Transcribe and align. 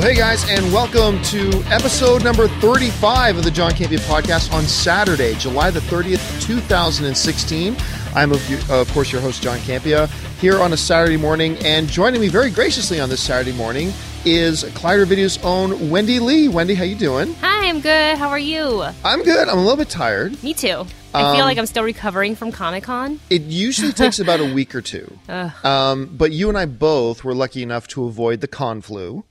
Well, 0.00 0.08
hey 0.08 0.14
guys, 0.16 0.48
and 0.48 0.72
welcome 0.72 1.20
to 1.24 1.50
episode 1.66 2.24
number 2.24 2.48
35 2.48 3.36
of 3.36 3.44
the 3.44 3.50
John 3.50 3.72
Campea 3.72 3.98
podcast 4.08 4.50
on 4.50 4.62
Saturday, 4.64 5.34
July 5.34 5.70
the 5.70 5.80
30th, 5.80 6.40
2016. 6.40 7.76
I'm, 8.14 8.32
of, 8.32 8.70
of 8.70 8.90
course, 8.92 9.12
your 9.12 9.20
host, 9.20 9.42
John 9.42 9.58
Campea, 9.58 10.08
here 10.40 10.58
on 10.58 10.72
a 10.72 10.76
Saturday 10.78 11.18
morning, 11.18 11.58
and 11.66 11.86
joining 11.86 12.18
me 12.22 12.28
very 12.28 12.50
graciously 12.50 12.98
on 12.98 13.10
this 13.10 13.20
Saturday 13.22 13.52
morning 13.54 13.92
is 14.24 14.64
Collider 14.64 15.04
Video's 15.04 15.36
own 15.44 15.90
Wendy 15.90 16.18
Lee. 16.18 16.48
Wendy, 16.48 16.74
how 16.74 16.84
you 16.84 16.96
doing? 16.96 17.34
Hi, 17.34 17.68
I'm 17.68 17.80
good. 17.82 18.16
How 18.16 18.30
are 18.30 18.38
you? 18.38 18.82
I'm 19.04 19.22
good. 19.22 19.48
I'm 19.50 19.58
a 19.58 19.62
little 19.62 19.76
bit 19.76 19.90
tired. 19.90 20.42
Me 20.42 20.54
too. 20.54 20.86
I 21.12 21.22
Um, 21.24 21.36
feel 21.36 21.44
like 21.44 21.58
I'm 21.58 21.66
still 21.66 21.82
recovering 21.84 22.36
from 22.36 22.52
Comic 22.52 22.84
Con. 22.84 23.20
It 23.28 23.42
usually 23.42 23.92
takes 23.92 24.18
about 24.18 24.40
a 24.40 24.50
week 24.54 24.74
or 24.74 24.80
two. 24.80 25.18
Um, 25.62 26.06
but 26.16 26.32
you 26.32 26.48
and 26.48 26.56
I 26.56 26.64
both 26.64 27.22
were 27.22 27.34
lucky 27.34 27.62
enough 27.62 27.86
to 27.88 28.04
avoid 28.06 28.40
the 28.40 28.48
con 28.48 28.80
flu. 28.80 29.24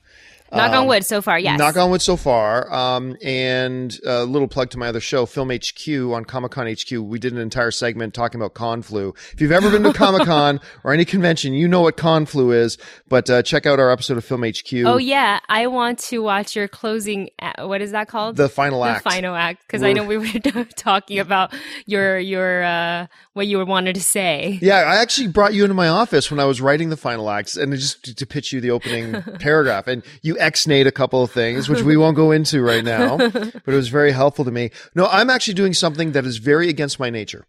Knock 0.51 0.71
on 0.73 0.87
wood 0.87 1.05
so 1.05 1.21
far, 1.21 1.39
yes. 1.39 1.59
Knock 1.59 1.77
on 1.77 1.91
wood 1.91 2.01
so 2.01 2.17
far. 2.17 2.71
Um, 2.73 3.17
and 3.23 3.97
a 4.05 4.23
little 4.25 4.47
plug 4.47 4.69
to 4.71 4.77
my 4.77 4.87
other 4.87 4.99
show, 4.99 5.25
Film 5.25 5.51
HQ 5.51 5.87
on 5.87 6.25
Comic 6.25 6.51
Con 6.51 6.67
HQ. 6.67 6.91
We 6.91 7.19
did 7.19 7.33
an 7.33 7.39
entire 7.39 7.71
segment 7.71 8.13
talking 8.13 8.41
about 8.41 8.53
Conflu. 8.53 9.15
If 9.33 9.41
you've 9.41 9.51
ever 9.51 9.69
been 9.69 9.83
to 9.83 9.93
Comic 9.99 10.25
Con 10.25 10.59
or 10.83 10.93
any 10.93 11.05
convention, 11.05 11.53
you 11.53 11.67
know 11.67 11.81
what 11.81 11.97
Conflu 11.97 12.53
is. 12.53 12.77
But 13.07 13.29
uh, 13.29 13.43
check 13.43 13.65
out 13.65 13.79
our 13.79 13.91
episode 13.91 14.17
of 14.17 14.25
Film 14.25 14.43
HQ. 14.43 14.73
Oh 14.85 14.97
yeah, 14.97 15.39
I 15.49 15.67
want 15.67 15.99
to 15.99 16.19
watch 16.21 16.55
your 16.55 16.67
closing. 16.67 17.29
What 17.59 17.81
is 17.81 17.91
that 17.91 18.07
called? 18.07 18.35
The 18.35 18.49
final 18.49 18.83
The 18.83 18.89
act. 18.89 19.03
The 19.03 19.09
final 19.09 19.35
act, 19.35 19.61
because 19.67 19.83
I 19.83 19.93
know 19.93 20.03
we 20.03 20.17
were 20.17 20.65
talking 20.75 21.19
about 21.19 21.53
your 21.85 22.17
your 22.17 22.63
uh, 22.63 23.07
what 23.39 23.47
you 23.47 23.63
wanted 23.65 23.95
to 23.95 24.01
say. 24.01 24.59
Yeah, 24.61 24.79
I 24.79 24.97
actually 24.97 25.27
brought 25.29 25.53
you 25.53 25.63
into 25.63 25.73
my 25.73 25.87
office 25.87 26.29
when 26.29 26.39
I 26.39 26.43
was 26.45 26.59
writing 26.59 26.89
the 26.89 26.97
final 26.97 27.29
acts 27.29 27.55
and 27.55 27.73
just 27.73 28.17
to, 28.17 28.25
pitch 28.25 28.51
you 28.51 28.59
the 28.59 28.71
opening 28.71 29.21
paragraph. 29.39 29.87
And 29.87 30.03
you 30.21 30.37
ex-nate 30.37 30.85
a 30.87 30.91
couple 30.91 31.23
of 31.23 31.31
things, 31.31 31.69
which 31.69 31.81
we 31.83 31.95
won't 31.95 32.17
go 32.17 32.31
into 32.31 32.61
right 32.61 32.83
now, 32.83 33.17
but 33.17 33.63
it 33.65 33.75
was 33.83 33.87
very 33.87 34.11
helpful 34.11 34.43
to 34.43 34.51
me. 34.51 34.71
No, 34.93 35.07
I'm 35.07 35.29
actually 35.29 35.53
doing 35.53 35.73
something 35.73 36.11
that 36.11 36.25
is 36.25 36.37
very 36.37 36.67
against 36.67 36.99
my 36.99 37.09
nature. 37.09 37.45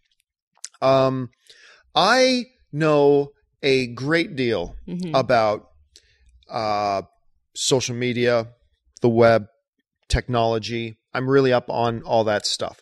Um, 0.81 1.29
I 1.93 2.45
know 2.71 3.31
a 3.61 3.87
great 3.87 4.35
deal 4.37 4.75
Mhm. 4.87 5.11
about 5.13 5.67
uh, 6.49 7.01
social 7.53 7.95
media, 7.95 8.47
the 9.01 9.09
web, 9.09 9.47
technology. 10.09 10.97
I'm 11.13 11.29
really 11.29 11.51
up 11.53 11.69
on 11.69 12.01
all 12.03 12.23
that 12.25 12.45
stuff. 12.45 12.79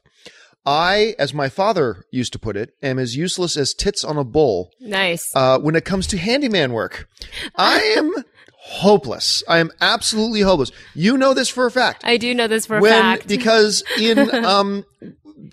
I, 0.66 1.16
as 1.18 1.34
my 1.34 1.50
father 1.50 2.04
used 2.12 2.34
to 2.34 2.40
put 2.40 2.56
it, 2.58 2.74
am 2.84 3.00
as 3.00 3.16
useless 3.16 3.58
as 3.58 3.74
tits 3.74 4.04
on 4.04 4.18
a 4.18 4.24
bull. 4.24 4.72
Nice. 4.80 5.32
uh, 5.36 5.58
when 5.60 5.76
it 5.76 5.86
comes 5.86 6.06
to 6.08 6.18
handyman 6.18 6.74
work. 6.74 7.08
I 7.56 7.80
am 7.98 8.14
hopeless. 8.62 9.42
I 9.48 9.60
am 9.60 9.72
absolutely 9.82 10.42
hopeless. 10.42 10.72
You 10.94 11.18
know 11.18 11.34
this 11.34 11.50
for 11.50 11.66
a 11.66 11.72
fact. 11.72 12.04
I 12.06 12.18
do 12.18 12.34
know 12.34 12.48
this 12.48 12.66
for 12.66 12.78
a 12.78 12.82
fact. 12.82 13.28
because 13.28 13.84
in 14.00 14.20
um 14.46 14.86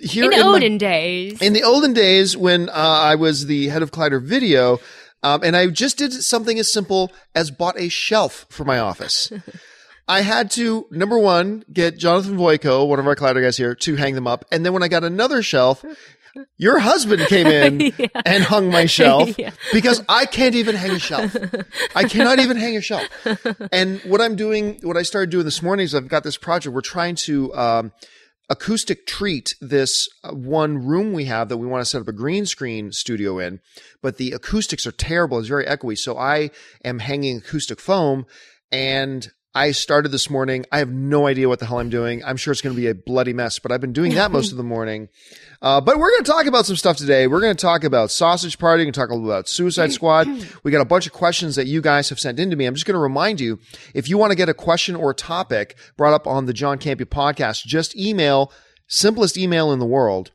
here 0.01 0.25
in 0.25 0.33
in, 0.33 0.41
my- 0.41 0.47
olden 0.47 0.79
days, 0.79 1.41
in 1.41 1.53
the 1.53 1.63
olden 1.63 1.93
days 1.93 2.37
when 2.37 2.69
uh, 2.69 2.73
I 2.73 3.15
was 3.15 3.47
the 3.47 3.69
head 3.69 3.83
of 3.83 3.93
Collider 3.93 4.21
Video, 4.23 4.81
um, 5.23 5.43
and 5.43 5.57
I 5.57 5.69
just 5.69 5.97
did 5.99 6.13
something 6.13 6.59
as 6.59 6.73
simple 6.73 7.13
as 7.35 7.51
bought 7.51 7.79
a 7.81 7.89
shelf 7.89 8.45
for 8.51 8.65
my 8.65 8.79
office. 8.79 9.33
I 10.09 10.21
had 10.21 10.51
to 10.53 10.87
number 10.91 11.19
one 11.19 11.65
get 11.73 11.99
Jonathan 11.99 12.37
Voico, 12.37 12.87
one 12.89 12.99
of 12.99 13.07
our 13.07 13.17
Collider 13.17 13.43
guys 13.43 13.57
here, 13.57 13.75
to 13.75 13.97
hang 13.97 14.15
them 14.15 14.27
up, 14.27 14.45
and 14.53 14.65
then 14.65 14.73
when 14.73 14.83
I 14.83 14.89
got 14.89 15.05
another 15.05 15.43
shelf. 15.43 15.85
Your 16.59 16.79
husband 16.79 17.23
came 17.29 17.47
in 17.47 17.95
and 18.27 18.45
hung 18.45 18.71
my 18.71 18.85
shelf 18.85 19.31
Yeah. 19.39 19.53
because 19.73 20.05
I 20.07 20.27
can't 20.27 20.55
even 20.55 20.75
hang 20.77 20.91
a 20.91 20.99
shelf. 20.99 21.35
I 21.95 22.05
cannot 22.05 22.41
even 22.41 22.59
hang 22.59 22.77
a 22.77 22.83
shelf. 22.83 23.05
And 23.73 24.01
what 24.03 24.21
I'm 24.21 24.37
doing, 24.37 24.79
what 24.83 24.99
I 24.99 25.03
started 25.03 25.31
doing 25.31 25.47
this 25.47 25.63
morning 25.63 25.85
is 25.85 25.95
I've 25.95 26.09
got 26.09 26.25
this 26.25 26.37
project. 26.37 26.75
We're 26.75 26.83
trying 26.83 27.15
to 27.25 27.55
um, 27.55 27.93
acoustic 28.51 29.07
treat 29.07 29.55
this 29.63 30.11
uh, 30.25 30.33
one 30.33 30.85
room 30.85 31.15
we 31.15 31.25
have 31.25 31.49
that 31.49 31.57
we 31.57 31.67
want 31.67 31.81
to 31.81 31.87
set 31.87 32.03
up 32.03 32.09
a 32.09 32.13
green 32.13 32.45
screen 32.45 32.93
studio 32.93 33.39
in, 33.39 33.61
but 34.03 34.19
the 34.19 34.33
acoustics 34.33 34.87
are 34.87 34.93
terrible. 34.93 35.39
It's 35.39 35.49
very 35.49 35.65
echoey. 35.65 35.97
So 35.97 36.19
I 36.19 36.51
am 36.85 36.99
hanging 36.99 37.39
acoustic 37.39 37.81
foam 37.81 38.27
and 38.71 39.31
I 39.57 39.71
started 39.71 40.11
this 40.11 40.29
morning. 40.29 40.67
I 40.71 40.81
have 40.81 40.91
no 40.91 41.27
idea 41.27 41.49
what 41.49 41.61
the 41.61 41.65
hell 41.65 41.79
I'm 41.79 41.89
doing. 41.89 42.23
I'm 42.23 42.37
sure 42.37 42.53
it's 42.53 42.61
going 42.61 42.77
to 42.77 42.81
be 42.81 42.89
a 42.89 42.95
bloody 42.95 43.33
mess, 43.33 43.59
but 43.59 43.73
I've 43.73 43.81
been 43.81 43.95
doing 43.95 44.13
that 44.15 44.31
most 44.31 44.51
of 44.51 44.59
the 44.59 44.63
morning. 44.63 45.09
Uh, 45.63 45.81
but 45.81 45.99
we're 45.99 46.11
going 46.11 46.25
to 46.25 46.31
talk 46.31 46.45
about 46.45 46.67
some 46.67 46.77
stuff 46.77 46.99
today. 46.99 47.27
We're 47.27 47.41
going 47.41 47.57
to 47.57 47.61
talk 47.63 47.83
about 47.83 48.11
Sausage 48.11 48.59
Party. 48.59 48.83
We're 48.83 48.85
going 48.85 48.93
to 48.93 49.01
talk 49.01 49.09
a 49.09 49.15
little 49.15 49.31
about 49.31 49.49
Suicide 49.49 49.95
Squad. 49.95 50.29
We 50.63 50.73
got 50.73 50.83
a 50.83 50.85
bunch 50.85 51.07
of 51.07 51.15
questions 51.15 51.57
that 51.57 51.67
you 51.67 51.81
guys 51.81 52.11
have 52.11 52.21
sent 52.21 52.39
in 52.39 52.51
to 52.51 52.57
me. 52.57 52.67
I'm 52.67 52.75
just 52.75 52.85
going 52.85 52.97
to 52.97 53.01
remind 53.01 53.41
you, 53.41 53.59
if 53.95 54.11
you 54.11 54.19
want 54.19 54.33
to 54.33 54.37
get 54.37 54.51
a 54.51 54.55
question 54.55 54.95
or 54.95 55.13
a 55.13 55.15
topic 55.15 55.77
brought 55.97 56.13
up 56.13 56.27
on 56.27 56.45
the 56.45 56.53
John 56.53 56.79
Campea 56.79 57.07
podcast, 57.07 57.65
just 57.65 57.97
email, 57.97 58.53
simplest 58.89 59.39
email 59.39 59.73
in 59.73 59.79
the 59.79 59.87
world, 59.87 60.33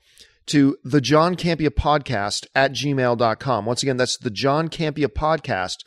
to 0.48 0.78
the 0.84 1.00
John 1.00 1.36
Campea 1.36 1.70
podcast 1.70 2.48
at 2.56 2.72
gmail.com. 2.72 3.66
Once 3.66 3.84
again, 3.84 3.98
that's 3.98 4.18
the 4.18 4.32
John 4.32 4.68
Campea 4.68 5.08
podcast 5.08 5.84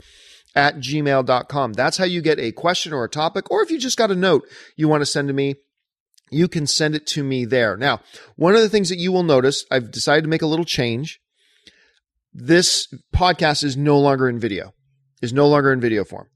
at 0.55 0.77
gmail.com. 0.77 1.73
That's 1.73 1.97
how 1.97 2.05
you 2.05 2.23
get 2.23 2.39
a 2.39 2.53
question 2.53 2.93
or 2.93 3.05
a 3.05 3.09
topic, 3.09 3.51
or 3.51 3.63
if 3.63 3.71
you 3.71 3.79
just 3.79 3.99
got 3.99 4.11
a 4.11 4.17
note 4.17 4.49
you 4.77 4.89
want 4.89 5.01
to 5.03 5.07
send 5.07 5.29
to 5.29 5.35
me, 5.35 5.57
you 6.31 6.49
can 6.49 6.67
send 6.67 6.95
it 6.95 7.07
to 7.09 7.23
me 7.23 7.45
there. 7.45 7.77
Now, 7.77 8.01
one 8.37 8.55
of 8.55 8.61
the 8.61 8.69
things 8.69 8.89
that 8.89 8.99
you 8.99 9.13
will 9.13 9.23
notice, 9.23 9.65
I've 9.71 9.91
decided 9.91 10.23
to 10.23 10.31
make 10.31 10.43
a 10.43 10.47
little 10.47 10.65
change. 10.65 11.21
This 12.33 12.89
podcast 13.15 13.63
is 13.63 13.77
no 13.77 13.99
longer 13.99 14.29
in 14.29 14.41
video, 14.41 14.75
is 15.23 15.33
no 15.33 15.47
longer 15.47 15.73
in 15.73 15.81
video 15.81 16.05
form. 16.05 16.29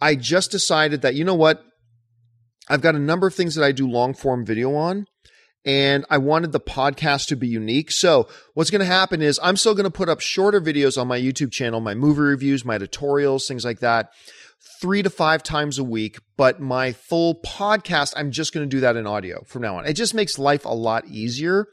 I 0.00 0.14
just 0.14 0.50
decided 0.50 1.02
that, 1.02 1.14
you 1.14 1.24
know 1.24 1.34
what? 1.34 1.62
I've 2.68 2.80
got 2.80 2.94
a 2.94 3.00
number 3.00 3.26
of 3.26 3.34
things 3.34 3.54
that 3.54 3.64
I 3.64 3.72
do 3.72 3.88
long 3.88 4.14
form 4.14 4.44
video 4.44 4.74
on, 4.74 5.06
and 5.66 6.06
I 6.08 6.18
wanted 6.18 6.52
the 6.52 6.60
podcast 6.60 7.26
to 7.26 7.36
be 7.36 7.48
unique. 7.48 7.90
So 7.90 8.28
what's 8.54 8.70
going 8.70 8.80
to 8.80 8.86
happen 8.86 9.20
is 9.20 9.40
I'm 9.42 9.56
still 9.56 9.74
going 9.74 9.84
to 9.84 9.90
put 9.90 10.08
up 10.08 10.20
shorter 10.20 10.60
videos 10.60 10.98
on 10.98 11.08
my 11.08 11.20
YouTube 11.20 11.50
channel, 11.50 11.80
my 11.80 11.94
movie 11.94 12.20
reviews, 12.20 12.64
my 12.64 12.78
tutorials, 12.78 13.48
things 13.48 13.64
like 13.64 13.80
that, 13.80 14.12
three 14.80 15.02
to 15.02 15.10
five 15.10 15.42
times 15.42 15.78
a 15.78 15.84
week. 15.84 16.18
But 16.36 16.60
my 16.60 16.92
full 16.92 17.40
podcast, 17.42 18.14
I'm 18.16 18.30
just 18.30 18.54
going 18.54 18.68
to 18.68 18.76
do 18.76 18.80
that 18.80 18.96
in 18.96 19.08
audio 19.08 19.42
from 19.44 19.62
now 19.62 19.78
on. 19.78 19.86
It 19.86 19.94
just 19.94 20.14
makes 20.14 20.38
life 20.38 20.64
a 20.64 20.74
lot 20.74 21.06
easier 21.08 21.66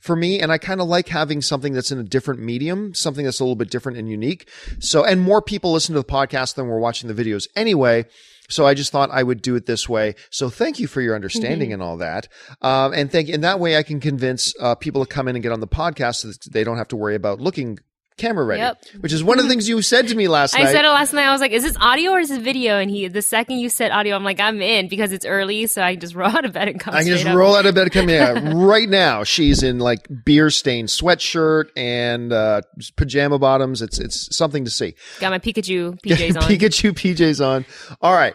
for 0.00 0.16
me. 0.16 0.40
And 0.40 0.50
I 0.50 0.58
kind 0.58 0.80
of 0.80 0.88
like 0.88 1.08
having 1.08 1.40
something 1.40 1.72
that's 1.72 1.92
in 1.92 1.98
a 1.98 2.04
different 2.04 2.40
medium, 2.40 2.94
something 2.94 3.24
that's 3.24 3.40
a 3.40 3.44
little 3.44 3.56
bit 3.56 3.70
different 3.70 3.98
and 3.98 4.08
unique. 4.08 4.48
So, 4.80 5.04
and 5.04 5.20
more 5.20 5.40
people 5.40 5.72
listen 5.72 5.94
to 5.94 6.00
the 6.00 6.04
podcast 6.04 6.56
than 6.56 6.66
we're 6.66 6.80
watching 6.80 7.12
the 7.12 7.24
videos 7.24 7.46
anyway. 7.54 8.06
So 8.48 8.66
I 8.66 8.74
just 8.74 8.92
thought 8.92 9.10
I 9.10 9.22
would 9.22 9.42
do 9.42 9.54
it 9.56 9.66
this 9.66 9.88
way. 9.88 10.14
So 10.30 10.50
thank 10.50 10.78
you 10.78 10.86
for 10.86 11.00
your 11.00 11.14
understanding 11.14 11.72
and 11.72 11.82
all 11.82 11.96
that. 11.98 12.28
Um, 12.62 12.92
and 12.92 13.10
thank, 13.10 13.28
and 13.28 13.42
that 13.44 13.60
way 13.60 13.76
I 13.76 13.82
can 13.82 14.00
convince 14.00 14.54
uh, 14.60 14.74
people 14.74 15.04
to 15.04 15.08
come 15.08 15.28
in 15.28 15.36
and 15.36 15.42
get 15.42 15.52
on 15.52 15.60
the 15.60 15.68
podcast 15.68 16.16
so 16.16 16.28
that 16.28 16.52
they 16.52 16.64
don't 16.64 16.78
have 16.78 16.88
to 16.88 16.96
worry 16.96 17.14
about 17.14 17.40
looking 17.40 17.78
camera 18.16 18.44
ready, 18.44 18.60
Yep. 18.60 18.84
which 19.00 19.12
is 19.12 19.22
one 19.22 19.38
of 19.38 19.44
the 19.44 19.48
things 19.48 19.68
you 19.68 19.82
said 19.82 20.08
to 20.08 20.14
me 20.14 20.26
last 20.28 20.54
I 20.54 20.62
night. 20.62 20.68
I 20.68 20.72
said 20.72 20.84
it 20.84 20.88
last 20.88 21.12
night. 21.12 21.26
I 21.26 21.32
was 21.32 21.40
like, 21.40 21.52
"Is 21.52 21.62
this 21.62 21.76
audio 21.80 22.12
or 22.12 22.20
is 22.20 22.28
this 22.30 22.38
video?" 22.38 22.78
And 22.78 22.90
he, 22.90 23.08
the 23.08 23.22
second 23.22 23.58
you 23.58 23.68
said 23.68 23.90
audio, 23.90 24.16
I'm 24.16 24.24
like, 24.24 24.40
"I'm 24.40 24.60
in" 24.62 24.88
because 24.88 25.12
it's 25.12 25.26
early, 25.26 25.66
so 25.66 25.82
I 25.82 25.92
can 25.92 26.00
just 26.00 26.14
roll 26.16 26.30
out 26.30 26.44
of 26.44 26.52
bed 26.54 26.68
and 26.68 26.80
come. 26.80 26.94
I 26.94 27.02
can 27.04 27.12
just 27.12 27.26
up. 27.26 27.36
roll 27.36 27.54
out 27.56 27.66
of 27.66 27.74
bed 27.74 27.82
and 27.84 27.92
come 27.92 28.08
yeah. 28.08 28.52
right 28.54 28.88
now, 28.88 29.24
she's 29.24 29.62
in 29.62 29.78
like 29.78 30.08
beer 30.24 30.50
stained 30.50 30.88
sweatshirt 30.88 31.66
and 31.76 32.32
uh, 32.32 32.62
pajama 32.96 33.38
bottoms. 33.38 33.82
It's 33.82 33.98
it's 33.98 34.34
something 34.34 34.64
to 34.64 34.70
see. 34.70 34.94
Got 35.20 35.30
my 35.30 35.38
Pikachu 35.38 36.00
PJs 36.00 36.36
on. 36.36 36.42
Pikachu 36.48 36.92
PJs 36.92 37.46
on. 37.46 37.64
All 38.00 38.14
right. 38.14 38.34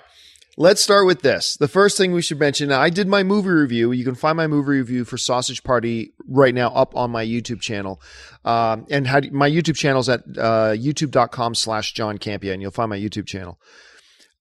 Let's 0.58 0.82
start 0.82 1.06
with 1.06 1.22
this. 1.22 1.56
The 1.56 1.68
first 1.68 1.98
thing 1.98 2.12
we 2.12 2.22
should 2.22 2.40
mention. 2.40 2.72
I 2.72 2.90
did 2.90 3.08
my 3.08 3.24
movie 3.24 3.50
review. 3.50 3.94
You 3.94 4.04
can 4.04 4.16
find 4.16 4.36
my 4.36 4.48
movie 4.48 4.72
review 4.72 5.06
for 5.06 5.18
Sausage 5.18 5.64
Party 5.64 6.14
right 6.28 6.54
now 6.54 6.70
up 6.74 6.96
on 6.96 7.10
my 7.10 7.26
YouTube 7.26 7.62
channel. 7.62 8.02
Um, 8.44 8.86
and 8.90 9.08
how 9.08 9.22
do, 9.22 9.32
my 9.32 9.50
YouTube 9.50 9.76
channel 9.76 10.02
is 10.02 10.10
at 10.10 10.22
uh, 10.38 10.74
youtube.com 10.74 11.56
slash 11.56 11.94
John 11.94 12.18
Campea, 12.18 12.52
and 12.52 12.62
you'll 12.62 12.72
find 12.72 12.90
my 12.90 13.00
YouTube 13.00 13.28
channel. 13.28 13.60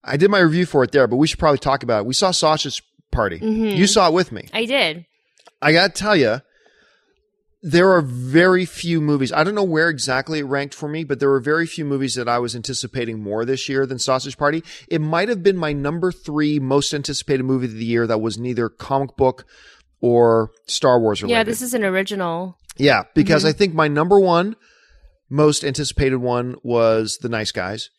I 0.03 0.17
did 0.17 0.31
my 0.31 0.41
review 0.41 0.67
for 0.67 0.83
it 0.83 0.93
there, 0.93 1.07
but 1.07 1.17
we 1.17 1.27
should 1.27 1.39
probably 1.39 1.59
talk 1.59 1.83
about 1.83 2.01
it. 2.01 2.07
We 2.07 2.15
saw 2.15 2.33
Sausage 2.33 2.83
Party. 3.13 3.39
You 3.39 3.87
saw 3.87 4.09
it 4.09 4.15
with 4.15 4.33
me. 4.33 4.49
I 4.53 4.65
did. 4.65 5.07
I 5.63 5.73
got 5.73 5.95
to 5.95 6.03
tell 6.03 6.17
you, 6.17 6.41
there 7.63 7.91
are 7.93 8.01
very 8.01 8.65
few 8.65 9.01
movies. 9.01 9.33
I 9.33 9.45
don't 9.45 9.55
know 9.55 9.63
where 9.63 9.89
exactly 9.89 10.39
it 10.39 10.45
ranked 10.45 10.75
for 10.75 10.89
me, 10.89 11.05
but 11.05 11.21
there 11.21 11.29
were 11.29 11.41
very 11.41 11.67
few 11.67 11.85
movies 11.85 12.15
that 12.15 12.29
I 12.29 12.39
was 12.39 12.57
anticipating 12.57 13.23
more 13.23 13.45
this 13.45 13.69
year 13.69 13.85
than 13.85 13.99
Sausage 13.99 14.39
Party. 14.39 14.63
It 14.89 15.01
might 15.01 15.29
have 15.29 15.43
been 15.43 15.57
my 15.57 15.73
number 15.73 16.11
three 16.11 16.59
most 16.59 16.95
anticipated 16.95 17.43
movie 17.43 17.67
of 17.67 17.75
the 17.75 17.85
year 17.85 18.07
that 18.07 18.21
was 18.21 18.39
neither 18.39 18.69
comic 18.69 19.17
book 19.17 19.45
or 20.01 20.51
Star 20.67 20.99
Wars 20.99 21.23
related. 21.23 21.37
Yeah, 21.37 21.45
this 21.45 21.61
is 21.61 21.75
an 21.75 21.85
original. 21.85 22.57
Yeah, 22.79 23.03
because 23.15 23.43
mm-hmm. 23.43 23.51
I 23.51 23.53
think 23.53 23.75
my 23.75 23.89
number 23.89 24.19
one 24.19 24.57
most 25.29 25.63
anticipated 25.63 26.17
one 26.17 26.57
was 26.63 27.19
The 27.19 27.29
Nice 27.29 27.53
Guys, 27.53 27.91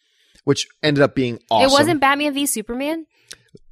which 0.43 0.67
ended 0.81 1.03
up 1.03 1.13
being 1.13 1.39
awesome. 1.51 1.69
It 1.69 1.71
wasn't 1.71 2.01
Batman 2.01 2.33
v 2.33 2.47
Superman. 2.47 3.05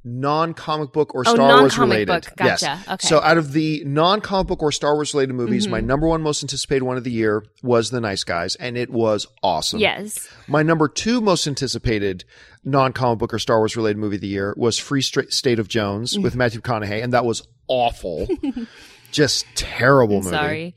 Non 0.02 0.54
comic 0.54 0.92
book 0.92 1.14
or 1.14 1.24
Oh, 1.26 1.34
Star 1.34 1.60
Wars 1.60 1.78
related. 1.78 2.06
book. 2.08 2.24
Yes. 2.38 2.62
Okay. 2.62 3.06
So 3.06 3.20
out 3.20 3.36
of 3.38 3.52
the 3.52 3.82
non 3.84 4.20
comic 4.20 4.46
book 4.48 4.62
or 4.62 4.72
Star 4.72 4.94
Wars 4.94 5.12
related 5.14 5.34
movies, 5.34 5.64
Mm-hmm. 5.64 5.72
my 5.72 5.80
number 5.80 6.06
one 6.08 6.22
most 6.22 6.42
anticipated 6.42 6.82
one 6.84 6.96
of 6.96 7.04
the 7.04 7.10
year 7.10 7.44
was 7.62 7.90
The 7.90 8.00
Nice 8.00 8.24
Guys, 8.24 8.54
and 8.56 8.76
it 8.78 8.90
was 8.90 9.26
awesome. 9.42 9.78
yes. 9.80 10.28
My 10.48 10.62
number 10.62 10.88
two 10.88 11.20
most 11.20 11.46
anticipated 11.46 12.24
non 12.64 12.92
comic 12.92 13.18
book 13.18 13.34
or 13.34 13.38
Star 13.38 13.58
Wars 13.58 13.76
related 13.76 13.98
movie 13.98 14.16
of 14.16 14.22
the 14.22 14.28
year 14.28 14.54
was 14.56 14.78
Free 14.78 15.02
State 15.02 15.58
of 15.58 15.68
Jones 15.68 16.16
Mm. 16.16 16.22
with 16.22 16.34
Matthew 16.34 16.60
McConaughey, 16.60 17.02
and 17.02 17.12
that 17.12 17.24
was 17.24 17.42
awful. 17.68 18.26
Just 19.12 19.44
terrible 19.54 20.18
I'm 20.18 20.24
movie. 20.24 20.36
sorry. 20.36 20.74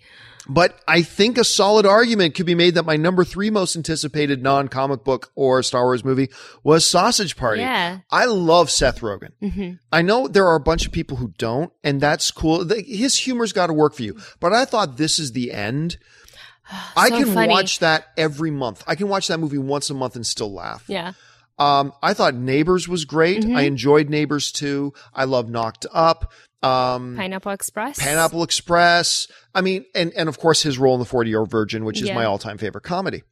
But 0.48 0.80
I 0.88 1.02
think 1.04 1.38
a 1.38 1.44
solid 1.44 1.86
argument 1.86 2.36
could 2.36 2.46
be 2.46 2.56
made 2.56 2.76
that 2.76 2.86
my 2.86 2.98
number 2.98 3.24
three 3.24 3.50
most 3.50 3.76
anticipated 3.76 4.44
non 4.44 4.68
comic 4.68 5.04
book 5.04 5.32
or 5.36 5.64
Star 5.64 5.84
Wars 5.84 6.04
movie 6.04 6.30
was 6.64 6.86
Sausage 6.86 7.38
Party. 7.38 7.62
Yeah. 7.62 8.00
I 8.12 8.26
love 8.26 8.70
Seth 8.70 9.00
Rogen. 9.00 9.32
hmm 9.40 9.72
I 9.92 10.02
know 10.02 10.28
there 10.28 10.48
are 10.48 10.56
a 10.56 10.60
bunch 10.60 10.86
of 10.86 10.92
people 10.92 11.18
who 11.18 11.34
don't, 11.38 11.72
and 11.84 12.02
that's 12.02 12.30
cool. 12.32 12.68
His 12.68 13.18
humor's 13.18 13.54
got 13.54 13.68
to 13.68 13.74
work 13.74 13.94
for 13.94 14.04
you. 14.04 14.18
But 14.40 14.52
I 14.54 14.66
thought 14.66 14.98
this 14.98 15.18
is 15.20 15.32
the 15.32 15.52
end. 15.52 15.98
so 16.70 16.78
I 16.98 17.10
can 17.10 17.26
funny. 17.34 17.50
watch 17.54 17.80
that 17.80 18.08
every 18.18 18.52
month. 18.52 18.84
I 18.88 18.96
can 18.96 19.08
watch 19.08 19.28
that 19.30 19.40
movie 19.40 19.58
once 19.58 19.90
a 19.90 19.94
month 19.94 20.16
and 20.16 20.26
still 20.26 20.52
laugh. 20.54 20.84
Yeah. 20.88 21.14
Um, 21.60 21.94
I 22.02 22.14
thought 22.14 22.34
Neighbors 22.34 22.88
was 22.88 23.06
great. 23.06 23.44
Mhm. 23.44 23.56
I 23.56 23.62
enjoyed 23.62 24.10
Neighbors 24.10 24.52
too. 24.52 24.94
I 25.14 25.26
love 25.26 25.50
Knocked 25.50 25.86
Up. 25.94 26.32
Um, 26.64 27.16
Pineapple 27.18 27.52
Express. 27.52 28.00
Pineapple 28.00 28.44
Express. 28.44 29.28
I 29.54 29.62
mean, 29.62 29.86
and, 29.94 30.14
and 30.14 30.30
of 30.30 30.40
course 30.40 30.62
his 30.64 30.78
role 30.78 30.94
in 30.96 31.00
The 31.00 31.06
40 31.06 31.30
Year 31.30 31.46
Virgin, 31.46 31.84
which 31.86 32.02
is 32.02 32.08
Yeah. 32.08 32.16
my 32.16 32.26
all 32.26 32.38
time 32.38 32.58
favorite 32.58 32.84
comedy. 32.84 33.24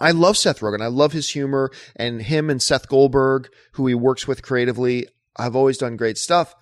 I 0.00 0.10
love 0.10 0.36
Seth 0.36 0.60
Rogen. 0.60 0.82
I 0.82 0.88
love 0.88 1.12
his 1.12 1.30
humor 1.30 1.70
and 1.96 2.20
him 2.22 2.50
and 2.50 2.62
Seth 2.62 2.88
Goldberg, 2.88 3.48
who 3.72 3.86
he 3.86 3.94
works 3.94 4.26
with 4.28 4.42
creatively. 4.42 5.06
I've 5.36 5.56
always 5.56 5.78
done 5.78 5.96
great 5.96 6.18
stuff. 6.18 6.54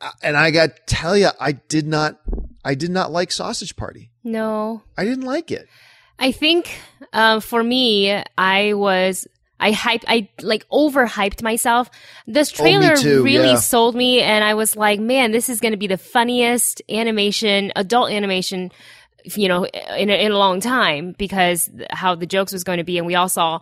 Uh, 0.00 0.10
And 0.22 0.36
I 0.36 0.50
got 0.50 0.74
to 0.76 0.82
tell 0.86 1.16
you, 1.16 1.28
I 1.40 1.52
did 1.52 1.86
not, 1.86 2.18
I 2.64 2.74
did 2.74 2.90
not 2.90 3.12
like 3.12 3.30
Sausage 3.32 3.76
Party. 3.76 4.10
No. 4.24 4.82
I 4.96 5.04
didn't 5.04 5.24
like 5.24 5.50
it. 5.50 5.66
I 6.18 6.32
think 6.32 6.70
um, 7.12 7.40
for 7.40 7.62
me, 7.62 8.22
I 8.36 8.74
was 8.74 9.26
I 9.60 9.72
hyped 9.72 10.04
I 10.08 10.28
like 10.42 10.66
overhyped 10.70 11.42
myself. 11.42 11.90
This 12.26 12.50
Oh, 12.52 12.56
trailer 12.62 12.96
too, 12.96 13.22
really 13.22 13.50
yeah. 13.50 13.56
sold 13.56 13.94
me, 13.94 14.20
and 14.22 14.42
I 14.42 14.54
was 14.54 14.74
like, 14.74 14.98
man, 14.98 15.30
this 15.30 15.48
is 15.48 15.60
going 15.60 15.72
to 15.72 15.76
be 15.78 15.86
the 15.86 15.98
funniest 15.98 16.82
animation, 16.88 17.70
adult 17.76 18.10
animation. 18.10 18.72
You 19.36 19.48
know, 19.48 19.66
in 19.66 20.08
a, 20.08 20.14
in 20.14 20.32
a 20.32 20.38
long 20.38 20.60
time 20.60 21.14
because 21.18 21.68
how 21.90 22.14
the 22.14 22.24
jokes 22.24 22.54
was 22.54 22.64
going 22.64 22.78
to 22.78 22.84
be, 22.84 22.96
and 22.96 23.06
we 23.06 23.14
all 23.16 23.28
saw 23.28 23.60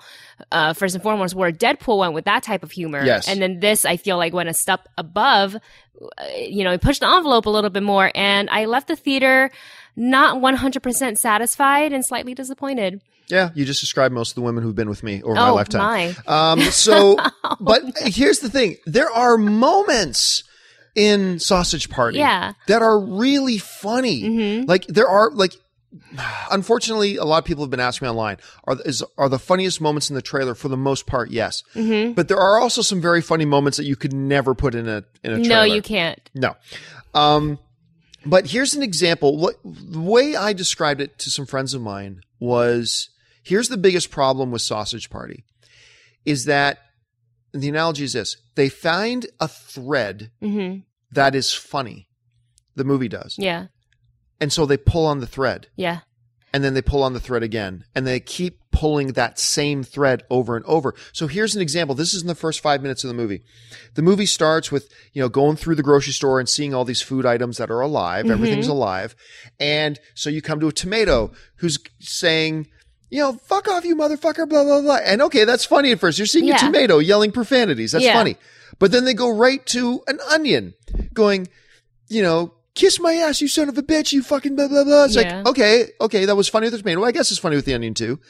uh, 0.53 0.73
first 0.73 0.95
and 0.95 1.03
foremost 1.03 1.35
where 1.35 1.51
Deadpool 1.51 1.99
went 1.99 2.13
with 2.15 2.27
that 2.27 2.45
type 2.45 2.63
of 2.63 2.71
humor, 2.71 3.05
Yes. 3.05 3.27
and 3.27 3.43
then 3.43 3.59
this 3.59 3.85
I 3.85 3.97
feel 3.97 4.17
like 4.19 4.33
went 4.33 4.49
a 4.49 4.55
step 4.55 4.89
above. 4.97 5.57
Uh, 5.57 6.25
you 6.39 6.63
know, 6.63 6.71
it 6.71 6.81
pushed 6.81 7.01
the 7.01 7.09
envelope 7.09 7.47
a 7.47 7.51
little 7.51 7.71
bit 7.71 7.83
more, 7.83 8.13
and 8.15 8.49
I 8.51 8.67
left 8.67 8.87
the 8.87 8.95
theater 8.95 9.51
not 9.97 10.37
100% 10.41 11.19
satisfied 11.19 11.93
and 11.93 12.07
slightly 12.07 12.35
disappointed. 12.35 13.03
Yeah, 13.29 13.51
you 13.55 13.65
just 13.65 13.81
described 13.81 14.15
most 14.15 14.31
of 14.31 14.35
the 14.37 14.41
women 14.43 14.63
who've 14.63 14.75
been 14.75 14.89
with 14.89 15.03
me 15.03 15.23
over 15.23 15.35
my 15.35 15.51
oh, 15.51 15.55
lifetime. 15.55 16.15
my. 16.27 16.53
Um, 16.53 16.61
so, 16.71 17.17
but 17.61 17.83
here's 17.99 18.39
the 18.41 18.49
thing: 18.51 18.77
there 18.87 19.11
are 19.11 19.37
moments 19.37 20.45
in 20.95 21.39
Sausage 21.39 21.91
Party 21.91 22.19
Yeah. 22.19 22.55
that 22.67 22.83
are 22.83 22.99
really 22.99 23.59
funny. 23.59 24.61
hmm 24.61 24.65
Like 24.67 24.87
there 24.87 25.09
are 25.09 25.31
like. 25.31 25.53
Unfortunately, 26.51 27.17
a 27.17 27.25
lot 27.25 27.39
of 27.39 27.45
people 27.47 27.65
have 27.65 27.71
been 27.71 27.81
asking 27.81 28.07
me 28.07 28.11
online: 28.11 28.37
are 28.65 28.77
is 28.85 29.03
are 29.17 29.29
the 29.29 29.39
funniest 29.39 29.81
moments 29.81 30.11
in 30.11 30.17
the 30.17 30.23
trailer? 30.23 30.55
For 30.55 30.69
the 30.69 30.77
most 30.77 31.07
part, 31.07 31.31
yes. 31.31 31.63
hmm 31.73 32.13
But 32.13 32.29
there 32.29 32.39
are 32.39 32.59
also 32.59 32.83
some 32.83 33.01
very 33.01 33.23
funny 33.23 33.45
moments 33.47 33.79
that 33.79 33.85
you 33.85 33.97
could 33.97 34.13
never 34.13 34.55
put 34.55 34.75
in 34.75 34.87
a 34.89 35.05
in 35.25 35.33
a 35.33 35.37
trailer. 35.37 35.49
No, 35.49 35.63
you 35.63 35.81
can't. 35.83 36.21
No. 36.35 36.57
Um, 37.15 37.59
but 38.27 38.49
here's 38.49 38.75
an 38.75 38.83
example. 38.83 39.39
What 39.39 39.55
the 39.65 40.01
way 40.01 40.37
I 40.37 40.53
described 40.53 41.01
it 41.01 41.19
to 41.21 41.31
some 41.31 41.47
friends 41.47 41.73
of 41.73 41.81
mine 41.81 42.21
was 42.39 43.09
here's 43.49 43.69
the 43.69 43.77
biggest 43.77 44.11
problem 44.11 44.51
with 44.51 44.63
Sausage 44.63 45.11
Party 45.11 45.45
is 46.25 46.45
that 46.45 46.79
the 47.53 47.69
analogy 47.69 48.05
is 48.05 48.13
this 48.13 48.37
they 48.55 48.69
find 48.69 49.27
a 49.41 49.49
thread 49.49 50.31
hmm 50.41 50.77
that 51.13 51.35
is 51.35 51.55
funny. 51.55 52.07
The 52.77 52.85
movie 52.85 53.09
does. 53.09 53.37
Yeah. 53.39 53.69
And 54.41 54.53
so 54.53 54.67
they 54.67 54.77
pull 54.77 55.07
on 55.07 55.21
the 55.21 55.27
thread 55.27 55.69
Yeah. 55.75 56.01
and 56.53 56.63
then 56.63 56.75
they 56.75 56.83
pull 56.83 57.03
on 57.03 57.15
the 57.15 57.21
thread 57.21 57.43
again 57.43 57.85
and 57.95 58.07
they 58.07 58.21
keep 58.21 58.59
pulling 58.73 59.15
that 59.15 59.39
same 59.39 59.83
thread 59.83 60.23
over 60.29 60.55
and 60.55 60.65
over. 60.67 60.95
So 61.15 61.27
here's 61.27 61.57
an 61.57 61.63
example. 61.63 61.95
This 61.97 62.13
is 62.13 62.21
in 62.21 62.29
the 62.29 62.35
first 62.35 62.61
five 62.61 62.83
minutes 62.83 63.03
of 63.05 63.09
the 63.09 63.15
movie. 63.15 63.43
The 63.95 64.03
movie 64.03 64.27
starts 64.27 64.71
with, 64.71 64.93
you 65.15 65.23
know, 65.23 65.31
going 65.31 65.57
through 65.57 65.77
the 65.77 65.83
grocery 65.83 66.13
store 66.13 66.39
and 66.39 66.49
seeing 66.49 66.75
all 66.75 66.85
these 66.85 67.01
food 67.03 67.25
items 67.25 67.57
that 67.57 67.71
are 67.71 67.81
alive. 67.81 68.27
Mhm. 68.27 68.31
Everything's 68.33 68.69
alive. 68.69 69.17
And 69.59 69.99
so 70.15 70.29
you 70.29 70.43
come 70.43 70.61
to 70.61 70.69
a 70.69 70.73
tomato 70.73 71.33
who's 71.57 71.79
saying, 72.01 72.69
you 73.11 73.21
know, 73.21 73.33
fuck 73.45 73.69
off, 73.69 73.85
you 73.85 73.97
motherfucker, 73.97 74.49
blah, 74.49 74.65
blah, 74.65 74.81
blah. 74.83 74.99
And 75.05 75.23
okay, 75.23 75.45
that's 75.45 75.65
funny 75.65 75.93
at 75.93 76.01
first. 76.01 76.19
You're 76.19 76.27
seeing 76.27 76.47
Yeah. 76.47 76.57
a 76.57 76.59
tomato 76.59 76.99
yelling 76.99 77.33
profanities. 77.33 77.93
That's 77.93 78.05
Yeah. 78.05 78.15
funny. 78.15 78.37
But 78.79 78.93
then 78.93 79.05
they 79.05 79.15
go 79.15 79.29
right 79.29 79.65
to 79.67 80.03
an 80.07 80.19
onion 80.31 80.75
going, 81.15 81.49
you 82.09 82.23
know, 82.23 82.55
kiss 82.75 83.01
my 83.01 83.15
ass, 83.15 83.41
you 83.41 83.49
son 83.49 83.69
of 83.69 83.77
a 83.77 83.83
bitch, 83.83 84.13
you 84.13 84.23
fucking 84.23 84.55
blah, 84.55 84.69
blah, 84.69 84.85
blah. 84.85 85.05
It's 85.05 85.17
Yeah. 85.17 85.39
like, 85.39 85.47
okay, 85.49 85.89
okay, 86.01 86.25
that 86.27 86.37
was 86.37 86.49
funny 86.49 86.67
with 86.67 86.73
the 86.75 86.79
tomato. 86.79 87.05
I 87.05 87.13
guess 87.13 87.31
it's 87.31 87.41
funny 87.41 87.57
with 87.57 87.65
the 87.65 87.75
onion 87.75 87.95
too. 87.95 88.21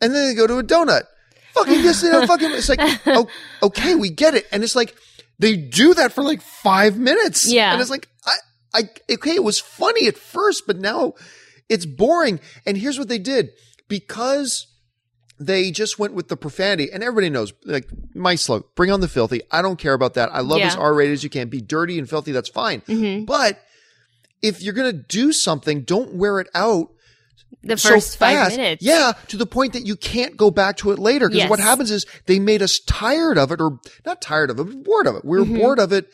And 0.00 0.14
then 0.14 0.28
they 0.28 0.34
go 0.34 0.46
to 0.46 0.58
a 0.58 0.62
donut. 0.64 1.02
Fucking 1.54 1.82
this, 1.82 2.02
know, 2.02 2.26
fucking, 2.26 2.50
it's 2.52 2.68
like, 2.68 2.80
oh, 3.06 3.26
okay, 3.62 3.94
we 3.94 4.08
get 4.10 4.34
it. 4.34 4.46
And 4.52 4.62
it's 4.62 4.74
like, 4.76 4.94
they 5.38 5.56
do 5.56 5.94
that 5.94 6.12
for 6.12 6.22
like 6.22 6.40
five 6.42 6.96
minutes. 6.96 7.50
Yeah. 7.50 7.72
And 7.72 7.80
it's 7.80 7.90
like, 7.90 8.08
I, 8.24 8.36
I, 8.74 8.82
okay, 9.14 9.34
it 9.34 9.42
was 9.44 9.58
funny 9.58 10.06
at 10.06 10.16
first, 10.16 10.66
but 10.66 10.78
now 10.78 11.14
it's 11.68 11.84
boring. 11.86 12.40
And 12.64 12.76
here's 12.76 12.98
what 12.98 13.08
they 13.08 13.18
did 13.18 13.50
because 13.92 14.68
they 15.38 15.70
just 15.70 15.98
went 15.98 16.14
with 16.14 16.28
the 16.28 16.36
profanity 16.36 16.90
and 16.90 17.02
everybody 17.02 17.28
knows 17.28 17.52
like 17.64 17.86
my 18.14 18.34
slow 18.36 18.64
bring 18.74 18.90
on 18.90 19.00
the 19.00 19.08
filthy 19.08 19.40
i 19.50 19.60
don't 19.60 19.78
care 19.78 19.92
about 19.92 20.14
that 20.14 20.28
i 20.32 20.40
love 20.40 20.60
Yeah. 20.60 20.68
as 20.68 20.76
r-rated 20.76 21.12
as 21.12 21.22
you 21.24 21.30
can 21.30 21.48
be 21.48 21.60
dirty 21.60 21.98
and 21.98 22.08
filthy 22.08 22.32
that's 22.32 22.48
fine 22.48 22.80
hmm 22.86 23.24
but 23.24 23.58
if 24.40 24.62
you're 24.62 24.72
going 24.74 24.90
to 24.94 25.02
do 25.20 25.30
something 25.32 25.82
don't 25.82 26.14
wear 26.14 26.38
it 26.40 26.48
out 26.54 26.88
The 27.62 27.76
so 27.76 27.90
first 27.90 28.16
five 28.16 28.56
minutes. 28.56 28.82
Yeah, 28.82 29.12
to 29.28 29.36
the 29.36 29.46
point 29.46 29.74
that 29.74 29.84
you 29.86 29.94
can't 29.96 30.36
go 30.36 30.50
back 30.50 30.78
to 30.78 30.90
it 30.90 30.98
later. 30.98 31.28
Because 31.28 31.42
Yes. 31.44 31.50
what 31.50 31.60
happens 31.60 31.90
is 31.92 32.06
they 32.26 32.38
made 32.40 32.62
us 32.62 32.80
tired 32.80 33.36
of 33.38 33.52
it, 33.52 33.60
or 33.60 33.78
not 34.06 34.20
tired 34.22 34.50
of 34.50 34.58
it, 34.58 34.64
but 34.64 34.82
bored 34.82 35.06
of 35.06 35.14
it. 35.16 35.24
We 35.24 35.38
were 35.38 35.44
Mhm. 35.44 35.58
bored 35.60 35.78
of 35.78 35.92
it 35.92 36.06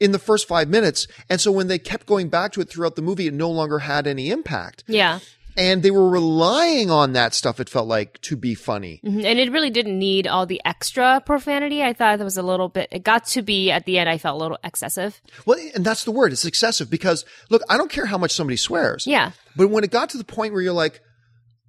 in 0.00 0.10
the 0.12 0.18
first 0.18 0.46
five 0.48 0.68
minutes. 0.68 1.06
And 1.30 1.40
so 1.40 1.50
when 1.52 1.68
they 1.68 1.78
kept 1.78 2.04
going 2.06 2.28
back 2.28 2.52
to 2.52 2.60
it 2.60 2.68
throughout 2.68 2.96
the 2.96 3.00
movie, 3.08 3.26
it 3.28 3.32
no 3.32 3.48
longer 3.50 3.78
had 3.90 4.06
any 4.06 4.28
impact. 4.30 4.84
Yeah. 4.86 5.20
And 5.56 5.82
they 5.82 5.90
were 5.90 6.08
relying 6.08 6.90
on 6.90 7.12
that 7.12 7.34
stuff, 7.34 7.60
it 7.60 7.68
felt 7.68 7.86
like, 7.86 8.20
to 8.22 8.36
be 8.36 8.54
funny. 8.54 9.00
Mhm. 9.04 9.24
And 9.24 9.38
it 9.38 9.52
really 9.52 9.70
didn't 9.70 9.98
need 9.98 10.26
all 10.26 10.46
the 10.46 10.60
extra 10.64 11.22
profanity. 11.24 11.82
I 11.82 11.92
thought 11.92 12.18
that 12.18 12.24
was 12.24 12.36
a 12.38 12.42
little 12.42 12.68
bit, 12.68 12.88
it 12.90 13.04
got 13.04 13.26
to 13.28 13.42
be 13.42 13.70
at 13.70 13.84
the 13.84 13.98
end, 13.98 14.08
I 14.08 14.18
felt 14.18 14.36
a 14.36 14.42
little 14.42 14.58
excessive. 14.64 15.20
Well, 15.44 15.58
and 15.74 15.84
that's 15.84 16.04
the 16.04 16.10
word. 16.10 16.32
It's 16.32 16.44
excessive 16.44 16.88
because, 16.88 17.24
look, 17.50 17.62
I 17.68 17.76
don't 17.76 17.90
care 17.90 18.06
how 18.06 18.18
much 18.18 18.32
somebody 18.32 18.56
swears. 18.56 19.06
Yeah. 19.06 19.32
But 19.56 19.68
when 19.68 19.84
it 19.84 19.90
got 19.90 20.10
to 20.10 20.18
the 20.18 20.24
point 20.24 20.52
where 20.52 20.62
you're 20.62 20.72
like, 20.72 21.00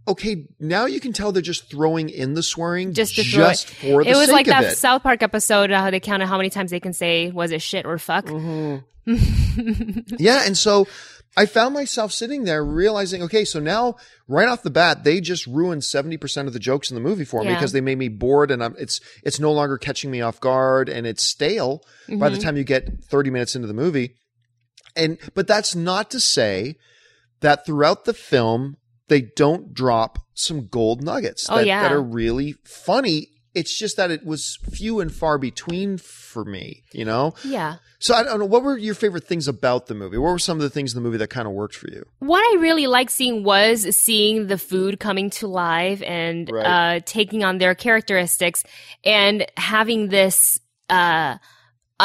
okay, 0.07 0.45
now 0.59 0.85
you 0.85 0.99
can 0.99 1.13
tell 1.13 1.31
they're 1.31 1.41
just 1.41 1.69
throwing 1.69 2.09
in 2.09 2.33
the 2.33 2.43
swearing 2.43 2.93
Just 2.93 3.15
throw 3.15 3.23
it. 3.23 3.49
just 3.51 3.69
for 3.69 4.03
the 4.03 4.09
It 4.09 4.15
was 4.15 4.29
like 4.29 4.47
that 4.47 4.63
it. 4.65 4.77
South 4.77 5.03
Park 5.03 5.23
episode, 5.23 5.71
uh, 5.71 5.79
how 5.81 5.91
they 5.91 5.99
counted 5.99 6.25
how 6.27 6.37
many 6.37 6.49
times 6.49 6.71
they 6.71 6.79
can 6.79 6.93
say, 6.93 7.31
was 7.31 7.51
it 7.51 7.61
shit 7.61 7.85
or 7.85 7.97
fuck? 7.97 8.25
Mm-hmm. 8.25 10.15
Yeah, 10.17 10.43
and 10.45 10.57
so 10.57 10.87
I 11.35 11.45
found 11.45 11.73
myself 11.73 12.11
sitting 12.11 12.43
there 12.43 12.63
realizing, 12.63 13.21
okay, 13.23 13.43
so 13.43 13.59
now 13.59 13.95
right 14.27 14.47
off 14.47 14.63
the 14.63 14.69
bat, 14.69 15.03
they 15.03 15.19
just 15.19 15.45
ruined 15.47 15.83
seventy 15.83 16.15
percent 16.17 16.47
of 16.47 16.53
the 16.53 16.59
jokes 16.59 16.89
in 16.91 16.95
the 16.95 17.01
movie 17.01 17.25
for 17.25 17.43
me 17.43 17.53
because 17.53 17.71
they 17.71 17.81
made 17.81 17.97
me 17.97 18.07
bored, 18.07 18.51
and 18.51 18.63
I'm 18.63 18.75
it's 18.77 19.01
it's 19.23 19.39
no 19.39 19.51
longer 19.51 19.77
catching 19.77 20.11
me 20.11 20.21
off 20.21 20.39
guard, 20.39 20.89
and 20.89 21.05
it's 21.07 21.23
stale 21.23 21.83
by 22.17 22.29
the 22.29 22.37
Mhm. 22.37 22.41
time 22.43 22.57
you 22.57 22.63
get 22.63 23.03
thirty 23.03 23.29
minutes 23.29 23.55
into 23.55 23.67
the 23.67 23.73
movie. 23.73 24.15
And 24.95 25.17
but 25.33 25.47
that's 25.47 25.75
not 25.75 26.11
to 26.11 26.19
say 26.19 26.75
that 27.41 27.65
throughout 27.65 28.05
the 28.05 28.13
film 28.13 28.77
they 29.13 29.21
don't 29.21 29.73
drop 29.73 30.17
some 30.33 30.65
gold 30.67 31.03
nuggets 31.03 31.45
Oh, 31.49 31.57
that, 31.57 31.67
yeah. 31.67 31.83
that 31.83 31.91
are 31.91 32.01
really 32.01 32.55
funny. 32.65 33.27
It's 33.53 33.77
just 33.77 33.97
that 33.97 34.09
it 34.09 34.25
was 34.25 34.57
few 34.71 34.99
and 34.99 35.13
far 35.13 35.37
between 35.37 35.99
for 35.99 36.43
me, 36.43 36.81
you 36.91 37.05
know. 37.05 37.35
Yeah. 37.45 37.75
So 37.99 38.15
I 38.15 38.23
don't 38.23 38.39
know. 38.39 38.45
What 38.45 38.63
were 38.63 38.75
your 38.77 38.95
favorite 38.95 39.25
things 39.25 39.47
about 39.47 39.85
the 39.85 39.93
movie? 39.93 40.17
What 40.17 40.31
were 40.31 40.39
some 40.39 40.57
of 40.57 40.63
the 40.63 40.71
things 40.71 40.93
in 40.93 40.97
the 41.01 41.07
movie 41.07 41.19
that 41.19 41.29
kind 41.29 41.47
of 41.47 41.53
worked 41.53 41.75
for 41.75 41.87
you? 41.91 42.03
What 42.17 42.39
I 42.39 42.59
really 42.59 42.87
liked 42.87 43.11
seeing 43.11 43.43
was 43.43 43.95
seeing 43.95 44.47
the 44.47 44.57
food 44.57 44.99
coming 44.99 45.29
to 45.39 45.47
life 45.47 46.01
and 46.01 46.49
Right. 46.51 46.65
uh, 46.97 46.99
taking 47.05 47.43
on 47.43 47.59
their 47.59 47.75
characteristics 47.75 48.63
and 49.05 49.45
having 49.55 50.09
this 50.09 50.59
uh, 50.89 51.37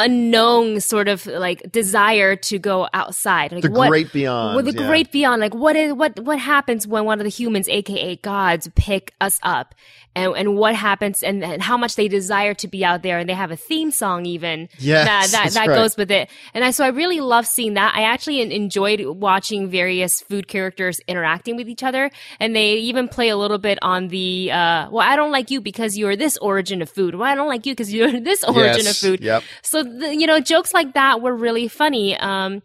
unknown 0.05 0.81
sort 0.81 1.09
of 1.09 1.27
like 1.27 1.71
desire 1.73 2.37
to 2.37 2.59
go 2.59 2.89
outside. 2.95 3.53
Like 3.53 3.63
The 3.63 3.71
what, 3.71 3.89
great 3.89 4.13
beyond. 4.13 4.57
well, 4.57 4.65
the 4.65 4.73
yeah. 4.73 4.87
great 4.89 5.13
beyond, 5.13 5.41
like 5.41 5.55
what 5.55 5.77
is 5.77 5.93
what 5.93 6.19
what 6.21 6.39
happens 6.39 6.87
when 6.87 7.05
one 7.05 7.21
of 7.21 7.25
the 7.25 7.31
humans, 7.31 7.69
aka 7.69 8.17
gods, 8.17 8.69
pick 8.75 9.15
us 9.21 9.39
up, 9.43 9.75
and 10.15 10.35
and 10.37 10.57
what 10.57 10.75
happens, 10.75 11.23
and, 11.23 11.45
and 11.45 11.63
how 11.63 11.77
much 11.77 11.97
they 11.97 12.09
desire 12.09 12.55
to 12.55 12.69
be 12.69 12.85
out 12.85 13.03
there, 13.03 13.19
and 13.19 13.29
they 13.29 13.35
have 13.35 13.51
a 13.51 13.57
theme 13.57 13.91
song 13.91 14.27
even 14.27 14.69
Yes, 14.79 15.07
that 15.07 15.29
that, 15.45 15.53
that 15.55 15.67
right. 15.69 15.75
goes 15.77 15.97
with 15.97 16.11
it, 16.11 16.29
and 16.55 16.65
I 16.65 16.71
so 16.71 16.85
I 16.85 16.89
really 16.89 17.21
love 17.21 17.47
seeing 17.47 17.75
that. 17.75 17.95
I 17.95 18.03
actually 18.03 18.41
enjoyed 18.41 19.01
watching 19.05 19.69
various 19.69 20.21
food 20.21 20.49
characters 20.49 21.01
interacting 21.07 21.57
with 21.57 21.69
each 21.69 21.83
other, 21.83 22.11
and 22.41 22.55
they 22.57 22.75
even 22.75 23.09
play 23.09 23.29
a 23.29 23.37
little 23.37 23.59
bit 23.59 23.79
on 23.83 24.09
the 24.09 24.51
uh, 24.51 24.89
well, 24.91 25.07
I 25.07 25.17
don't 25.17 25.31
like 25.31 25.51
you 25.51 25.61
because 25.61 25.97
you're 25.99 26.17
this 26.17 26.37
origin 26.39 26.83
of 26.83 26.89
food. 26.91 27.15
Well, 27.15 27.29
I 27.29 27.35
don't 27.35 27.49
like 27.49 27.67
you 27.67 27.73
because 27.73 27.93
you're 27.93 28.19
this 28.31 28.45
origin 28.45 28.85
Yes, 28.85 28.91
of 28.91 28.97
food. 28.97 29.21
Yep. 29.21 29.43
So 29.63 29.83
the, 29.89 30.15
you 30.15 30.27
know, 30.27 30.41
jokes 30.41 30.73
like 30.73 30.95
that 30.95 31.21
were 31.21 31.35
really 31.35 31.69
funny. 31.69 32.17
Um, 32.17 32.63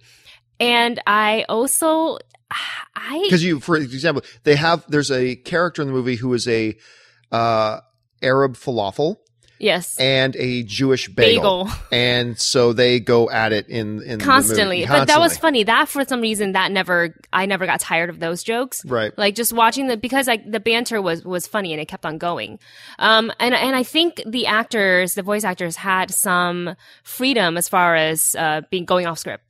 and 0.59 1.01
I 1.07 1.45
also, 1.49 2.19
I 2.95 3.21
Because 3.23 3.43
you, 3.43 3.59
for 3.59 3.75
example, 3.75 4.23
they 4.43 4.55
have 4.55 4.85
there's 4.87 5.11
a 5.11 5.35
character 5.35 5.81
in 5.81 5.87
the 5.87 5.93
movie 5.93 6.15
who 6.15 6.33
is 6.33 6.47
a 6.47 6.77
uh, 7.31 7.79
Arab 8.21 8.55
falafel 8.55 9.17
yes, 9.63 9.97
and 9.97 10.35
a 10.35 10.63
Jewish 10.63 11.07
bagel. 11.07 11.65
bagel 11.65 11.77
and 11.91 12.37
so 12.39 12.73
they 12.73 12.99
go 12.99 13.29
at 13.29 13.53
it 13.53 13.67
in 13.67 14.01
in 14.03 14.19
the 14.19 14.25
constantly. 14.25 14.85
But 14.85 15.07
that 15.07 15.19
was 15.19 15.37
funny. 15.37 15.63
That 15.63 15.89
for 15.89 16.05
some 16.05 16.21
reason 16.21 16.51
that 16.51 16.71
never, 16.71 17.15
I 17.31 17.45
never 17.45 17.65
got 17.65 17.79
tired 17.79 18.09
of 18.09 18.19
those 18.19 18.43
jokes. 18.43 18.85
right. 18.85 19.17
Like 19.17 19.35
just 19.35 19.53
watching 19.53 19.87
the 19.87 19.97
because 19.97 20.27
like 20.27 20.49
the 20.49 20.59
banter 20.59 21.01
was 21.01 21.23
was 21.23 21.47
funny 21.47 21.71
and 21.73 21.81
it 21.81 21.87
kept 21.87 22.05
on 22.05 22.17
going. 22.17 22.59
Um, 22.99 23.31
and 23.39 23.55
and 23.55 23.75
I 23.75 23.83
think 23.83 24.21
the 24.25 24.45
actors, 24.47 25.15
the 25.15 25.23
voice 25.23 25.43
actors, 25.43 25.75
had 25.75 26.11
some 26.11 26.75
freedom 27.03 27.57
as 27.57 27.69
far 27.69 27.95
as 27.95 28.35
uh 28.35 28.61
being 28.69 28.85
going 28.85 29.07
off 29.07 29.19
script. 29.19 29.43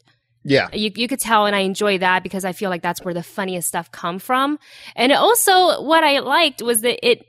Yeah, 0.46 0.68
you, 0.74 0.92
you 0.94 1.08
could 1.08 1.22
tell 1.22 1.46
and 1.46 1.56
i 1.56 1.60
enjoy 1.60 2.00
that 2.00 2.22
because 2.22 2.44
i 2.44 2.52
feel 2.52 2.70
like 2.70 2.82
that's 2.82 3.02
where 3.02 3.14
the 3.14 3.24
funniest 3.24 3.66
stuff 3.70 3.90
come 3.92 4.20
from 4.20 4.60
and 4.94 5.14
also 5.14 5.82
what 5.82 6.04
i 6.04 6.20
liked 6.20 6.62
was 6.62 6.82
that 6.82 7.00
it 7.08 7.26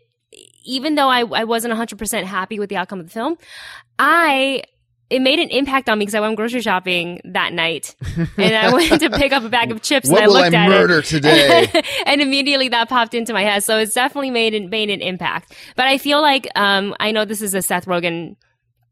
even 0.64 0.94
though 0.94 1.08
i, 1.08 1.20
I 1.20 1.44
wasn't 1.44 1.74
100% 1.74 2.24
happy 2.24 2.58
with 2.58 2.70
the 2.70 2.76
outcome 2.76 3.00
of 3.00 3.06
the 3.06 3.12
film 3.12 3.36
i 3.98 4.62
it 5.10 5.20
made 5.20 5.38
an 5.38 5.50
impact 5.50 5.88
on 5.88 5.98
me 5.98 6.04
because 6.04 6.14
i 6.14 6.20
went 6.20 6.36
grocery 6.36 6.60
shopping 6.60 7.20
that 7.24 7.52
night 7.52 7.94
and 8.36 8.54
i 8.54 8.72
went 8.72 9.00
to 9.00 9.10
pick 9.10 9.32
up 9.32 9.42
a 9.44 9.48
bag 9.48 9.70
of 9.70 9.82
chips 9.82 10.08
and 10.08 10.18
i 10.18 10.22
I 10.22 10.26
looked 10.26 10.54
at 10.54 10.68
murder 10.68 10.98
it 10.98 11.04
today? 11.04 11.68
and 12.06 12.20
immediately 12.20 12.68
that 12.70 12.88
popped 12.88 13.14
into 13.14 13.32
my 13.32 13.42
head. 13.42 13.62
So 13.62 13.78
it's 13.78 13.94
definitely 13.94 14.30
made 14.30 14.54
an, 14.54 14.70
made 14.70 14.90
an 14.90 15.00
impact. 15.00 15.54
But 15.76 15.86
i 15.86 15.98
feel 15.98 16.20
like 16.20 16.48
um, 16.56 16.94
i 17.00 17.12
know 17.12 17.24
this 17.24 17.42
is 17.42 17.54
a 17.54 17.62
seth 17.62 17.86
rogen 17.86 18.36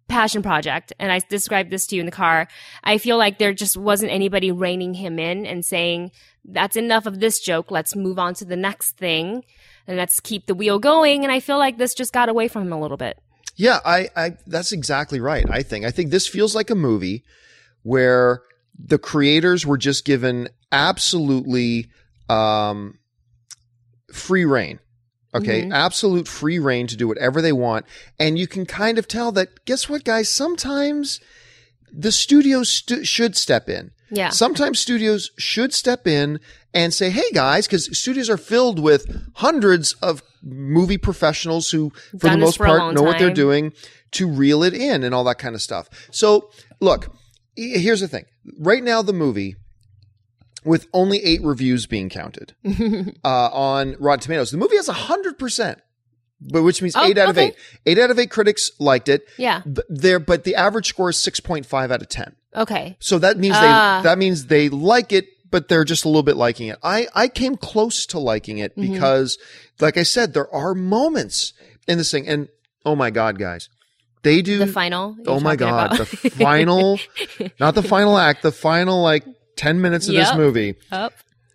passion 0.09 0.43
project 0.43 0.93
and 0.99 1.11
i 1.11 1.21
described 1.31 1.71
this 1.71 1.87
to 1.87 1.97
you 1.97 2.01
in 2.01 2.07
the 2.07 2.13
car. 2.13 2.47
I 2.85 2.99
feel 2.99 3.17
like 3.17 3.39
there 3.39 3.55
just 3.55 3.77
wasn't 3.77 4.13
anybody 4.13 4.53
reining 4.53 4.95
him 4.95 5.19
in 5.19 5.47
and 5.47 5.65
saying 5.65 6.13
that's 6.45 6.77
enough 6.77 7.07
of 7.07 7.21
this 7.21 7.41
joke. 7.41 7.71
Let's 7.71 7.97
move 7.97 8.19
on 8.19 8.35
to 8.35 8.45
the 8.45 8.57
next 8.57 8.97
thing 8.97 9.45
and 9.87 9.97
let's 9.97 10.21
keep 10.21 10.47
the 10.47 10.55
wheel 10.55 10.79
going 10.79 11.23
and 11.25 11.33
i 11.33 11.41
feel 11.41 11.59
like 11.59 11.79
this 11.79 11.95
just 11.95 12.13
got 12.13 12.29
away 12.29 12.49
from 12.49 12.63
him 12.63 12.73
a 12.73 12.81
little 12.81 12.97
bit 12.97 13.19
Yeah, 13.57 13.81
I, 13.85 14.09
I 14.17 14.37
that's 14.47 14.73
exactly 14.73 15.21
right. 15.21 15.45
I 15.51 15.63
think 15.63 15.85
I 15.85 15.91
think 15.91 16.11
this 16.11 16.27
feels 16.27 16.55
like 16.55 16.71
a 16.71 16.75
movie 16.75 17.23
where 17.83 18.41
the 18.79 18.99
creators 18.99 19.67
were 19.67 19.77
just 19.77 20.07
given 20.07 20.49
absolutely 20.73 21.91
um, 22.31 22.99
free 24.13 24.45
reign. 24.47 24.79
Okay, 25.35 25.63
Mhm. 25.65 25.73
absolute 25.73 26.29
free 26.29 26.59
reign 26.59 26.87
to 26.89 26.97
do 26.97 27.09
whatever 27.09 27.41
they 27.43 27.53
want, 27.53 27.87
and 28.19 28.39
you 28.39 28.47
can 28.47 28.67
kind 28.67 28.99
of 28.99 29.09
tell 29.09 29.33
that. 29.33 29.65
Guess 29.65 29.89
what, 29.89 30.05
guys? 30.05 30.29
Sometimes 30.29 31.21
the 31.91 32.13
studios 32.13 32.69
stu- 32.69 33.05
should 33.05 33.35
step 33.37 33.69
in. 33.69 33.93
Yeah 34.13 34.29
Sometimes 34.31 34.79
studios 34.79 35.31
should 35.39 35.73
step 35.75 36.07
in 36.07 36.39
and 36.75 36.95
say, 36.95 37.11
"Hey, 37.11 37.31
guys," 37.33 37.67
because 37.67 37.97
studios 37.99 38.31
are 38.31 38.37
filled 38.37 38.79
with 38.79 39.05
hundreds 39.37 39.95
of 39.95 40.23
movie 40.43 40.99
professionals 40.99 41.71
who, 41.71 41.91
for 42.19 42.29
Done 42.29 42.39
the 42.39 42.45
most 42.45 42.59
for 42.59 42.67
part, 42.67 42.95
know 42.95 43.03
what 43.03 43.19
they're 43.19 43.31
doing 43.35 43.73
to 44.13 44.29
reel 44.29 44.63
it 44.63 44.75
in 44.75 45.03
and 45.03 45.15
all 45.15 45.25
that 45.25 45.39
kind 45.39 45.55
of 45.55 45.63
stuff. 45.63 45.89
So, 46.11 46.51
look, 46.81 47.15
here's 47.57 48.01
the 48.01 48.09
thing: 48.09 48.27
right 48.59 48.83
now, 48.83 49.03
the 49.03 49.13
movie. 49.13 49.57
With 50.65 50.87
only 50.93 51.19
eight 51.25 51.43
reviews 51.43 51.87
being 51.87 52.09
counted 52.09 52.55
uh, 53.25 53.29
on 53.53 53.97
Rotten 53.99 54.21
Tomatoes, 54.21 54.53
the 54.53 54.59
movie 54.59 54.77
has 54.77 54.87
hundred 54.87 55.37
percent, 55.37 55.81
but 56.41 56.63
which 56.63 56.81
means 56.81 56.95
Oh, 56.95 57.05
eight 57.05 57.19
out 57.19 57.31
of 57.31 57.37
eight. 57.37 57.57
Eight 57.85 57.99
out 57.99 58.11
of 58.13 58.19
eight 58.21 58.31
critics 58.31 58.71
liked 58.79 59.09
it. 59.09 59.27
yeah 59.37 59.63
But 59.67 59.87
there, 59.89 60.21
but 60.21 60.45
the 60.45 60.55
average 60.55 60.87
score 60.87 61.11
is 61.11 61.17
six 61.17 61.41
point 61.41 61.67
five 61.67 61.91
out 61.91 62.01
of 62.01 62.09
ten. 62.09 62.37
Okay 62.57 62.97
So 63.01 63.19
that 63.19 63.39
means 63.39 63.55
Ah. 63.59 64.01
they 64.03 64.09
that 64.09 64.19
means 64.19 64.47
they 64.47 64.69
like 64.69 65.13
it, 65.13 65.27
but 65.51 65.69
they're 65.69 65.85
just 65.85 66.05
a 66.05 66.09
little 66.09 66.23
bit 66.23 66.37
liking 66.37 66.69
it. 66.69 66.79
I 66.83 67.09
I 67.15 67.29
came 67.29 67.57
close 67.57 68.07
to 68.07 68.19
liking 68.19 68.59
it 68.59 68.77
Mm-hmm. 68.77 68.93
because, 68.95 69.39
like 69.81 69.97
I 69.97 70.03
said, 70.03 70.35
there 70.35 70.53
are 70.55 70.75
moments 70.75 71.53
in 71.89 71.99
this 71.99 72.11
thing, 72.11 72.27
and 72.29 72.49
oh 72.85 72.95
my 72.97 73.11
god, 73.11 73.39
guys, 73.39 73.69
they 74.23 74.43
do. 74.43 74.59
the 74.59 74.67
final 74.67 75.17
oh 75.27 75.41
my 75.41 75.57
god, 75.57 75.97
the 75.99 76.07
final, 76.07 76.99
not 77.61 77.75
the 77.75 77.83
final 77.83 78.17
act, 78.19 78.43
the 78.43 78.53
final 78.53 79.03
like 79.03 79.25
ten 79.57 79.81
minutes 79.81 80.09
of 80.09 80.15
this 80.15 80.35
movie. 80.35 80.75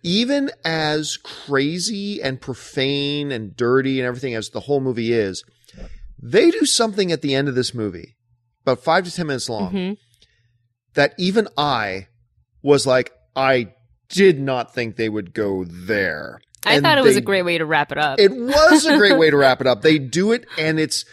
Even 0.04 0.50
as 0.64 1.16
crazy 1.16 2.22
and 2.22 2.40
profane 2.40 3.32
and 3.32 3.56
dirty 3.56 3.98
and 3.98 4.06
everything 4.06 4.32
as 4.34 4.50
the 4.50 4.60
whole 4.60 4.80
movie 4.80 5.12
is, 5.12 5.42
they 6.22 6.50
do 6.52 6.64
something 6.64 7.10
at 7.10 7.20
the 7.20 7.34
end 7.34 7.48
of 7.48 7.56
this 7.56 7.74
movie, 7.74 8.14
about 8.62 8.78
five 8.82 9.04
to 9.04 9.10
ten 9.12 9.26
minutes 9.26 9.48
long 9.48 9.72
mhm. 9.72 9.96
That 10.98 11.14
even 11.16 11.46
I 11.56 12.08
was 12.62 12.86
like, 12.86 13.12
I 13.36 13.72
did 14.08 14.40
not 14.40 14.74
think 14.74 14.96
they 14.96 15.08
would 15.08 15.32
go 15.32 15.64
there. 15.64 16.40
i 16.66 16.74
And 16.74 16.82
thought 16.82 16.98
it 16.98 17.04
was 17.04 17.14
they- 17.14 17.20
a 17.20 17.24
great 17.24 17.44
way 17.44 17.56
to 17.58 17.64
wrap 17.64 17.92
it 17.92 17.98
up 17.98 18.18
It 18.18 18.32
was 18.34 18.84
a 18.84 18.96
great 18.96 19.16
way 19.16 19.30
to 19.30 19.36
wrap 19.36 19.60
it 19.60 19.66
up. 19.68 19.82
They 19.88 19.98
do 19.98 20.32
it, 20.32 20.44
and 20.58 20.80
it's, 20.80 21.04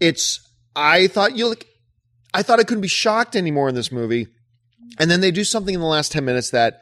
it's. 0.00 0.40
I 0.74 1.06
thought 1.06 1.36
you 1.36 1.48
like, 1.48 1.66
I 2.34 2.42
thought 2.42 2.58
I 2.60 2.64
couldn't 2.64 2.82
be 2.82 2.88
shocked 2.88 3.36
anymore 3.36 3.68
in 3.68 3.74
this 3.74 3.92
movie, 3.92 4.26
and 4.98 5.10
then 5.10 5.20
they 5.20 5.30
do 5.30 5.44
something 5.44 5.74
in 5.74 5.80
the 5.80 5.86
last 5.86 6.12
ten 6.12 6.24
minutes 6.24 6.50
that. 6.50 6.80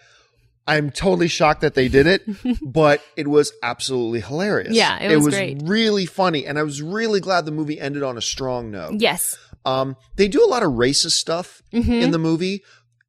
I'm 0.71 0.91
totally 0.91 1.29
shocked 1.29 1.63
that 1.63 1.73
they 1.73 1.89
did 1.89 2.07
it, 2.07 2.23
but 2.63 3.01
it 3.17 3.27
was 3.27 3.55
absolutely 3.63 4.21
hilarious. 4.21 4.75
Yeah, 4.75 4.99
it 4.99 5.17
was 5.17 5.29
great. 5.35 5.63
really 5.65 6.05
funny, 6.05 6.45
and 6.45 6.59
I 6.59 6.63
was 6.63 6.83
really 6.83 7.21
glad 7.21 7.47
the 7.47 7.53
movie 7.53 7.81
ended 7.81 8.03
on 8.03 8.19
a 8.19 8.21
strong 8.21 8.71
note. 8.71 9.01
yes 9.01 9.39
Um, 9.69 9.97
they 10.17 10.29
do 10.29 10.45
a 10.45 10.49
lot 10.55 10.63
of 10.63 10.73
racist 10.73 11.13
stuff 11.25 11.63
Mhm. 11.73 12.03
in 12.03 12.11
the 12.11 12.19
movie, 12.19 12.63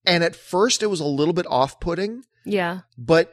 and 0.05 0.23
at 0.23 0.35
first 0.35 0.83
it 0.83 0.87
was 0.87 0.99
a 0.99 1.05
little 1.19 1.33
bit 1.33 1.45
off-putting, 1.49 2.23
yeah 2.45 2.79
but 2.97 3.25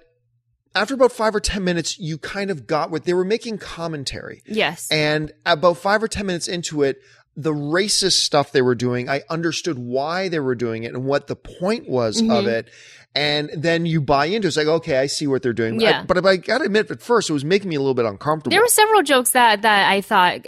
after 0.74 0.94
about 0.94 1.10
five 1.12 1.34
or 1.34 1.40
ten 1.40 1.64
minutes, 1.64 1.98
you 1.98 2.18
kind 2.18 2.50
of 2.50 2.66
got 2.66 2.90
what 2.90 3.04
they 3.04 3.14
were 3.14 3.24
making 3.24 3.56
commentary, 3.58 4.42
yes 4.46 4.86
and 4.90 5.32
about 5.46 5.78
five 5.78 6.02
or 6.02 6.08
ten 6.08 6.26
minutes 6.26 6.46
into 6.48 6.82
it, 6.82 6.96
the 7.34 7.52
racist 7.52 8.18
stuff 8.28 8.52
they 8.52 8.62
were 8.62 8.74
doing, 8.74 9.08
I 9.08 9.22
understood 9.30 9.78
why 9.78 10.28
they 10.28 10.40
were 10.40 10.54
doing 10.54 10.84
it 10.84 10.94
and 10.94 11.04
what 11.04 11.26
the 11.26 11.36
point 11.36 11.88
was 11.88 12.20
of 12.20 12.26
Mhm. 12.26 12.46
it. 12.48 12.68
And 13.14 13.50
then 13.56 13.86
you 13.86 14.00
buy 14.02 14.26
into 14.26 14.46
it. 14.46 14.48
It's 14.48 14.56
like, 14.58 14.66
okay, 14.66 14.98
I 14.98 15.06
see 15.06 15.26
what 15.26 15.42
they're 15.42 15.52
doing. 15.54 15.80
Yeah. 15.80 16.00
I- 16.00 16.04
but 16.04 16.24
I 16.26 16.36
gotta 16.36 16.64
admit, 16.64 16.90
at 16.90 17.00
first, 17.02 17.28
it 17.30 17.32
was 17.32 17.44
making 17.44 17.68
me 17.70 17.76
a 17.76 17.80
little 17.80 17.94
bit 17.94 18.04
uncomfortable. 18.06 18.52
There 18.54 18.60
were 18.62 18.68
several 18.68 19.02
jokes 19.02 19.30
that 19.32 19.62
that 19.62 19.90
I 19.90 20.00
thought 20.02 20.46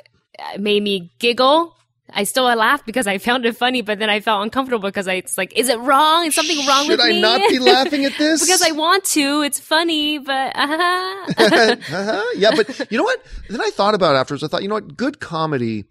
made 0.58 0.82
me 0.82 1.10
giggle. 1.18 1.74
I 2.10 2.24
still 2.24 2.44
laughed 2.44 2.86
because 2.86 3.06
I 3.06 3.18
found 3.18 3.44
it 3.44 3.56
funny, 3.56 3.82
but 3.82 3.98
then 3.98 4.08
I 4.08 4.20
felt 4.20 4.42
uncomfortable 4.42 4.88
because 4.88 5.06
I 5.08 5.14
it's 5.14 5.36
like, 5.36 5.52
is 5.56 5.68
it 5.68 5.78
wrong? 5.80 6.26
Is 6.26 6.34
something 6.34 6.66
wrong 6.66 6.84
Should 6.86 6.92
with 6.98 7.00
I 7.00 7.08
me? 7.08 7.20
Should 7.20 7.24
I 7.24 7.38
not 7.38 7.48
be 7.50 7.58
laughing 7.74 8.04
at 8.04 8.16
this? 8.16 8.40
because 8.40 8.62
I 8.62 8.70
want 8.72 9.04
to. 9.04 9.42
It's 9.42 9.60
funny, 9.60 10.18
but 10.18 10.52
uh-huh. 10.56 11.26
uh-huh. 11.38 12.24
Yeah, 12.36 12.50
but 12.56 12.90
you 12.90 12.98
know 12.98 13.04
what? 13.04 13.22
Then 13.48 13.60
I 13.60 13.70
thought 13.70 13.94
about 13.94 14.14
it 14.14 14.18
afterwards. 14.18 14.42
I 14.42 14.48
thought, 14.48 14.62
you 14.62 14.68
know 14.68 14.74
what? 14.76 14.96
Good 14.96 15.20
comedy 15.20 15.84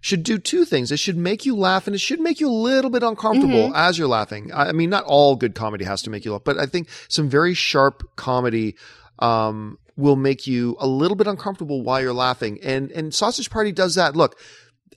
should 0.00 0.24
do 0.24 0.36
two 0.38 0.64
things. 0.64 0.90
It 0.90 0.98
should 0.98 1.16
make 1.16 1.46
you 1.46 1.54
laugh 1.56 1.86
and 1.86 1.94
it 1.94 2.00
should 2.00 2.18
make 2.20 2.40
you 2.40 2.48
a 2.48 2.50
little 2.50 2.90
bit 2.90 3.04
uncomfortable 3.04 3.68
Mm-hmm. 3.68 3.76
as 3.76 3.98
you're 3.98 4.08
laughing. 4.08 4.52
I 4.52 4.70
I 4.70 4.72
mean, 4.72 4.90
not 4.90 5.04
all 5.04 5.36
good 5.36 5.54
comedy 5.54 5.84
has 5.84 6.02
to 6.02 6.10
make 6.10 6.24
you 6.24 6.32
laugh, 6.32 6.42
but 6.44 6.58
I 6.58 6.66
think 6.66 6.88
some 7.08 7.28
very 7.28 7.54
sharp 7.54 8.02
comedy 8.16 8.74
um, 9.20 9.78
will 9.96 10.16
make 10.16 10.46
you 10.46 10.76
a 10.80 10.86
little 10.88 11.16
bit 11.16 11.28
uncomfortable 11.28 11.82
while 11.82 12.00
you're 12.00 12.12
laughing. 12.12 12.58
And 12.64 12.90
and 12.90 13.14
Sausage 13.14 13.48
Party 13.50 13.70
does 13.70 13.94
that. 13.94 14.16
Look, 14.16 14.36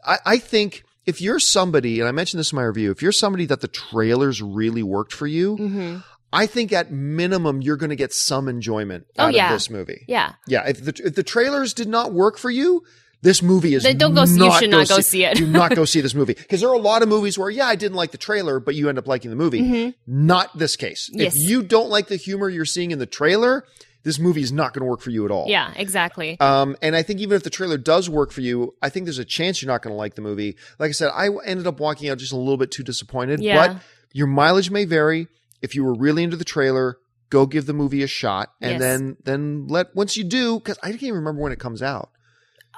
I, 0.05 0.17
I 0.25 0.37
think 0.37 0.83
if 1.05 1.21
you're 1.21 1.39
somebody, 1.39 1.99
and 1.99 2.07
I 2.09 2.11
mentioned 2.11 2.39
this 2.39 2.51
in 2.51 2.55
my 2.55 2.63
review, 2.63 2.91
if 2.91 3.01
you're 3.01 3.11
somebody 3.11 3.45
that 3.47 3.61
the 3.61 3.67
trailers 3.67 4.41
really 4.41 4.83
worked 4.83 5.13
for 5.13 5.27
you, 5.27 5.55
hmm 5.57 5.97
I 6.33 6.47
think 6.47 6.73
at 6.73 6.91
minimum 6.91 7.61
you're 7.61 7.77
going 7.77 7.91
to 7.91 7.95
get 7.95 8.11
some 8.11 8.49
enjoyment 8.49 9.05
Oh, 9.17 9.25
out 9.27 9.33
yeah. 9.33 9.45
of 9.45 9.55
this 9.55 9.69
movie. 9.69 10.03
yeah. 10.07 10.33
Yeah, 10.47 10.67
if 10.67 10.83
the 10.83 10.93
if 11.05 11.15
the 11.15 11.23
trailers 11.23 11.73
did 11.73 11.87
not 11.87 12.11
work 12.11 12.37
for 12.37 12.49
you, 12.49 12.83
this 13.21 13.41
movie 13.41 13.73
is 13.73 13.83
Then 13.83 13.97
don't 13.97 14.13
go- 14.15 14.23
you 14.25 14.37
Not 14.37 14.59
should 14.59 14.69
not 14.69 14.89
go 14.89 14.99
see 14.99 15.23
it. 15.23 15.37
do 15.37 15.47
not 15.47 15.73
go 15.75 15.85
see 15.93 16.01
this 16.01 16.13
movie 16.13 16.33
because 16.33 16.59
there 16.59 16.69
are 16.69 16.73
a 16.75 16.79
lot 16.79 17.01
of 17.03 17.07
movies 17.07 17.37
where 17.37 17.49
yeah, 17.49 17.67
I 17.67 17.75
didn't 17.75 17.95
like 17.95 18.11
the 18.11 18.17
trailer, 18.17 18.59
but 18.59 18.75
you 18.75 18.89
end 18.89 18.97
up 18.97 19.07
liking 19.07 19.29
the 19.29 19.37
movie. 19.37 19.61
Mhm. 19.61 19.93
Not 20.07 20.57
this 20.57 20.75
case. 20.75 21.09
Yes. 21.13 21.35
If 21.35 21.41
you 21.41 21.63
don't 21.63 21.89
like 21.89 22.07
the 22.07 22.17
humor 22.17 22.49
you're 22.49 22.65
seeing 22.65 22.91
in 22.91 22.99
the 22.99 23.05
trailer, 23.05 23.63
this 24.05 24.19
movie 24.19 24.41
is 24.41 24.53
not 24.53 24.73
going 24.73 24.81
to 24.85 24.89
work 24.89 25.01
for 25.01 25.09
you 25.09 25.25
at 25.25 25.31
all. 25.31 25.45
Yeah, 25.49 25.73
exactly. 25.75 26.39
Um, 26.39 26.77
and 26.81 26.95
I 26.95 27.01
think 27.03 27.19
even 27.19 27.35
if 27.35 27.43
the 27.43 27.49
trailer 27.49 27.77
does 27.77 28.09
work 28.09 28.31
for 28.31 28.39
you, 28.41 28.73
I 28.81 28.87
think 28.87 29.05
there's 29.07 29.19
a 29.19 29.25
chance 29.25 29.61
you're 29.61 29.67
not 29.71 29.81
going 29.81 29.91
to 29.93 29.97
like 29.97 30.15
the 30.15 30.21
movie. 30.21 30.55
Like 30.79 30.89
I 30.89 30.91
said, 30.93 31.11
I 31.13 31.27
ended 31.43 31.67
up 31.67 31.79
walking 31.81 32.09
out 32.09 32.19
just 32.19 32.31
a 32.31 32.37
little 32.37 32.55
bit 32.57 32.71
too 32.71 32.83
disappointed. 32.83 33.41
Yeah. 33.41 33.67
But 33.67 33.81
your 34.13 34.27
mileage 34.27 34.71
may 34.71 34.85
vary. 34.85 35.27
If 35.61 35.75
you 35.75 35.83
were 35.83 35.95
really 35.95 36.23
into 36.23 36.37
the 36.37 36.45
trailer, 36.45 36.97
go 37.31 37.45
give 37.47 37.65
the 37.65 37.73
movie 37.73 38.03
a 38.03 38.07
shot, 38.07 38.51
and 38.61 38.73
Yes. 38.73 38.79
then 38.79 39.17
then 39.25 39.67
let 39.67 39.95
once 39.95 40.15
you 40.15 40.23
do, 40.23 40.59
because 40.59 40.77
I 40.83 40.91
can't 40.91 41.01
even 41.03 41.15
remember 41.15 41.41
when 41.41 41.51
it 41.51 41.59
comes 41.59 41.81
out. 41.81 42.11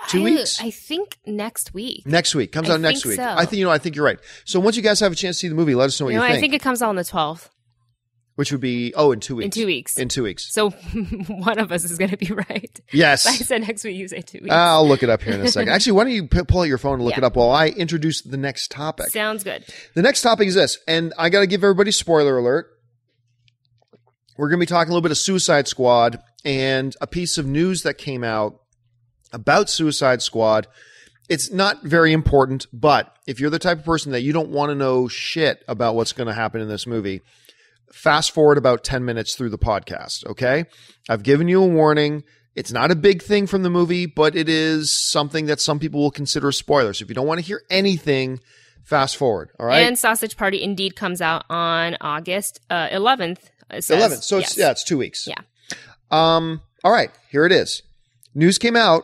Two 0.07 0.21
I- 0.21 0.23
weeks? 0.23 0.61
I 0.61 0.69
think 0.71 1.17
next 1.25 1.73
week. 1.73 2.05
Next 2.05 2.33
week 2.35 2.51
comes 2.51 2.69
I 2.69 2.75
out 2.75 2.81
next 2.81 3.03
week. 3.05 3.17
so. 3.17 3.23
I 3.25 3.45
think 3.45 3.59
you 3.59 3.65
know. 3.65 3.71
I 3.71 3.77
think 3.77 3.95
you're 3.95 4.05
right. 4.05 4.19
So 4.45 4.59
once 4.59 4.77
you 4.77 4.83
guys 4.83 4.99
have 5.01 5.11
a 5.11 5.15
chance 5.15 5.35
to 5.37 5.39
see 5.41 5.47
the 5.49 5.55
movie, 5.55 5.75
let 5.75 5.87
us 5.87 5.99
know 5.99 6.05
what 6.05 6.11
You 6.13 6.19
you, 6.19 6.21
know, 6.21 6.27
think. 6.27 6.37
I 6.37 6.41
think 6.41 6.53
it 6.53 6.61
comes 6.61 6.81
out 6.81 6.89
on 6.89 6.95
the 6.95 7.03
12th 7.03 7.49
Which 8.37 8.51
would 8.51 8.61
be 8.61 8.93
oh, 8.95 9.11
in 9.11 9.19
two 9.19 9.35
weeks. 9.37 9.45
in 9.45 9.49
two 9.51 9.65
weeks. 9.65 9.97
In 9.97 10.09
two 10.09 10.21
weeks. 10.21 10.53
so 10.53 10.69
one 11.27 11.57
of 11.57 11.71
us 11.71 11.83
is 11.83 11.97
going 11.97 12.11
to 12.11 12.17
be 12.17 12.27
right. 12.49 12.79
Yes. 12.93 13.25
I 13.25 13.31
said 13.31 13.61
next 13.67 13.83
week, 13.83 13.95
you 13.97 14.07
say 14.07 14.21
two 14.21 14.37
weeks. 14.43 14.53
I'll 14.53 14.87
look 14.87 15.01
it 15.01 15.09
up 15.09 15.23
here 15.23 15.33
in 15.33 15.41
a 15.41 15.47
second. 15.47 15.69
Actually, 15.73 15.93
why 15.93 16.03
don't 16.03 16.13
you 16.13 16.27
p- 16.27 16.43
pull 16.43 16.61
out 16.61 16.67
your 16.67 16.77
phone 16.77 16.93
and 16.99 17.03
look 17.03 17.13
Yeah. 17.13 17.21
it 17.21 17.23
up 17.23 17.35
while 17.35 17.49
I 17.49 17.69
introduce 17.69 18.21
the 18.21 18.37
next 18.37 18.69
topic? 18.69 19.07
Sounds 19.07 19.43
good. 19.43 19.65
The 19.95 20.03
next 20.03 20.21
topic 20.21 20.47
is 20.47 20.53
this, 20.53 20.77
and 20.87 21.15
I 21.17 21.29
got 21.29 21.39
to 21.39 21.47
give 21.47 21.63
everybody 21.63 21.89
spoiler 21.89 22.37
alert. 22.37 22.67
We're 24.37 24.49
going 24.49 24.59
to 24.59 24.65
be 24.65 24.67
talking 24.67 24.91
a 24.91 24.93
little 24.93 25.01
bit 25.01 25.09
of 25.11 25.17
Suicide 25.17 25.67
Squad 25.67 26.19
and 26.45 26.95
a 27.01 27.07
piece 27.07 27.39
of 27.39 27.47
news 27.47 27.81
that 27.81 27.97
came 27.97 28.23
out 28.23 28.59
about 29.33 29.67
Suicide 29.67 30.21
Squad. 30.21 30.67
It's 31.27 31.51
not 31.51 31.81
very 31.83 32.13
important, 32.13 32.67
but 32.71 33.15
if 33.25 33.39
you're 33.39 33.49
the 33.49 33.57
type 33.59 33.79
of 33.79 33.85
person 33.85 34.11
that 34.11 34.21
you 34.21 34.31
don't 34.31 34.49
want 34.49 34.69
to 34.69 34.75
know 34.75 35.07
shit 35.07 35.63
about 35.67 35.95
what's 35.95 36.13
going 36.13 36.27
to 36.27 36.33
happen 36.35 36.61
in 36.61 36.67
this 36.69 36.85
movie, 36.85 37.21
fast 37.91 38.31
forward 38.31 38.57
about 38.57 38.83
10 38.83 39.05
minutes 39.05 39.35
through 39.35 39.49
the 39.49 39.57
podcast, 39.57 40.25
okay? 40.27 40.65
I've 41.09 41.23
given 41.23 41.47
you 41.47 41.61
a 41.61 41.67
warning. 41.67 42.23
It's 42.55 42.71
not 42.71 42.91
a 42.91 42.95
big 42.95 43.21
thing 43.21 43.47
from 43.47 43.63
the 43.63 43.69
movie, 43.69 44.05
but 44.05 44.35
it 44.35 44.49
is 44.49 44.91
something 44.91 45.45
that 45.45 45.59
some 45.59 45.79
people 45.79 45.99
will 46.01 46.11
consider 46.11 46.49
a 46.49 46.53
spoiler. 46.53 46.93
So 46.93 47.03
if 47.03 47.09
you 47.09 47.15
don't 47.15 47.27
want 47.27 47.39
to 47.39 47.45
hear 47.45 47.61
anything, 47.69 48.39
fast 48.83 49.17
forward, 49.17 49.51
all 49.59 49.65
right? 49.65 49.79
And 49.79 49.97
Sausage 49.99 50.37
Party 50.37 50.63
indeed 50.63 50.95
comes 50.95 51.21
out 51.21 51.45
on 51.49 51.97
August 52.01 52.59
uh, 52.69 52.87
11th. 52.87 53.39
says. 53.79 53.89
11th. 53.89 54.23
So 54.23 54.37
it's 54.39 54.57
yeah, 54.57 54.71
it's 54.71 54.83
2 54.83 54.97
weeks. 54.97 55.27
Yeah. 55.27 55.41
Um 56.09 56.61
all 56.83 56.91
right, 56.91 57.11
here 57.29 57.45
it 57.45 57.51
is. 57.51 57.83
News 58.33 58.57
came 58.57 58.75
out. 58.75 59.03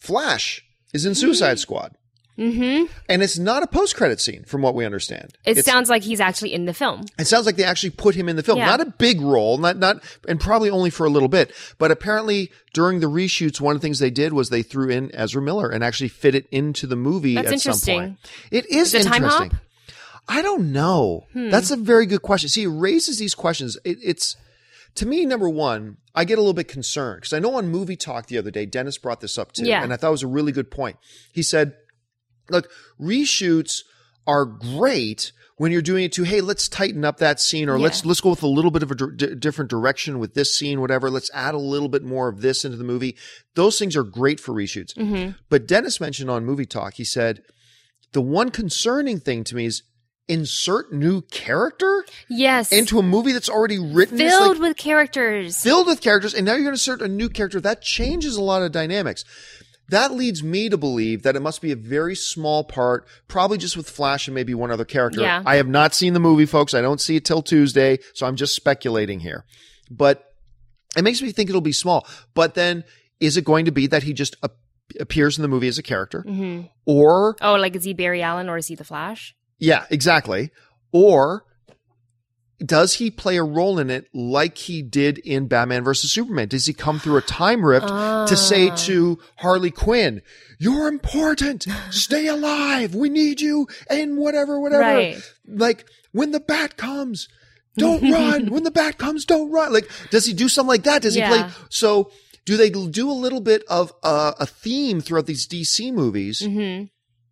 Flash 0.00 0.64
is 0.92 1.06
in 1.06 1.14
Suicide 1.14 1.58
Squad. 1.58 1.94
Mm-hmm. 2.40 2.86
And 3.08 3.22
it's 3.22 3.38
not 3.38 3.62
a 3.62 3.66
post-credit 3.66 4.20
scene 4.20 4.44
from 4.44 4.62
what 4.62 4.74
we 4.74 4.86
understand. 4.86 5.36
It 5.44 5.50
It's- 5.58 5.64
sounds 5.66 5.90
like 5.90 6.02
he's 6.02 6.20
actually 6.20 6.54
in 6.54 6.64
the 6.64 6.72
film. 6.74 7.04
It 7.18 7.26
sounds 7.26 7.44
like 7.44 7.56
they 7.56 7.64
actually 7.64 7.90
put 7.90 8.14
him 8.14 8.28
in 8.28 8.36
the 8.36 8.42
film. 8.42 8.58
Yeah. 8.58 8.66
Not 8.66 8.80
a 8.80 8.86
big 8.86 9.20
role, 9.20 9.58
not 9.58 9.76
not 9.76 10.02
and 10.26 10.40
probably 10.40 10.70
only 10.70 10.88
for 10.90 11.04
a 11.06 11.10
little 11.10 11.28
bit. 11.28 11.52
But 11.78 11.90
apparently 11.90 12.50
during 12.72 13.00
the 13.00 13.08
reshoots, 13.08 13.60
one 13.60 13.76
of 13.76 13.80
the 13.82 13.84
things 13.86 13.98
they 13.98 14.10
did 14.10 14.32
was 14.32 14.48
they 14.48 14.62
threw 14.62 14.88
in 14.88 15.14
Ezra 15.14 15.42
Miller 15.42 15.68
and 15.68 15.84
actually 15.84 16.08
fit 16.08 16.34
it 16.34 16.46
into 16.50 16.86
the 16.86 16.96
movie 16.96 17.34
That's 17.34 17.52
at 17.66 17.74
some 17.74 17.94
point. 17.94 18.18
It 18.50 18.64
is, 18.70 18.94
Is 18.94 19.06
it 19.06 19.12
interesting. 19.14 19.50
Hmm. 19.50 19.56
I 20.28 20.42
don't 20.42 20.72
know. 20.72 21.26
That's 21.34 21.70
a 21.70 21.76
very 21.76 22.06
good 22.06 22.22
question. 22.22 22.48
See, 22.48 22.62
it 22.62 22.68
raises 22.68 23.18
these 23.18 23.34
questions. 23.34 23.76
It, 23.84 23.98
it's 24.02 24.36
to 24.94 25.06
me, 25.06 25.26
number 25.26 25.48
one, 25.48 25.96
I 26.14 26.24
get 26.24 26.38
a 26.38 26.40
little 26.40 26.54
bit 26.54 26.68
concerned 26.68 27.20
because 27.22 27.32
I 27.32 27.38
know 27.40 27.54
on 27.56 27.68
Movie 27.68 27.96
Talk 27.96 28.26
the 28.26 28.38
other 28.38 28.50
day, 28.50 28.64
Dennis 28.66 28.96
brought 28.98 29.20
this 29.20 29.38
up 29.38 29.52
too, 29.52 29.64
Yeah. 29.66 29.82
and 29.82 29.92
I 29.92 29.96
thought 29.96 30.08
it 30.08 30.12
was 30.12 30.22
a 30.22 30.26
really 30.28 30.52
good 30.52 30.70
point. 30.70 30.96
He 31.32 31.42
said, 31.42 31.74
"Look, 32.50 32.70
reshoots 33.00 33.82
are 34.26 34.44
great." 34.44 35.32
When 35.56 35.72
you're 35.72 35.82
doing 35.82 36.04
it 36.04 36.12
to, 36.12 36.22
hey, 36.22 36.40
let's 36.40 36.70
tighten 36.70 37.04
up 37.04 37.18
that 37.18 37.38
scene, 37.38 37.68
or 37.68 37.76
Yeah. 37.76 37.82
let's 37.82 38.02
let's 38.06 38.22
go 38.22 38.30
with 38.30 38.42
a 38.42 38.46
little 38.46 38.70
bit 38.70 38.82
of 38.82 38.90
a 38.90 38.94
different 38.94 39.68
direction 39.70 40.18
with 40.18 40.32
this 40.32 40.56
scene, 40.56 40.80
whatever. 40.80 41.10
Let's 41.10 41.30
add 41.34 41.52
a 41.54 41.58
little 41.58 41.90
bit 41.90 42.02
more 42.02 42.28
of 42.28 42.40
this 42.40 42.64
into 42.64 42.78
the 42.78 42.84
movie. 42.84 43.14
Those 43.56 43.78
things 43.78 43.94
are 43.94 44.02
great 44.02 44.40
for 44.40 44.54
reshoots. 44.54 44.94
Mm-hmm. 44.94 45.32
But 45.50 45.66
Dennis 45.66 46.00
mentioned 46.00 46.30
on 46.30 46.46
Movie 46.46 46.64
Talk, 46.64 46.94
he 46.94 47.04
said, 47.04 47.42
the 48.12 48.22
one 48.22 48.48
concerning 48.50 49.20
thing 49.20 49.44
to 49.44 49.54
me 49.54 49.66
is 49.66 49.82
insert 50.28 50.94
new 50.94 51.20
character 51.30 52.06
Yes. 52.30 52.72
into 52.72 52.98
a 52.98 53.02
movie 53.02 53.32
that's 53.32 53.50
already 53.50 53.78
written. 53.78 54.16
Filled 54.16 54.58
like 54.58 54.68
with 54.68 54.76
characters. 54.78 55.62
filled 55.62 55.88
with 55.88 56.00
characters, 56.00 56.32
and 56.32 56.46
now 56.46 56.52
you're 56.52 56.62
going 56.62 56.70
to 56.74 56.80
insert 56.80 57.02
a 57.02 57.08
new 57.08 57.28
character. 57.28 57.60
That 57.60 57.82
changes 57.82 58.36
a 58.36 58.42
lot 58.42 58.62
of 58.62 58.72
dynamics. 58.72 59.24
That 59.90 60.12
leads 60.12 60.42
me 60.42 60.68
to 60.68 60.76
believe 60.76 61.22
that 61.24 61.36
it 61.36 61.40
must 61.40 61.60
be 61.60 61.72
a 61.72 61.76
very 61.76 62.14
small 62.14 62.64
part, 62.64 63.06
probably 63.28 63.58
just 63.58 63.76
with 63.76 63.88
Flash 63.90 64.26
and 64.28 64.34
maybe 64.34 64.54
one 64.54 64.70
other 64.70 64.84
character. 64.84 65.20
Yeah. 65.20 65.42
I 65.44 65.56
have 65.56 65.68
not 65.68 65.94
seen 65.94 66.12
the 66.14 66.20
movie, 66.20 66.46
folks. 66.46 66.74
I 66.74 66.80
don't 66.80 67.00
see 67.00 67.16
it 67.16 67.24
till 67.24 67.42
Tuesday, 67.42 67.98
so 68.14 68.26
I'm 68.26 68.36
just 68.36 68.54
speculating 68.54 69.20
here. 69.20 69.44
But 69.90 70.24
it 70.96 71.02
makes 71.02 71.20
me 71.22 71.32
think 71.32 71.48
it'll 71.50 71.60
be 71.60 71.72
small. 71.72 72.06
But 72.34 72.54
then, 72.54 72.84
is 73.20 73.36
it 73.36 73.44
going 73.44 73.64
to 73.66 73.72
be 73.72 73.86
that 73.88 74.02
he 74.04 74.12
just 74.12 74.36
ap- 74.42 74.52
appears 74.98 75.38
in 75.38 75.42
the 75.42 75.48
movie 75.48 75.68
as 75.68 75.78
a 75.78 75.82
character, 75.82 76.22
hmm 76.22 76.62
or 76.86 77.36
Oh, 77.40 77.54
like 77.56 77.76
is 77.76 77.84
he 77.84 77.92
Barry 77.94 78.22
Allen 78.22 78.48
or 78.48 78.56
is 78.58 78.66
he 78.68 78.74
the 78.74 78.84
Flash? 78.84 79.34
yeah, 79.58 79.84
exactly. 79.90 80.50
Or 80.92 81.44
does 82.64 82.94
he 82.94 83.10
play 83.10 83.36
a 83.38 83.42
role 83.42 83.78
in 83.78 83.88
it 83.90 84.08
like 84.14 84.58
he 84.58 84.82
did 84.82 85.18
in 85.18 85.46
Batman 85.48 85.82
versus 85.82 86.12
Superman? 86.12 86.48
Does 86.48 86.66
he 86.66 86.72
come 86.72 86.98
through 86.98 87.16
a 87.16 87.22
time 87.22 87.64
rift 87.64 87.88
to 87.88 88.36
say 88.36 88.68
Ah. 88.70 88.74
to 88.86 89.18
Harley 89.36 89.70
Quinn, 89.70 90.20
"You're 90.58 90.88
important. 90.88 91.66
Stay 91.90 92.26
alive. 92.26 92.94
We 92.94 93.08
need 93.08 93.40
you." 93.40 93.66
And 93.88 94.16
whatever, 94.18 94.60
whatever. 94.60 94.82
Right. 94.82 95.32
Like 95.46 95.86
when 96.12 96.32
the 96.32 96.40
bat 96.40 96.76
comes, 96.76 97.28
don't 97.76 98.02
run. 98.10 98.46
When 98.50 98.64
the 98.64 98.70
bat 98.70 98.98
comes, 98.98 99.24
don't 99.24 99.50
run. 99.50 99.72
Like 99.72 99.88
does 100.10 100.26
he 100.26 100.32
do 100.34 100.48
something 100.48 100.68
like 100.68 100.82
that? 100.84 101.02
Does 101.02 101.14
he 101.14 101.22
play 101.22 101.46
so 101.70 102.10
do 102.46 102.56
they 102.56 102.68
do 102.70 103.10
a 103.10 103.12
little 103.12 103.40
bit 103.40 103.62
of 103.68 103.92
uh, 104.02 104.32
a 104.38 104.46
theme 104.46 105.00
throughout 105.00 105.26
these 105.26 105.46
DC 105.46 105.92
movies? 105.92 106.44
hmm 106.44 106.84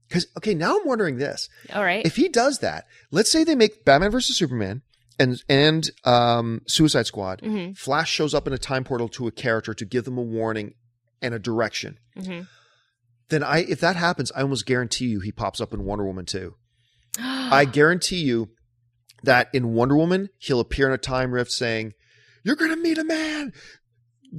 Because 0.09 0.27
okay, 0.39 0.55
now 0.55 0.79
I'm 0.79 0.87
wondering 0.87 1.19
this: 1.19 1.49
All 1.75 1.83
right. 1.85 2.05
if 2.07 2.17
he 2.17 2.29
does 2.29 2.61
that, 2.61 2.87
let's 3.11 3.31
say 3.31 3.45
they 3.45 3.55
make 3.57 3.85
Batman 3.85 4.11
versus 4.11 4.37
Superman 4.37 4.83
and 5.19 5.43
and 5.49 5.91
um, 6.05 6.63
Suicide 6.67 7.07
Squad. 7.07 7.41
hmm 7.43 7.73
Flash 7.73 8.11
shows 8.11 8.35
up 8.35 8.47
in 8.47 8.53
a 8.53 8.59
time 8.59 8.85
portal 8.85 9.09
to 9.11 9.27
a 9.27 9.33
character 9.33 9.75
to 9.75 9.85
give 9.85 10.05
them 10.05 10.19
a 10.19 10.23
warning 10.23 10.75
and 11.21 11.35
a 11.35 11.39
direction. 11.39 11.99
hmm 12.17 12.43
Then 13.29 13.43
I, 13.43 13.59
if 13.59 13.81
that 13.81 13.97
happens, 13.97 14.31
I 14.35 14.43
almost 14.43 14.67
guarantee 14.67 15.07
you 15.07 15.21
he 15.21 15.33
pops 15.33 15.61
up 15.61 15.75
in 15.75 15.85
Wonder 15.85 16.05
Woman 16.07 16.25
too. 16.25 16.55
I 17.21 17.65
guarantee 17.65 18.21
you 18.23 18.51
that 19.25 19.49
in 19.53 19.75
Wonder 19.75 19.97
Woman 19.97 20.29
he'll 20.39 20.61
appear 20.61 20.87
in 20.87 20.95
a 20.95 20.99
time 20.99 21.33
rift 21.33 21.51
saying, 21.51 21.95
"You're 22.45 22.57
to 22.57 22.77
meet 22.77 22.99
a 22.99 23.05
man." 23.05 23.53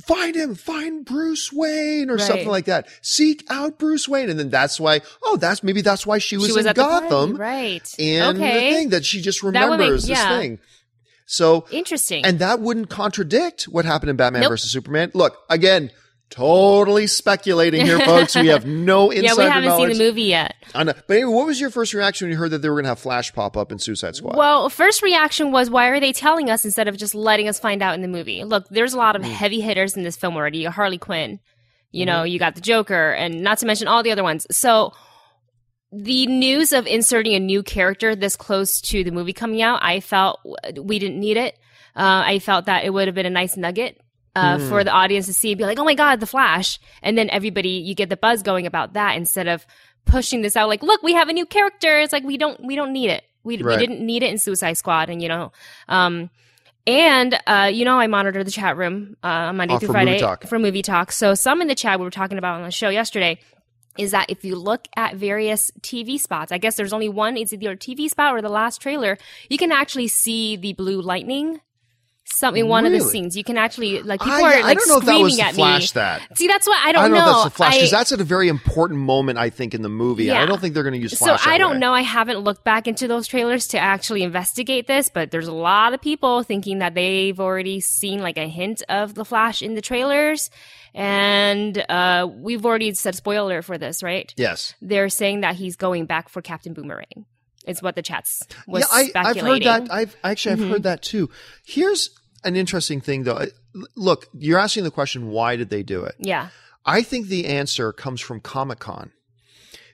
Find 0.05 0.35
him, 0.35 0.53
find 0.53 1.03
Bruce 1.03 1.51
Wayne 1.51 2.09
or 2.11 2.15
Right. 2.17 2.21
something 2.27 2.47
like 2.47 2.65
that. 2.65 2.87
Seek 3.01 3.43
out 3.49 3.79
Bruce 3.79 4.07
Wayne. 4.07 4.29
And 4.29 4.39
then 4.39 4.49
that's 4.49 4.79
why, 4.79 5.01
oh, 5.23 5.35
that's 5.37 5.63
maybe 5.63 5.81
that's 5.81 6.05
why 6.05 6.19
she 6.19 6.37
was, 6.37 6.45
she 6.47 6.51
was 6.53 6.65
in 6.65 6.73
Gotham 6.73 7.35
right? 7.37 7.81
and 7.97 8.37
okay. 8.37 8.69
the 8.69 8.75
thing 8.75 8.89
that 8.89 9.03
she 9.03 9.19
just 9.19 9.43
would 9.43 9.55
make- 9.55 9.63
remembers 9.63 10.05
this 10.05 10.23
thing. 10.23 10.59
So, 11.25 11.65
Interesting. 11.71 12.25
and 12.25 12.39
that 12.39 12.59
wouldn't 12.59 12.89
contradict 12.89 13.63
what 13.63 13.85
happened 13.85 14.09
in 14.11 14.15
Batman 14.15 14.41
Nope. 14.43 14.51
versus 14.51 14.71
Superman. 14.71 15.11
Look, 15.13 15.37
again, 15.49 15.91
totally 16.29 17.07
speculating 17.07 17.85
here, 17.85 17.99
folks. 17.99 18.35
we 18.35 18.47
have 18.47 18.65
no 18.65 19.11
yeah, 19.11 19.19
insider 19.21 19.41
we 19.41 19.49
haven't 19.49 19.69
knowledge. 19.69 19.89
seen 19.91 19.97
the 19.97 20.03
movie 20.05 20.21
yet. 20.23 20.55
I 20.75 20.83
know. 20.83 20.93
But 21.07 21.17
anyway, 21.17 21.33
what 21.33 21.45
was 21.47 21.59
your 21.59 21.69
first 21.69 21.93
reaction 21.93 22.25
when 22.27 22.31
you 22.33 22.37
heard 22.37 22.51
that 22.51 22.59
they 22.61 22.69
were 22.69 22.75
going 22.75 22.83
to 22.85 22.89
have 22.89 22.99
Flash 22.99 23.33
pop 23.33 23.57
up 23.57 23.71
in 23.71 23.79
Suicide 23.79 24.15
Squad? 24.15 24.37
Well, 24.37 24.69
first 24.69 25.01
reaction 25.01 25.51
was, 25.51 25.69
why 25.69 25.87
are 25.87 25.99
they 25.99 26.13
telling 26.13 26.49
us 26.49 26.63
instead 26.65 26.87
of 26.87 26.97
just 26.97 27.15
letting 27.15 27.47
us 27.47 27.59
find 27.59 27.81
out 27.81 27.95
in 27.95 28.01
the 28.01 28.07
movie? 28.07 28.43
Look, 28.43 28.67
there's 28.69 28.93
a 28.93 28.97
lot 28.97 29.15
of 29.15 29.23
heavy 29.23 29.61
hitters 29.61 29.97
in 29.97 30.03
this 30.03 30.15
film 30.17 30.35
already. 30.35 30.59
You 30.59 30.65
got 30.65 30.73
Harley 30.75 30.97
Quinn, 30.97 31.39
you 31.91 32.05
Mm-hmm. 32.05 32.15
know, 32.15 32.23
you 32.23 32.37
got 32.39 32.55
the 32.55 32.61
Joker, 32.61 33.11
and 33.11 33.41
not 33.41 33.57
to 33.59 33.65
mention 33.65 33.87
all 33.87 34.03
the 34.03 34.11
other 34.11 34.23
ones. 34.23 34.45
So 34.51 34.93
the 35.91 36.27
news 36.27 36.71
of 36.71 36.85
inserting 36.85 37.33
a 37.33 37.39
new 37.39 37.63
character 37.63 38.15
this 38.15 38.35
close 38.35 38.79
to 38.81 39.03
the 39.03 39.09
movie 39.11 39.33
coming 39.33 39.61
out, 39.63 39.79
I 39.81 39.99
felt 40.01 40.39
we 40.79 40.99
didn't 40.99 41.19
need 41.19 41.37
it. 41.37 41.55
Uh, 41.95 42.21
I 42.25 42.37
felt 42.39 42.65
that 42.65 42.85
it 42.85 42.91
would 42.93 43.07
have 43.07 43.15
been 43.15 43.25
a 43.25 43.31
nice 43.31 43.57
nugget. 43.57 43.99
Uh, 44.39 44.57
Mm. 44.57 44.69
For 44.69 44.83
the 44.83 44.91
audience 44.91 45.25
to 45.27 45.33
see 45.33 45.51
and 45.51 45.57
be 45.57 45.65
like, 45.65 45.79
oh 45.79 45.83
my 45.83 45.95
God, 45.95 46.19
the 46.19 46.25
Flash. 46.27 46.79
And 47.01 47.17
then 47.17 47.29
everybody, 47.29 47.69
you 47.87 47.93
get 47.95 48.09
the 48.09 48.17
buzz 48.17 48.41
going 48.43 48.65
about 48.65 48.93
that 48.93 49.17
instead 49.17 49.47
of 49.47 49.65
pushing 50.05 50.41
this 50.41 50.55
out 50.55 50.69
like, 50.69 50.81
look, 50.83 51.03
we 51.03 51.13
have 51.13 51.27
a 51.29 51.33
new 51.33 51.45
character. 51.45 51.99
It's 51.99 52.13
like, 52.13 52.23
we 52.23 52.37
don't, 52.37 52.63
we 52.63 52.75
don't 52.75 52.93
need 52.93 53.09
it. 53.09 53.23
We, 53.43 53.61
Right. 53.61 53.77
we 53.79 53.85
didn't 53.85 54.05
need 54.05 54.23
it 54.23 54.29
in 54.31 54.37
Suicide 54.37 54.73
Squad. 54.77 55.09
And, 55.09 55.21
you 55.21 55.27
know, 55.27 55.51
um, 55.87 56.29
and, 56.87 57.37
uh, 57.47 57.69
you 57.71 57.85
know, 57.85 57.99
I 57.99 58.07
monitor 58.07 58.43
the 58.43 58.51
chat 58.51 58.77
room, 58.77 59.17
uh, 59.23 59.51
Monday 59.53 59.75
Oh, 59.75 59.79
through 59.79 59.89
Friday 59.89 60.11
Movie 60.13 60.21
for 60.47 60.57
movie 60.59 60.81
talk. 60.81 61.11
So 61.11 61.33
some 61.35 61.61
in 61.61 61.67
the 61.67 61.75
chat 61.75 61.99
we 61.99 62.05
were 62.05 62.11
talking 62.11 62.37
about 62.37 62.55
on 62.55 62.63
the 62.63 62.71
show 62.71 62.89
yesterday 62.89 63.39
is 63.97 64.11
that 64.11 64.29
if 64.29 64.45
you 64.45 64.55
look 64.55 64.87
at 64.95 65.15
various 65.15 65.71
TV 65.81 66.17
spots, 66.19 66.51
I 66.51 66.57
guess 66.57 66.75
there's 66.77 66.93
only 66.93 67.09
one, 67.09 67.35
it's 67.37 67.51
either 67.51 67.71
a 67.71 67.77
TV 67.77 68.09
spot 68.09 68.33
or 68.33 68.41
the 68.41 68.49
last 68.49 68.81
trailer, 68.81 69.17
you 69.49 69.57
can 69.57 69.71
actually 69.71 70.07
see 70.07 70.55
the 70.55 70.73
blue 70.73 71.01
lightning 71.01 71.59
some 72.31 72.55
in 72.55 72.67
one 72.67 72.85
of 72.85 72.91
the 72.91 73.01
scenes. 73.01 73.35
You 73.35 73.43
can 73.43 73.57
actually 73.57 74.01
like 74.01 74.21
people 74.21 74.33
I, 74.33 74.41
are 74.41 74.53
I 74.57 74.61
like 74.61 74.77
don't 74.77 74.87
know 74.87 74.97
if 74.97 75.05
that 75.05 75.19
was 75.19 75.33
screaming 75.33 75.49
at 75.49 75.55
Flash. 75.55 75.95
me. 75.95 75.99
That 75.99 76.37
See, 76.37 76.47
that's 76.47 76.67
what 76.67 76.77
I 76.85 76.89
I 76.89 76.91
don't, 76.91 77.03
don't 77.03 77.11
know, 77.11 77.17
if 77.17 77.25
that's 77.25 77.43
the 77.43 77.49
Flash 77.49 77.75
because 77.75 77.91
that's 77.91 78.11
at 78.11 78.21
a 78.21 78.23
very 78.23 78.47
important 78.47 78.99
moment. 78.99 79.37
I 79.37 79.49
think 79.49 79.73
in 79.73 79.81
the 79.81 79.89
movie. 79.89 80.25
Yeah. 80.25 80.41
I 80.41 80.45
don't 80.45 80.61
think 80.61 80.73
they're 80.73 80.83
going 80.83 80.93
to 80.93 80.99
use 80.99 81.17
so 81.17 81.37
I 81.45 81.57
don't 81.57 81.73
way. 81.73 81.79
know. 81.79 81.93
I 81.93 82.01
haven't 82.01 82.39
looked 82.39 82.63
back 82.63 82.87
into 82.87 83.07
those 83.07 83.27
trailers 83.27 83.67
to 83.69 83.79
actually 83.79 84.23
investigate 84.23 84.87
this, 84.87 85.09
but 85.09 85.31
there's 85.31 85.47
a 85.47 85.53
lot 85.53 85.93
of 85.93 86.01
people 86.01 86.43
thinking 86.43 86.79
that 86.79 86.93
they've 86.95 87.39
already 87.39 87.79
seen 87.79 88.21
like 88.21 88.37
a 88.37 88.47
hint 88.47 88.83
of 88.89 89.15
the 89.15 89.25
Flash 89.25 89.61
in 89.61 89.75
the 89.75 89.81
trailers, 89.81 90.49
and 90.93 91.77
uh, 91.89 92.27
we've 92.31 92.65
already 92.65 92.93
said 92.93 93.15
spoiler 93.15 93.61
for 93.61 93.77
this, 93.77 94.03
right? 94.03 94.33
Yes. 94.37 94.73
They're 94.81 95.09
saying 95.09 95.41
that 95.41 95.55
he's 95.55 95.75
going 95.75 96.05
back 96.05 96.29
for 96.29 96.41
Captain 96.41 96.73
Boomerang. 96.73 97.25
It's 97.65 97.81
what 97.83 97.95
the 97.95 98.01
chats 98.01 98.47
was 98.67 98.81
yeah, 98.81 99.11
I, 99.15 99.29
I've 99.29 99.37
heard 99.37 99.63
that. 99.63 99.91
I've 99.91 100.15
actually 100.23 100.53
I've 100.53 100.69
heard 100.69 100.83
that 100.83 101.03
too. 101.03 101.29
Here's 101.65 102.09
an 102.43 102.55
interesting 102.55 103.01
thing, 103.01 103.23
though. 103.23 103.45
Look, 103.95 104.27
you're 104.33 104.59
asking 104.59 104.83
the 104.83 104.91
question, 104.91 105.27
why 105.29 105.55
did 105.55 105.69
they 105.69 105.83
do 105.83 106.03
it? 106.03 106.15
yeah, 106.19 106.49
I 106.85 107.01
think 107.01 107.27
the 107.27 107.45
answer 107.47 107.91
comes 107.93 108.21
from 108.21 108.39
Comic 108.39 108.79
Con 108.79 109.11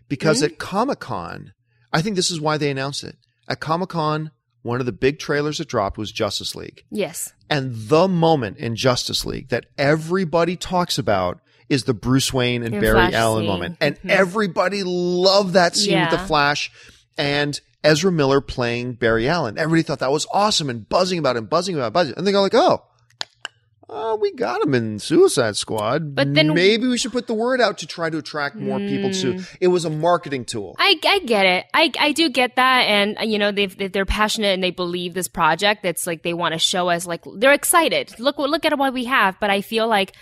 because 0.08 0.40
Hmm? 0.40 0.46
at 0.46 0.58
Comic 0.60 1.00
Con, 1.00 1.54
I 1.92 2.02
think 2.02 2.16
this 2.16 2.32
is 2.32 2.40
why 2.40 2.58
they 2.58 2.70
announced 2.70 3.04
it. 3.04 3.18
At 3.48 3.60
Comic 3.60 3.90
Con, 3.90 4.32
one 4.62 4.80
of 4.80 4.86
the 4.86 4.92
big 4.92 5.20
trailers 5.20 5.58
that 5.60 5.68
dropped 5.68 5.98
was 5.98 6.12
Justice 6.12 6.56
League. 6.56 6.84
yes, 6.92 7.34
And 7.50 7.76
the 7.76 8.08
moment 8.08 8.58
in 8.58 8.76
Justice 8.76 9.26
League 9.26 9.50
that 9.50 9.66
everybody 9.78 10.56
talks 10.56 10.98
about 10.98 11.40
is 11.70 11.84
the 11.84 11.94
Bruce 11.94 12.34
Wayne 12.34 12.64
and 12.64 12.74
And 12.76 12.82
Barry 12.82 12.94
Flash 12.96 13.14
Allen 13.14 13.42
scene. 13.44 13.48
moment. 13.48 13.78
And 13.82 13.96
Mhm. 14.02 14.10
everybody 14.10 14.82
loved 14.84 15.54
that 15.54 15.76
scene 15.76 16.00
with 16.00 16.10
the 16.12 16.18
Flash 16.18 16.72
and 17.18 17.60
Ezra 17.86 18.12
Miller 18.12 18.42
playing 18.42 18.94
Barry 18.94 19.28
Allen. 19.30 19.58
Everybody 19.58 19.84
thought 19.84 20.00
that 20.00 20.12
was 20.12 20.28
awesome 20.34 20.70
and 20.70 20.88
buzzing 20.90 21.20
about 21.20 21.38
him, 21.38 21.46
buzzing 21.46 21.76
about 21.76 21.94
buzzing. 21.94 22.16
And 22.18 22.26
they 22.26 22.32
go 22.32 22.42
like, 22.42 22.54
oh, 22.56 22.84
uh, 23.88 24.18
we 24.20 24.32
got 24.34 24.64
him 24.64 24.74
in 24.74 24.98
Suicide 24.98 25.56
Squad. 25.56 26.16
But 26.16 26.34
then- 26.34 26.56
maybe 26.56 26.88
we 26.88 26.98
should 26.98 27.12
put 27.12 27.28
the 27.28 27.36
word 27.36 27.62
out 27.62 27.78
to 27.80 27.88
try 27.88 28.10
to 28.10 28.18
attract 28.18 28.56
more 28.56 28.80
people 28.80 29.12
to. 29.12 29.44
It 29.62 29.68
was 29.68 29.86
a 29.86 29.92
marketing 29.92 30.44
tool. 30.46 30.76
I, 30.80 31.00
I 31.08 31.20
get 31.20 31.46
it. 31.46 31.66
I, 31.72 31.92
I 32.00 32.12
do 32.12 32.30
get 32.30 32.56
that. 32.56 32.82
And, 32.88 33.20
uh, 33.20 33.24
you 33.24 33.38
know, 33.38 33.52
they- 33.52 33.68
they're 33.68 34.06
passionate 34.06 34.56
and 34.56 34.64
they 34.64 34.72
believe 34.72 35.14
this 35.14 35.28
project. 35.28 35.86
It's 35.86 36.08
like 36.08 36.24
they 36.24 36.34
want 36.34 36.54
to 36.54 36.60
show 36.60 36.90
us, 36.90 37.06
like, 37.06 37.22
they're 37.36 37.54
excited. 37.54 38.20
Look, 38.20 38.40
look 38.40 38.66
at 38.66 38.76
what 38.78 38.92
we 38.92 39.06
have. 39.06 39.40
But 39.40 39.52
I 39.52 39.62
feel 39.62 39.88
like 39.88 40.14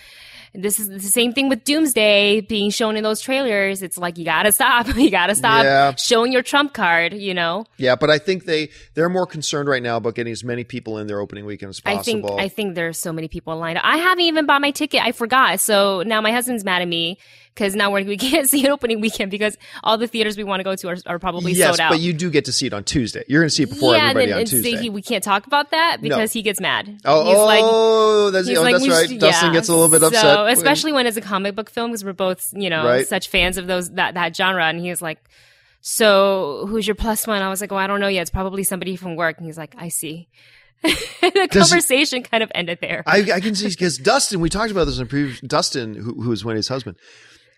this 0.55 0.79
is 0.79 0.87
the 0.89 0.99
same 0.99 1.33
thing 1.33 1.49
with 1.49 1.63
Doomsday 1.63 2.41
being 2.41 2.69
shown 2.69 2.95
in 2.95 3.03
those 3.03 3.19
trailers. 3.21 3.81
It's 3.81 3.97
like, 3.97 4.17
you 4.17 4.25
gotta 4.25 4.51
stop. 4.51 4.87
you 4.95 5.09
gotta 5.09 5.35
stop 5.35 5.63
Yeah. 5.63 5.95
showing 5.95 6.31
your 6.31 6.43
trump 6.43 6.73
card, 6.73 7.13
you 7.13 7.33
know? 7.33 7.65
yeah, 7.77 7.95
but 7.95 8.09
I 8.09 8.17
think 8.19 8.45
they 8.45 8.69
they're 8.93 9.09
more 9.09 9.25
concerned 9.25 9.67
right 9.67 9.81
now 9.81 9.97
about 9.97 10.15
getting 10.15 10.31
as 10.31 10.43
many 10.43 10.63
people 10.63 10.97
in 10.99 11.07
their 11.07 11.19
opening 11.19 11.45
weekend 11.45 11.69
as 11.71 11.79
possible. 11.79 11.99
I 11.99 12.03
think. 12.03 12.41
I 12.41 12.47
think 12.49 12.75
there's 12.75 12.99
so 12.99 13.11
many 13.11 13.27
people 13.27 13.57
lined 13.57 13.77
up. 13.77 13.83
I 13.85 13.97
haven't 13.97 14.25
even 14.25 14.45
bought 14.45 14.61
my 14.61 14.71
ticket. 14.71 15.01
I 15.03 15.11
forgot. 15.11 15.59
So 15.59 16.03
now 16.05 16.21
my 16.21 16.31
husband's 16.31 16.63
mad 16.63 16.81
at 16.81 16.87
me 16.87 17.17
because 17.53 17.75
now 17.75 17.91
we're, 17.91 18.03
we 18.03 18.17
can't 18.29 18.49
see 18.49 18.65
it 18.65 18.69
opening 18.69 18.99
weekend 19.01 19.29
because 19.31 19.57
all 19.83 19.97
the 19.97 20.07
theaters 20.07 20.37
we 20.37 20.43
want 20.43 20.59
to 20.59 20.63
go 20.63 20.75
to 20.75 20.87
are, 20.89 20.97
are 21.05 21.19
probably 21.19 21.53
yes, 21.53 21.67
sold 21.67 21.79
out. 21.79 21.91
but 21.91 21.99
you 21.99 22.13
do 22.13 22.29
get 22.31 22.45
to 22.45 22.53
see 22.53 22.65
it 22.67 22.73
on 22.73 22.83
Tuesday. 22.83 23.23
You're 23.27 23.41
going 23.41 23.49
to 23.49 23.55
see 23.55 23.63
it 23.63 23.69
before 23.69 23.95
yeah, 23.95 24.09
everybody 24.09 24.23
and 24.23 24.31
then 24.31 24.35
on 24.37 24.41
it's- 24.41 24.51
Tuesday. 24.51 24.77
he, 24.77 24.89
we 24.89 25.01
can't 25.01 25.23
talk 25.23 25.45
about 25.47 25.71
that 25.71 26.01
because 26.01 26.33
he 26.33 26.41
gets 26.41 26.59
mad. 26.59 26.99
oh, 27.05 27.25
he's 27.25 27.37
like, 27.37 27.61
oh, 27.63 28.31
that's, 28.31 28.47
he's 28.47 28.57
oh, 28.57 28.61
like, 28.61 28.73
that's 28.73 28.87
right. 28.87 29.09
should- 29.09 29.19
Dustin 29.19 29.49
yeah. 29.49 29.53
gets 29.53 29.69
a 29.69 29.73
little 29.73 29.89
bit 29.89 30.03
upset. 30.03 30.21
So, 30.21 30.45
especially 30.47 30.93
when 30.93 31.05
it's 31.07 31.17
a 31.17 31.21
comic 31.21 31.55
book 31.55 31.69
film, 31.69 31.91
because 31.91 32.03
we're 32.03 32.13
both, 32.13 32.49
you 32.53 32.69
know, 32.69 32.85
Right. 32.85 33.07
such 33.07 33.27
fans 33.29 33.57
of 33.57 33.67
those 33.67 33.91
that 33.91 34.15
that 34.15 34.35
genre. 34.35 34.65
And 34.65 34.79
he 34.79 34.89
was 34.89 35.01
like, 35.01 35.19
"So, 35.81 36.65
who's 36.67 36.87
your 36.87 36.95
plus 36.95 37.27
one?" 37.27 37.41
I 37.41 37.49
was 37.49 37.61
like, 37.61 37.71
"Well, 37.71 37.79
I 37.79 37.87
don't 37.87 37.99
know 37.99 38.07
yet. 38.07 38.21
It's 38.21 38.31
probably 38.31 38.63
somebody 38.63 38.95
from 38.95 39.15
work." 39.15 39.37
And 39.37 39.45
he's 39.45 39.57
like, 39.57 39.75
"I 39.77 39.89
see." 39.89 40.27
the 40.83 41.47
Does- 41.51 41.69
conversation 41.69 42.23
kind 42.23 42.43
of 42.43 42.51
ended 42.55 42.79
there. 42.81 43.03
I, 43.05 43.19
I 43.35 43.39
can 43.39 43.55
see 43.55 43.69
because 43.69 43.97
Dustin. 43.97 44.39
We 44.41 44.49
talked 44.49 44.71
about 44.71 44.85
this 44.85 44.99
in 44.99 45.07
previous. 45.07 45.39
Dustin, 45.41 45.93
who, 45.95 46.21
who 46.21 46.31
is 46.31 46.43
Wendy's 46.43 46.67
husband. 46.67 46.97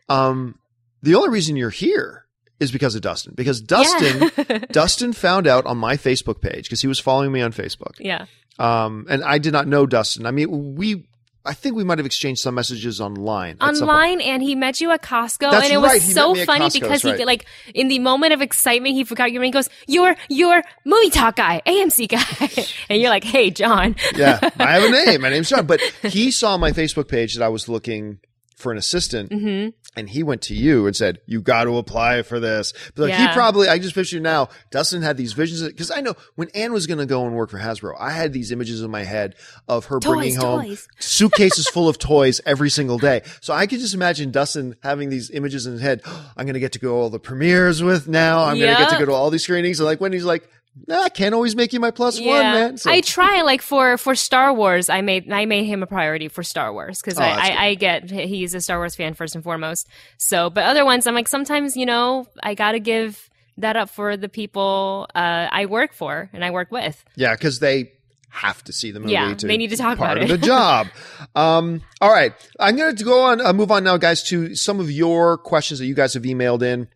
Um, 0.10 0.60
the 1.02 1.16
only 1.16 1.30
reason 1.30 1.56
you're 1.56 1.70
here 1.70 2.26
is 2.60 2.72
because 2.72 2.96
of 2.96 3.02
Dustin. 3.02 3.34
Because 3.36 3.62
Dustin, 3.62 4.32
yeah. 4.38 4.60
Dustin 4.72 5.14
found 5.14 5.48
out 5.48 5.66
on 5.66 5.78
my 5.78 5.98
Facebook 5.98 6.42
page 6.42 6.64
because 6.66 6.82
he 6.82 6.88
was 6.88 7.00
following 7.00 7.32
me 7.32 7.42
on 7.42 7.52
Facebook. 7.52 7.94
yeah. 8.00 8.26
Um, 8.58 9.06
and 9.10 9.22
I 9.22 9.38
did 9.38 9.52
not 9.52 9.68
know 9.68 9.86
Dustin. 9.86 10.26
I 10.26 10.32
mean, 10.32 10.76
we. 10.76 11.08
I 11.48 11.54
think 11.54 11.76
we 11.76 11.84
might 11.84 12.00
have 12.00 12.08
exchanged 12.08 12.42
some 12.42 12.56
messages 12.56 13.00
online. 13.00 13.58
at 13.62 13.76
some 13.76 13.88
point. 13.88 13.98
Online, 14.00 14.22
and 14.22 14.42
he 14.42 14.56
met 14.56 14.82
you 14.82 14.90
at 14.92 15.04
Costco, 15.04 15.52
That's 15.52 15.66
and 15.66 15.74
it 15.74 15.78
right, 15.78 15.94
was 15.94 16.04
he 16.04 16.14
so 16.14 16.30
met 16.30 16.34
me 16.34 16.42
at 16.42 16.46
funny 16.48 16.66
Costco, 16.66 16.74
because 16.80 17.02
he 17.04 17.12
right. 17.12 17.26
like 17.26 17.46
in 17.76 17.88
the 17.90 18.00
moment 18.00 18.34
of 18.34 18.42
excitement, 18.42 18.96
he 18.96 19.04
forgot 19.04 19.32
your 19.32 19.42
name. 19.42 19.50
He 19.50 19.52
goes, 19.52 19.70
"You're 19.88 20.16
you're 20.30 20.64
movie 20.86 21.10
talk 21.12 21.36
guy, 21.36 21.62
AMC 21.68 22.08
guy," 22.08 22.66
and 22.90 23.00
you're 23.00 23.12
like, 23.12 23.26
"Hey, 23.26 23.52
John." 23.52 23.96
yeah, 24.16 24.40
I 24.58 24.80
have 24.80 24.84
a 24.86 24.90
name. 24.90 25.22
My 25.22 25.30
name's 25.32 25.50
John. 25.50 25.68
But 25.68 25.82
he 26.02 26.32
saw 26.32 26.58
my 26.58 26.72
Facebook 26.72 27.10
page 27.10 27.36
that 27.36 27.44
I 27.44 27.50
was 27.50 27.70
looking 27.70 28.20
for 28.56 28.72
an 28.72 28.78
assistant, 28.78 29.32
hmm 29.32 29.68
and 29.96 30.10
he 30.10 30.24
went 30.24 30.42
to 30.44 30.54
you 30.54 30.88
and 30.88 30.96
said, 30.96 31.20
"You 31.26 31.42
got 31.42 31.66
to 31.66 31.78
apply 31.78 32.22
for 32.24 32.40
this." 32.40 32.74
But 32.96 33.10
like, 33.10 33.14
he 33.20 33.34
probably, 33.34 33.68
I 33.68 33.80
just 33.80 33.96
picture 33.96 34.20
now, 34.20 34.50
Dustin 34.72 35.02
had 35.02 35.18
these 35.18 35.34
visions 35.34 35.62
because 35.64 35.92
I 35.92 36.02
know 36.02 36.16
when 36.36 36.50
Anne 36.56 36.74
was 36.74 36.88
going 36.88 36.98
to 37.00 37.06
go 37.06 37.26
and 37.26 37.36
work 37.36 37.50
for 37.50 37.60
Hasbro, 37.60 37.96
I 38.00 38.12
had 38.12 38.34
these 38.34 38.52
images 38.52 38.82
in 38.82 38.92
my 38.92 39.04
head 39.04 39.36
of 39.68 39.86
her 39.86 40.00
bringing 40.00 40.36
Toys, 40.36 40.44
home 40.44 40.66
toys. 40.66 40.88
suitcases 41.00 41.68
full 41.68 41.88
of 41.88 41.98
toys 41.98 42.42
every 42.46 42.70
single 42.70 42.98
day. 42.98 43.22
So 43.42 43.54
I 43.54 43.68
could 43.68 43.80
just 43.80 43.94
imagine 43.94 44.32
Dustin 44.32 44.76
having 44.84 45.10
these 45.10 45.30
images 45.32 45.66
in 45.66 45.74
his 45.74 45.82
head. 45.82 46.02
I'm 46.36 46.46
going 46.46 46.56
to 46.56 46.60
get 46.60 46.74
to 46.74 46.80
go 46.80 46.96
all 46.98 47.10
the 47.10 47.20
premieres 47.20 47.82
with 47.82 48.08
now. 48.08 48.44
I'm 48.46 48.60
going 48.60 48.76
to 48.76 48.82
get 48.82 48.90
to 48.92 49.00
go 49.00 49.06
to 49.06 49.14
all 49.14 49.30
these 49.30 49.44
screenings. 49.44 49.80
And 49.80 49.86
like 49.86 50.02
when 50.02 50.14
he's 50.14 50.26
like, 50.26 50.48
nah, 50.88 51.02
I 51.04 51.10
can't 51.10 51.34
always 51.34 51.56
make 51.56 51.74
you 51.74 51.80
my 51.80 51.92
plus 51.92 52.20
one, 52.20 52.28
man. 52.28 52.78
So- 52.78 52.92
I 52.92 53.02
try 53.02 53.42
like 53.42 53.62
for 53.62 53.98
for 53.98 54.16
Star 54.16 54.54
Wars. 54.54 54.90
I 54.90 55.02
made 55.02 55.32
I 55.32 55.46
made 55.46 55.64
him 55.66 55.84
a 55.84 55.88
priority 55.88 56.28
for 56.28 56.44
Star 56.44 56.74
Wars 56.74 57.02
because 57.02 57.20
Oh, 57.20 57.24
I. 57.24 57.50
I 57.50 57.66
I 57.68 57.74
get 57.76 58.10
he's 58.10 58.54
a 58.54 58.62
Star 58.62 58.78
Wars 58.78 58.96
fan 58.96 59.14
first 59.14 59.36
and 59.36 59.44
foremost. 59.44 59.88
So, 60.18 60.50
but 60.50 60.64
other 60.66 60.86
ones, 60.86 61.08
I'm 61.08 61.16
like 61.16 61.28
sometimes 61.28 61.76
you 61.78 61.86
know 61.86 62.28
I 62.44 62.54
gotta 62.56 62.80
give 62.80 63.30
that 63.58 63.78
up 63.78 63.90
for 63.90 64.18
the 64.18 64.28
people 64.30 65.08
uh, 65.16 65.48
I 65.52 65.66
work 65.68 65.94
for 65.94 66.30
and 66.34 66.44
I 66.44 66.52
work 66.52 66.72
with. 66.72 67.04
Yeah, 67.16 67.34
because 67.36 67.60
they 67.60 67.94
have 68.30 68.62
to 68.66 68.74
see 68.74 68.92
the 68.92 69.00
movie. 69.00 69.14
Yeah, 69.14 69.34
they 69.34 69.56
need 69.56 69.70
to 69.70 69.78
talk 69.78 69.98
part 69.98 70.18
about 70.18 70.24
of 70.24 70.30
it. 70.30 70.42
the 70.42 70.46
job. 70.46 70.88
Um, 71.36 71.82
all 72.00 72.12
right, 72.12 72.32
I'm 72.60 72.76
going 72.78 72.96
to 72.96 73.04
go 73.04 73.24
on. 73.24 73.42
Uh, 73.46 73.52
move 73.52 73.70
on 73.72 73.84
now, 73.84 73.98
guys, 73.98 74.24
to 74.24 74.56
some 74.56 74.80
of 74.80 74.90
your 74.90 75.38
questions 75.38 75.80
that 75.80 75.86
you 75.86 75.94
guys 75.94 76.14
have 76.14 76.24
emailed 76.24 76.62
in 76.62 76.88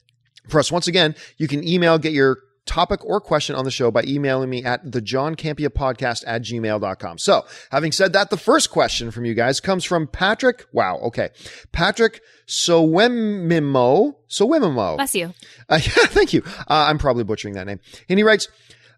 for 0.48 0.60
us. 0.60 0.72
Once 0.72 0.88
again, 0.88 1.14
you 1.38 1.48
can 1.48 1.66
email, 1.68 1.98
get 1.98 2.14
your 2.14 2.38
topic 2.70 3.04
or 3.04 3.20
question 3.20 3.56
on 3.56 3.66
the 3.66 3.72
show 3.72 3.90
by 3.90 4.04
emailing 4.04 4.50
me 4.50 4.64
at 4.64 4.92
the 4.92 5.02
John 5.02 5.36
Campea 5.36 5.70
podcast 5.70 6.24
at 6.28 6.44
gmail.com. 6.44 7.18
So 7.18 7.46
having 7.72 7.92
said 7.92 8.14
that, 8.14 8.30
the 8.30 8.38
first 8.38 8.70
question 8.70 9.10
from 9.10 9.26
you 9.26 9.34
guys 9.34 9.60
comes 9.60 9.84
from 9.84 10.06
Patrick. 10.06 10.68
Wow. 10.72 11.00
Okay. 11.00 11.30
Patrick 11.72 12.22
Sowemimo. 12.48 14.16
Sowemimo. 14.30 14.96
Bless 14.98 15.16
you. 15.16 15.34
Uh, 15.68 15.80
yeah, 15.84 16.06
thank 16.06 16.32
you. 16.32 16.44
Uh, 16.46 16.86
I'm 16.88 17.00
probably 17.00 17.24
butchering 17.24 17.56
that 17.56 17.66
name. 17.66 17.80
And 18.08 18.20
he 18.20 18.24
writes, 18.24 18.48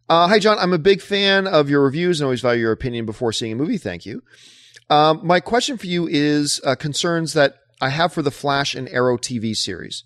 uh, 0.09 0.27
Hi, 0.27 0.37
John. 0.37 0.57
I'm 0.59 0.73
a 0.73 0.79
big 0.79 1.01
fan 1.01 1.47
of 1.47 1.69
your 1.69 1.81
reviews 1.81 2.19
and 2.19 2.25
always 2.25 2.41
value 2.41 2.61
your 2.61 2.73
opinion 2.73 3.05
before 3.05 3.31
seeing 3.31 3.53
a 3.53 3.55
movie. 3.55 3.77
Thank 3.77 4.05
you. 4.05 4.21
Um, 4.89 5.21
my 5.23 5.39
question 5.39 5.77
for 5.77 5.87
you 5.87 6.07
is 6.07 6.59
uh, 6.65 6.75
concerns 6.75 7.33
that 7.33 7.55
I 7.79 7.89
have 7.89 8.11
for 8.11 8.21
the 8.21 8.31
Flash 8.31 8.75
and 8.75 8.89
Arrow 8.89 9.17
TV 9.17 9.55
series. 9.55 10.03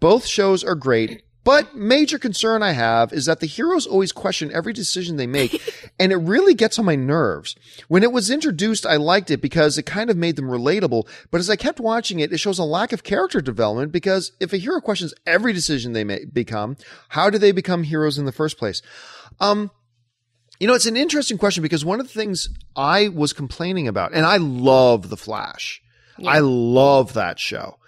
Both 0.00 0.26
shows 0.26 0.62
are 0.64 0.74
great, 0.74 1.22
but 1.46 1.76
major 1.76 2.18
concern 2.18 2.64
I 2.64 2.72
have 2.72 3.12
is 3.12 3.26
that 3.26 3.38
the 3.38 3.46
heroes 3.46 3.86
always 3.86 4.10
question 4.10 4.50
every 4.50 4.72
decision 4.72 5.16
they 5.16 5.28
make, 5.28 5.62
and 6.00 6.10
it 6.10 6.16
really 6.16 6.54
gets 6.54 6.76
on 6.76 6.84
my 6.84 6.96
nerves. 6.96 7.54
When 7.86 8.02
it 8.02 8.10
was 8.10 8.32
introduced, 8.32 8.84
I 8.84 8.96
liked 8.96 9.30
it 9.30 9.40
because 9.40 9.78
it 9.78 9.86
kind 9.86 10.10
of 10.10 10.16
made 10.16 10.34
them 10.34 10.46
relatable, 10.46 11.08
but 11.30 11.38
as 11.38 11.48
I 11.48 11.54
kept 11.54 11.78
watching 11.78 12.18
it, 12.18 12.32
it 12.32 12.38
shows 12.38 12.58
a 12.58 12.64
lack 12.64 12.92
of 12.92 13.04
character 13.04 13.40
development 13.40 13.92
because 13.92 14.32
if 14.40 14.52
a 14.52 14.56
hero 14.56 14.80
questions 14.80 15.14
every 15.24 15.52
decision 15.52 15.92
they 15.92 16.02
may 16.02 16.24
become, 16.24 16.76
how 17.10 17.30
do 17.30 17.38
they 17.38 17.52
become 17.52 17.84
heroes 17.84 18.18
in 18.18 18.24
the 18.24 18.32
first 18.32 18.58
place? 18.58 18.82
Um, 19.38 19.70
you 20.58 20.66
know, 20.66 20.74
it's 20.74 20.86
an 20.86 20.96
interesting 20.96 21.38
question 21.38 21.62
because 21.62 21.84
one 21.84 22.00
of 22.00 22.08
the 22.08 22.12
things 22.12 22.48
I 22.74 23.06
was 23.06 23.32
complaining 23.32 23.86
about, 23.86 24.12
and 24.14 24.26
I 24.26 24.38
love 24.38 25.10
The 25.10 25.16
Flash. 25.16 25.80
I 26.26 26.40
love 26.40 27.12
that 27.12 27.38
show. 27.38 27.78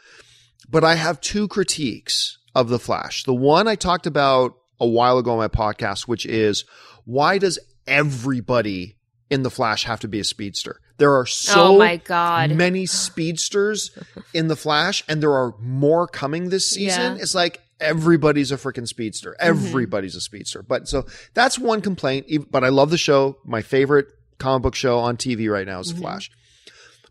But 0.71 0.85
I 0.85 0.94
have 0.94 1.21
two 1.21 1.49
critiques 1.49 2.38
of 2.59 2.68
The 2.68 2.81
Flash. 2.81 3.23
The 3.23 3.35
one 3.35 3.68
I 3.68 3.77
talked 3.77 4.07
about 4.07 4.57
a 4.81 4.87
while 4.87 5.18
ago 5.18 5.31
on 5.31 5.38
my 5.38 5.47
podcast, 5.47 6.09
which 6.09 6.27
is 6.27 6.64
why 7.05 7.38
does 7.38 7.57
everybody 7.87 8.97
in 9.31 9.44
The 9.44 9.51
Flash 9.51 9.85
have 9.85 10.01
to 10.01 10.09
be 10.09 10.18
a 10.18 10.25
speedster? 10.25 10.81
There 10.97 11.16
are 11.16 11.27
so 11.27 11.77
oh 11.77 11.79
my 11.79 11.99
god. 11.99 12.51
many 12.51 12.85
speedsters 12.85 13.97
in 14.35 14.49
The 14.49 14.57
Flash, 14.57 15.05
and 15.09 15.23
there 15.23 15.33
are 15.33 15.55
more 15.61 16.09
coming 16.09 16.49
this 16.49 16.68
season. 16.68 17.16
Yeah. 17.16 17.23
It's 17.23 17.37
like 17.37 17.61
everybody's 17.79 18.51
a 18.51 18.57
freaking 18.57 18.88
speedster. 18.88 19.37
Mm-hmm. 19.40 19.49
Everybody's 19.49 20.16
a 20.16 20.21
speedster. 20.21 20.64
But 20.64 20.88
so 20.88 21.07
that's 21.35 21.61
one 21.61 21.81
complaint. 21.81 22.51
But 22.51 22.64
I 22.64 22.71
love 22.71 22.90
the 22.90 22.99
show. 22.99 23.38
My 23.44 23.62
favorite 23.62 24.09
comic 24.38 24.64
book 24.64 24.75
show 24.75 24.99
on 24.99 25.16
TV 25.16 25.49
right 25.49 25.66
now 25.66 25.79
is 25.79 25.88
The 25.88 25.94
mm-hmm. 25.94 26.03
Flash. 26.03 26.31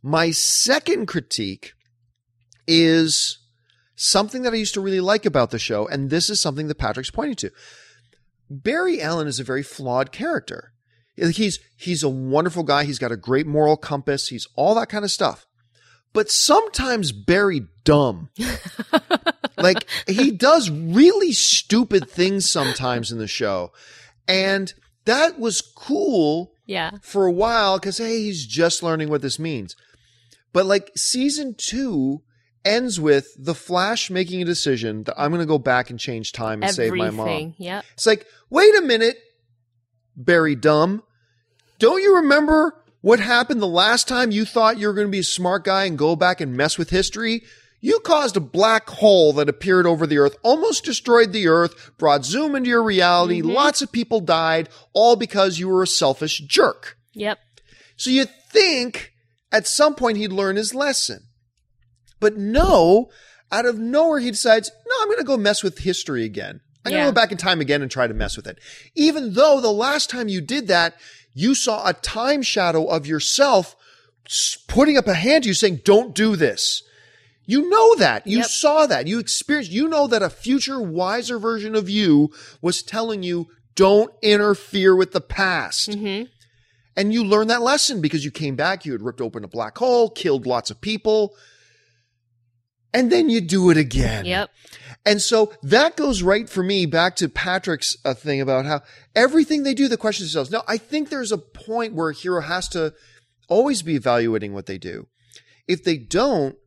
My 0.04 0.32
second 0.32 1.06
critique 1.06 1.72
is 2.68 3.40
something 3.98 4.44
that 4.44 4.54
I 4.54 4.58
used 4.58 4.76
to 4.76 4.82
really 4.82 5.02
like 5.02 5.26
about 5.26 5.52
the 5.52 5.60
show, 5.60 5.86
and 5.88 6.10
this 6.10 6.30
is 6.30 6.40
something 6.40 6.68
that 6.70 6.78
Patrick's 6.78 7.12
pointing 7.12 7.36
to. 7.38 7.52
Barry 8.50 9.02
Allen 9.02 9.28
is 9.28 9.42
a 9.42 9.44
very 9.44 9.64
flawed 9.64 10.14
character. 10.14 10.72
He's 11.18 11.60
he's 11.76 12.04
a 12.04 12.10
wonderful 12.10 12.64
guy. 12.64 12.86
He's 12.86 13.00
got 13.00 13.12
a 13.12 13.18
great 13.18 13.48
moral 13.48 13.76
compass. 13.76 14.30
He's 14.30 14.48
all 14.56 14.76
that 14.76 14.88
kind 14.88 15.04
of 15.04 15.12
stuff. 15.12 15.46
But 16.14 16.30
sometimes 16.32 17.12
Barry 17.12 17.64
dumb. 17.84 18.30
like 19.58 19.86
he 20.08 20.32
does 20.32 20.70
really 20.70 21.32
stupid 21.34 22.10
things 22.10 22.50
sometimes 22.50 23.12
in 23.12 23.18
the 23.18 23.28
show. 23.28 23.72
And 24.28 24.74
that 25.06 25.40
was 25.40 25.62
cool 25.62 26.54
Yeah. 26.66 26.92
for 27.02 27.26
a 27.26 27.32
while 27.32 27.80
because 27.80 27.98
hey, 27.98 28.22
he's 28.22 28.46
just 28.46 28.84
learning 28.84 29.10
what 29.10 29.22
this 29.24 29.40
means. 29.40 29.76
But 30.54 30.66
like 30.68 30.92
season 30.96 31.56
two 31.58 32.22
ends 32.66 33.00
with 33.00 33.34
the 33.38 33.56
Flash 33.56 34.10
making 34.10 34.42
a 34.42 34.46
decision 34.46 35.04
that 35.04 35.16
I'm 35.18 35.32
going 35.32 35.42
to 35.42 35.48
go 35.48 35.58
back 35.58 35.90
and 35.90 36.00
change 36.00 36.32
time 36.32 36.64
and 36.64 36.74
save 36.74 36.94
my 36.94 37.10
mom. 37.10 37.28
Everything. 37.28 37.56
Yep. 37.58 37.86
It's 37.94 38.06
like, 38.06 38.26
wait 38.50 38.76
a 38.76 38.82
minute, 38.82 39.18
Barry 40.16 40.56
Dumb. 40.56 41.04
Don't 41.80 42.02
you 42.02 42.16
remember 42.18 42.84
what 43.02 43.20
happened 43.20 43.62
the 43.62 43.68
last 43.68 44.08
time 44.08 44.32
you 44.32 44.46
thought 44.46 44.80
you 44.80 44.88
were 44.88 44.94
going 44.94 45.08
to 45.08 45.12
be 45.12 45.20
a 45.20 45.24
smart 45.24 45.64
guy 45.64 45.86
and 45.86 45.98
go 45.98 46.16
back 46.16 46.42
and 46.42 46.58
mess 46.58 46.78
with 46.78 46.90
history? 46.90 47.44
You 47.80 48.00
caused 48.00 48.36
a 48.36 48.42
black 48.42 48.90
hole 48.90 49.34
that 49.34 49.48
appeared 49.48 49.86
over 49.86 50.08
the 50.08 50.18
earth, 50.18 50.36
almost 50.42 50.84
destroyed 50.84 51.32
the 51.32 51.48
earth, 51.48 51.92
brought 51.98 52.26
Zoom 52.26 52.56
into 52.56 52.70
your 52.70 52.82
reality. 52.82 53.40
Mm-hmm. 53.40 53.52
Lots 53.52 53.84
of 53.84 53.92
people 53.92 54.20
died, 54.20 54.70
all 54.94 55.16
because 55.16 55.60
you 55.60 55.68
were 55.68 55.84
a 55.84 55.88
selfish 55.88 56.40
jerk. 56.40 56.98
Yep. 57.14 57.38
So 57.96 58.10
you 58.10 58.26
think 58.52 59.14
at 59.52 59.68
some 59.68 59.94
point 59.94 60.18
he'd 60.18 60.32
learn 60.32 60.56
his 60.56 60.74
lesson. 60.74 61.27
But 62.20 62.38
no, 62.38 63.10
out 63.52 63.66
of 63.66 63.78
nowhere 63.80 64.20
he 64.20 64.32
decides, 64.32 64.72
no, 64.88 64.96
I'm 65.02 65.08
going 65.08 65.18
to 65.20 65.24
go 65.24 65.38
mess 65.38 65.64
with 65.64 65.80
history 65.80 66.24
again. 66.26 66.62
I'm 66.86 66.92
going 66.92 67.04
to 67.04 67.12
go 67.12 67.14
back 67.16 67.32
in 67.32 67.38
time 67.38 67.60
again 67.60 67.82
and 67.82 67.92
try 67.92 68.08
to 68.08 68.14
mess 68.14 68.38
with 68.38 68.48
it. 68.48 68.60
Even 68.96 69.34
though 69.34 69.60
the 69.60 69.72
last 69.72 70.10
time 70.10 70.30
you 70.30 70.40
did 70.40 70.68
that, 70.68 70.96
you 71.34 71.54
saw 71.54 71.86
a 71.88 71.94
time 71.94 72.42
shadow 72.42 72.86
of 72.86 73.06
yourself 73.06 73.76
putting 74.68 74.98
up 74.98 75.08
a 75.08 75.14
hand 75.14 75.44
to 75.44 75.50
you 75.50 75.54
saying, 75.54 75.82
don't 75.84 76.16
do 76.16 76.36
this. 76.36 76.84
You 77.46 77.70
know 77.70 77.96
that. 77.96 78.26
You 78.28 78.40
Yep. 78.40 78.48
saw 78.48 78.86
that. 78.88 79.08
You 79.08 79.20
experienced, 79.20 79.72
you 79.72 79.88
know 79.88 80.08
that 80.08 80.22
a 80.22 80.30
future 80.30 80.82
wiser 80.82 81.40
version 81.40 81.76
of 81.76 81.90
you 81.90 82.32
was 82.62 82.82
telling 82.82 83.24
you, 83.24 83.48
don't 83.76 84.12
interfere 84.22 84.96
with 84.96 85.12
the 85.12 85.22
past. 85.22 85.94
hmm 85.94 86.24
And 86.96 87.14
you 87.14 87.24
learned 87.24 87.50
that 87.50 87.62
lesson 87.62 88.02
because 88.02 88.26
you 88.26 88.32
came 88.32 88.56
back, 88.56 88.86
you 88.86 88.92
had 88.92 89.02
ripped 89.02 89.22
open 89.22 89.44
a 89.44 89.48
black 89.48 89.78
hole, 89.78 90.10
killed 90.10 90.46
lots 90.46 90.72
of 90.72 90.82
people, 90.82 91.36
and 92.98 93.12
then 93.12 93.30
you 93.30 93.42
do 93.42 93.70
it 93.70 93.78
again. 93.78 94.26
Yep. 94.26 94.50
And 95.06 95.22
so 95.22 95.54
that 95.64 95.96
goes 95.96 96.22
right 96.22 96.50
for 96.50 96.64
me 96.64 96.86
back 96.86 97.16
to 97.18 97.30
Patrick's 97.30 97.96
uh, 98.04 98.14
thing 98.14 98.42
about 98.42 98.66
how 98.66 98.82
everything 99.16 99.64
they 99.64 99.74
do, 99.74 99.88
the 99.88 99.98
question 99.98 100.26
themselves. 100.26 100.52
Now, 100.52 100.64
I 100.68 100.78
think 100.78 101.10
there's 101.10 101.32
a 101.32 101.38
point 101.38 101.94
where 101.94 102.10
a 102.10 102.14
hero 102.14 102.42
has 102.42 102.68
to 102.70 102.94
always 103.48 103.82
be 103.82 103.96
evaluating 103.96 104.54
what 104.54 104.66
they 104.66 104.78
do. 104.78 105.08
If 105.68 105.84
they 105.84 105.98
don't, 105.98 106.58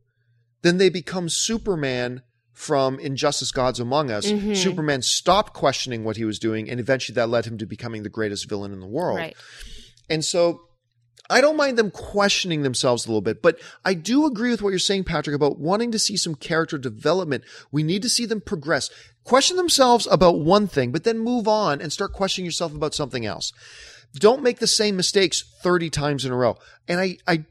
then 0.63 0.77
they 0.77 0.89
become 0.89 1.29
Superman 1.29 2.23
from 2.53 2.99
Injustice 2.99 3.51
Gods 3.51 3.79
Among 3.79 4.09
Us. 4.09 4.27
Mhm. 4.27 4.55
Superman 4.55 5.01
stopped 5.01 5.53
questioning 5.53 6.03
what 6.03 6.17
he 6.17 6.25
was 6.25 6.39
doing, 6.39 6.69
and 6.69 6.79
eventually 6.79 7.15
that 7.15 7.29
led 7.29 7.45
him 7.45 7.57
to 7.57 7.65
becoming 7.65 8.03
the 8.03 8.09
greatest 8.09 8.47
villain 8.47 8.71
in 8.71 8.79
the 8.79 8.87
world. 8.87 9.17
Right. 9.17 9.35
And 10.09 10.23
so 10.23 10.61
I 11.31 11.41
don't 11.41 11.57
mind 11.57 11.77
them 11.77 11.91
questioning 11.91 12.61
themselves 12.61 13.05
a 13.05 13.09
little 13.09 13.21
bit, 13.21 13.41
but 13.41 13.59
I 13.85 13.93
do 13.93 14.25
agree 14.25 14.51
with 14.51 14.61
what 14.61 14.69
you're 14.69 14.79
saying, 14.79 15.05
Patrick, 15.05 15.35
about 15.35 15.59
wanting 15.59 15.91
to 15.91 15.99
see 15.99 16.17
some 16.17 16.35
character 16.35 16.77
development. 16.77 17.43
We 17.71 17.83
need 17.83 18.01
to 18.03 18.09
see 18.09 18.25
them 18.25 18.41
progress. 18.41 18.89
Question 19.23 19.57
themselves 19.57 20.07
about 20.11 20.39
one 20.39 20.67
thing, 20.67 20.91
but 20.91 21.03
then 21.03 21.19
move 21.19 21.47
on 21.47 21.81
and 21.81 21.91
start 21.91 22.13
questioning 22.13 22.45
yourself 22.45 22.75
about 22.75 22.93
something 22.93 23.25
else. 23.25 23.53
Don't 24.13 24.43
make 24.43 24.59
the 24.59 24.67
same 24.67 24.97
mistakes 24.97 25.43
30 25.63 25.89
times 25.89 26.25
in 26.25 26.31
a 26.31 26.35
row. 26.35 26.57
And 26.87 26.99
I, 26.99 27.17
I, 27.27 27.45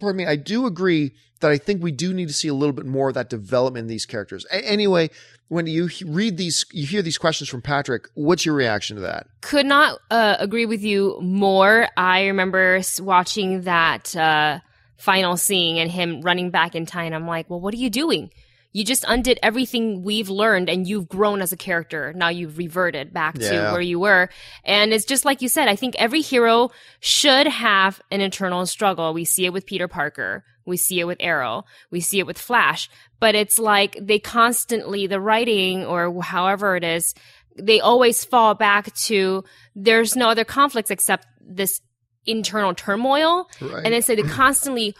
pardon 0.00 0.16
me, 0.16 0.26
I 0.26 0.36
do 0.36 0.66
agree 0.66 1.12
that 1.40 1.50
I 1.50 1.58
think 1.58 1.82
we 1.82 1.92
do 1.92 2.12
need 2.14 2.28
to 2.28 2.34
see 2.34 2.48
a 2.48 2.54
little 2.54 2.72
bit 2.72 2.86
more 2.86 3.08
of 3.08 3.14
that 3.14 3.28
development 3.30 3.84
in 3.84 3.88
these 3.88 4.06
characters. 4.06 4.46
A- 4.52 4.64
anyway, 4.66 5.10
when 5.48 5.66
you 5.66 5.86
he- 5.86 6.04
read 6.04 6.36
these, 6.36 6.64
you 6.72 6.86
hear 6.86 7.02
these 7.02 7.18
questions 7.18 7.48
from 7.48 7.62
Patrick, 7.62 8.08
what's 8.14 8.44
your 8.46 8.54
reaction 8.54 8.96
to 8.96 9.02
that? 9.02 9.26
Could 9.40 9.66
not 9.66 9.98
uh, 10.10 10.36
agree 10.38 10.66
with 10.66 10.82
you 10.82 11.18
more. 11.20 11.88
I 11.96 12.26
remember 12.26 12.80
watching 13.00 13.62
that 13.62 14.14
uh, 14.14 14.60
final 14.96 15.36
scene 15.36 15.76
and 15.76 15.90
him 15.90 16.20
running 16.20 16.50
back 16.50 16.74
in 16.74 16.86
time. 16.86 17.12
I'm 17.12 17.26
like, 17.26 17.50
well, 17.50 17.60
what 17.60 17.74
are 17.74 17.78
you 17.78 17.90
doing? 17.90 18.30
You 18.72 18.84
just 18.84 19.04
undid 19.08 19.40
everything 19.42 20.04
we've 20.04 20.28
learned 20.28 20.70
and 20.70 20.86
you've 20.86 21.08
grown 21.08 21.42
as 21.42 21.50
a 21.52 21.56
character. 21.56 22.12
Now 22.12 22.28
you've 22.28 22.56
reverted 22.56 23.12
back 23.12 23.34
to 23.34 23.44
Yeah. 23.44 23.72
where 23.72 23.80
you 23.80 23.98
were. 23.98 24.28
And 24.64 24.92
it's 24.92 25.04
just 25.04 25.24
like 25.24 25.42
you 25.42 25.48
said, 25.48 25.66
I 25.66 25.74
think 25.74 25.96
every 25.98 26.20
hero 26.20 26.70
should 27.00 27.48
have 27.48 28.00
an 28.12 28.20
internal 28.20 28.64
struggle. 28.66 29.12
We 29.12 29.24
see 29.24 29.44
it 29.46 29.52
with 29.52 29.66
Peter 29.66 29.88
Parker. 29.88 30.44
We 30.66 30.76
see 30.76 31.00
it 31.00 31.04
with 31.04 31.18
Arrow. 31.20 31.64
We 31.90 32.00
see 32.00 32.18
it 32.18 32.26
with 32.26 32.38
Flash. 32.38 32.88
But 33.18 33.34
it's 33.34 33.58
like 33.58 33.96
they 34.00 34.18
constantly, 34.18 35.06
the 35.06 35.20
writing 35.20 35.84
or 35.84 36.22
however 36.22 36.76
it 36.76 36.84
is, 36.84 37.14
they 37.56 37.80
always 37.80 38.24
fall 38.24 38.54
back 38.54 38.94
to 38.94 39.44
there's 39.74 40.16
no 40.16 40.28
other 40.28 40.44
conflicts 40.44 40.90
except 40.90 41.26
this 41.40 41.80
internal 42.26 42.74
turmoil. 42.74 43.48
Right. 43.60 43.84
And 43.84 43.94
then 43.94 44.02
so 44.02 44.14
they 44.14 44.22
constantly 44.22 44.94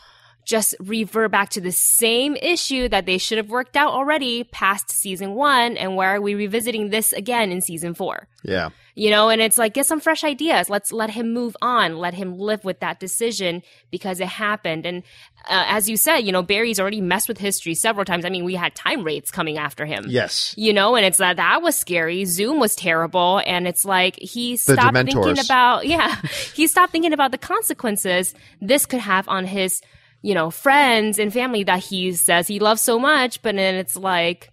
just 0.51 0.75
revert 0.81 1.31
back 1.31 1.51
to 1.51 1.61
the 1.61 1.71
same 1.71 2.35
issue 2.37 2.89
that 2.89 3.07
they 3.07 3.19
should 3.19 3.39
have 3.39 3.49
worked 3.49 3.77
out 3.77 3.93
already 3.93 4.43
past 4.43 4.91
season 4.91 5.35
one. 5.35 5.77
And 5.77 5.95
why 5.95 6.15
are 6.15 6.21
we 6.21 6.35
revisiting 6.35 6.91
this 6.91 7.13
again 7.13 7.53
in 7.53 7.61
season 7.61 7.95
four? 7.95 8.27
yeah. 8.43 8.71
You 8.97 9.11
know, 9.11 9.29
and 9.31 9.41
it's 9.41 9.57
like, 9.57 9.75
get 9.75 9.87
some 9.87 10.01
fresh 10.01 10.25
ideas. 10.25 10.69
Let's 10.69 10.93
let 10.93 11.11
him 11.11 11.33
move 11.33 11.57
on. 11.63 11.99
Let 11.99 12.13
him 12.13 12.37
live 12.37 12.65
with 12.65 12.81
that 12.81 13.01
decision 13.01 13.63
because 13.91 14.21
it 14.21 14.27
happened. 14.27 14.85
And 14.85 15.05
uh, 15.49 15.65
as 15.69 15.89
you 15.89 15.97
said, 15.97 16.19
you 16.19 16.33
know, 16.33 16.43
Barry's 16.43 16.81
already 16.81 17.01
messed 17.01 17.29
with 17.29 17.39
history 17.39 17.75
several 17.75 18.05
times. 18.05 18.25
I 18.25 18.31
mean, 18.31 18.45
we 18.45 18.57
had 18.57 18.75
time 18.75 19.05
wraiths 19.05 19.31
coming 19.31 19.57
after 19.57 19.87
him. 19.87 20.05
Yes. 20.09 20.55
You 20.59 20.73
know, 20.73 20.97
and 20.97 21.07
it's 21.07 21.19
that 21.19 21.37
that 21.37 21.63
was 21.63 21.77
scary. 21.77 22.25
Zoom 22.27 22.59
was 22.59 22.75
terrible, 22.75 23.41
and 23.47 23.67
it's 23.67 23.85
like 23.85 24.19
he 24.19 24.57
stopped 24.57 24.97
thinking 24.97 25.39
about 25.39 25.87
yeah, 25.87 26.21
he 26.55 26.67
stopped 26.67 26.93
thinking 26.93 27.13
about 27.13 27.31
the 27.31 27.39
consequences 27.39 28.35
this 28.61 28.85
could 28.87 29.01
have 29.01 29.29
on 29.29 29.47
his 29.47 29.81
you 30.23 30.35
know 30.35 30.51
friends 30.51 31.19
and 31.19 31.33
family 31.33 31.65
that 31.65 31.81
he 31.85 32.13
says 32.13 32.47
he 32.47 32.59
loves 32.59 32.83
so 32.83 32.99
much. 32.99 33.43
But 33.43 33.57
then 33.57 33.75
it's 33.77 33.97
like, 33.97 34.51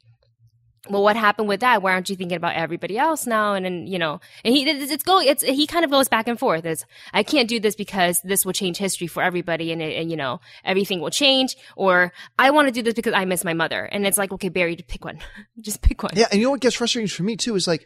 well, 0.90 1.04
what 1.04 1.18
happened 1.18 1.50
with 1.50 1.60
that? 1.60 1.82
Why 1.82 1.92
aren't 1.92 2.10
you 2.10 2.16
thinking 2.16 2.38
about 2.38 2.56
everybody 2.56 2.98
else 2.98 3.28
now? 3.28 3.56
And 3.56 3.66
then 3.66 3.88
you 3.88 4.00
know, 4.00 4.22
and 4.46 4.56
he 4.56 4.70
it's, 4.70 4.92
it's 4.92 5.04
go 5.04 5.20
it's 5.20 5.44
he 5.44 5.68
kind 5.68 5.84
of 5.84 5.92
goes 5.92 6.08
back 6.08 6.28
and 6.30 6.40
forth. 6.40 6.66
It's 6.66 6.86
I 7.14 7.24
can't 7.24 7.50
do 7.50 7.60
this 7.60 7.76
because 7.76 8.22
this 8.24 8.46
will 8.46 8.54
change 8.54 8.78
history 8.78 9.08
for 9.08 9.22
everybody, 9.22 9.72
and 9.74 9.82
it, 9.82 9.98
and 9.98 10.10
you 10.10 10.16
know 10.16 10.40
everything 10.64 11.02
will 11.02 11.10
change, 11.10 11.58
or 11.76 12.14
I 12.40 12.52
want 12.52 12.68
to 12.70 12.72
do 12.72 12.82
this 12.82 12.94
because 12.94 13.14
I 13.14 13.26
miss 13.26 13.44
my 13.44 13.54
mother. 13.54 13.84
And 13.84 14.08
it's 14.08 14.18
like, 14.18 14.32
okay, 14.32 14.50
Barry, 14.50 14.78
pick 14.78 15.04
one, 15.04 15.20
just 15.62 15.82
pick 15.82 16.02
one. 16.04 16.14
Yeah, 16.16 16.28
and 16.32 16.40
you 16.40 16.46
know 16.48 16.52
what 16.52 16.62
gets 16.62 16.76
frustrating 16.76 17.10
for 17.10 17.24
me 17.24 17.36
too 17.36 17.56
is 17.56 17.68
like, 17.68 17.86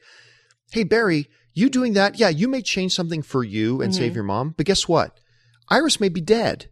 hey 0.71 0.83
Barry, 0.83 1.27
you 1.53 1.69
doing 1.69 1.93
that? 1.93 2.19
Yeah, 2.19 2.29
you 2.29 2.47
may 2.47 2.61
change 2.61 2.93
something 2.93 3.23
for 3.23 3.43
you 3.43 3.81
and 3.81 3.91
Mm-hmm. 3.91 3.99
save 3.99 4.13
your 4.15 4.23
mom, 4.23 4.53
but 4.55 4.67
guess 4.67 4.87
what? 4.87 5.19
Iris 5.69 5.99
may 5.99 6.09
be 6.09 6.21
dead. 6.21 6.67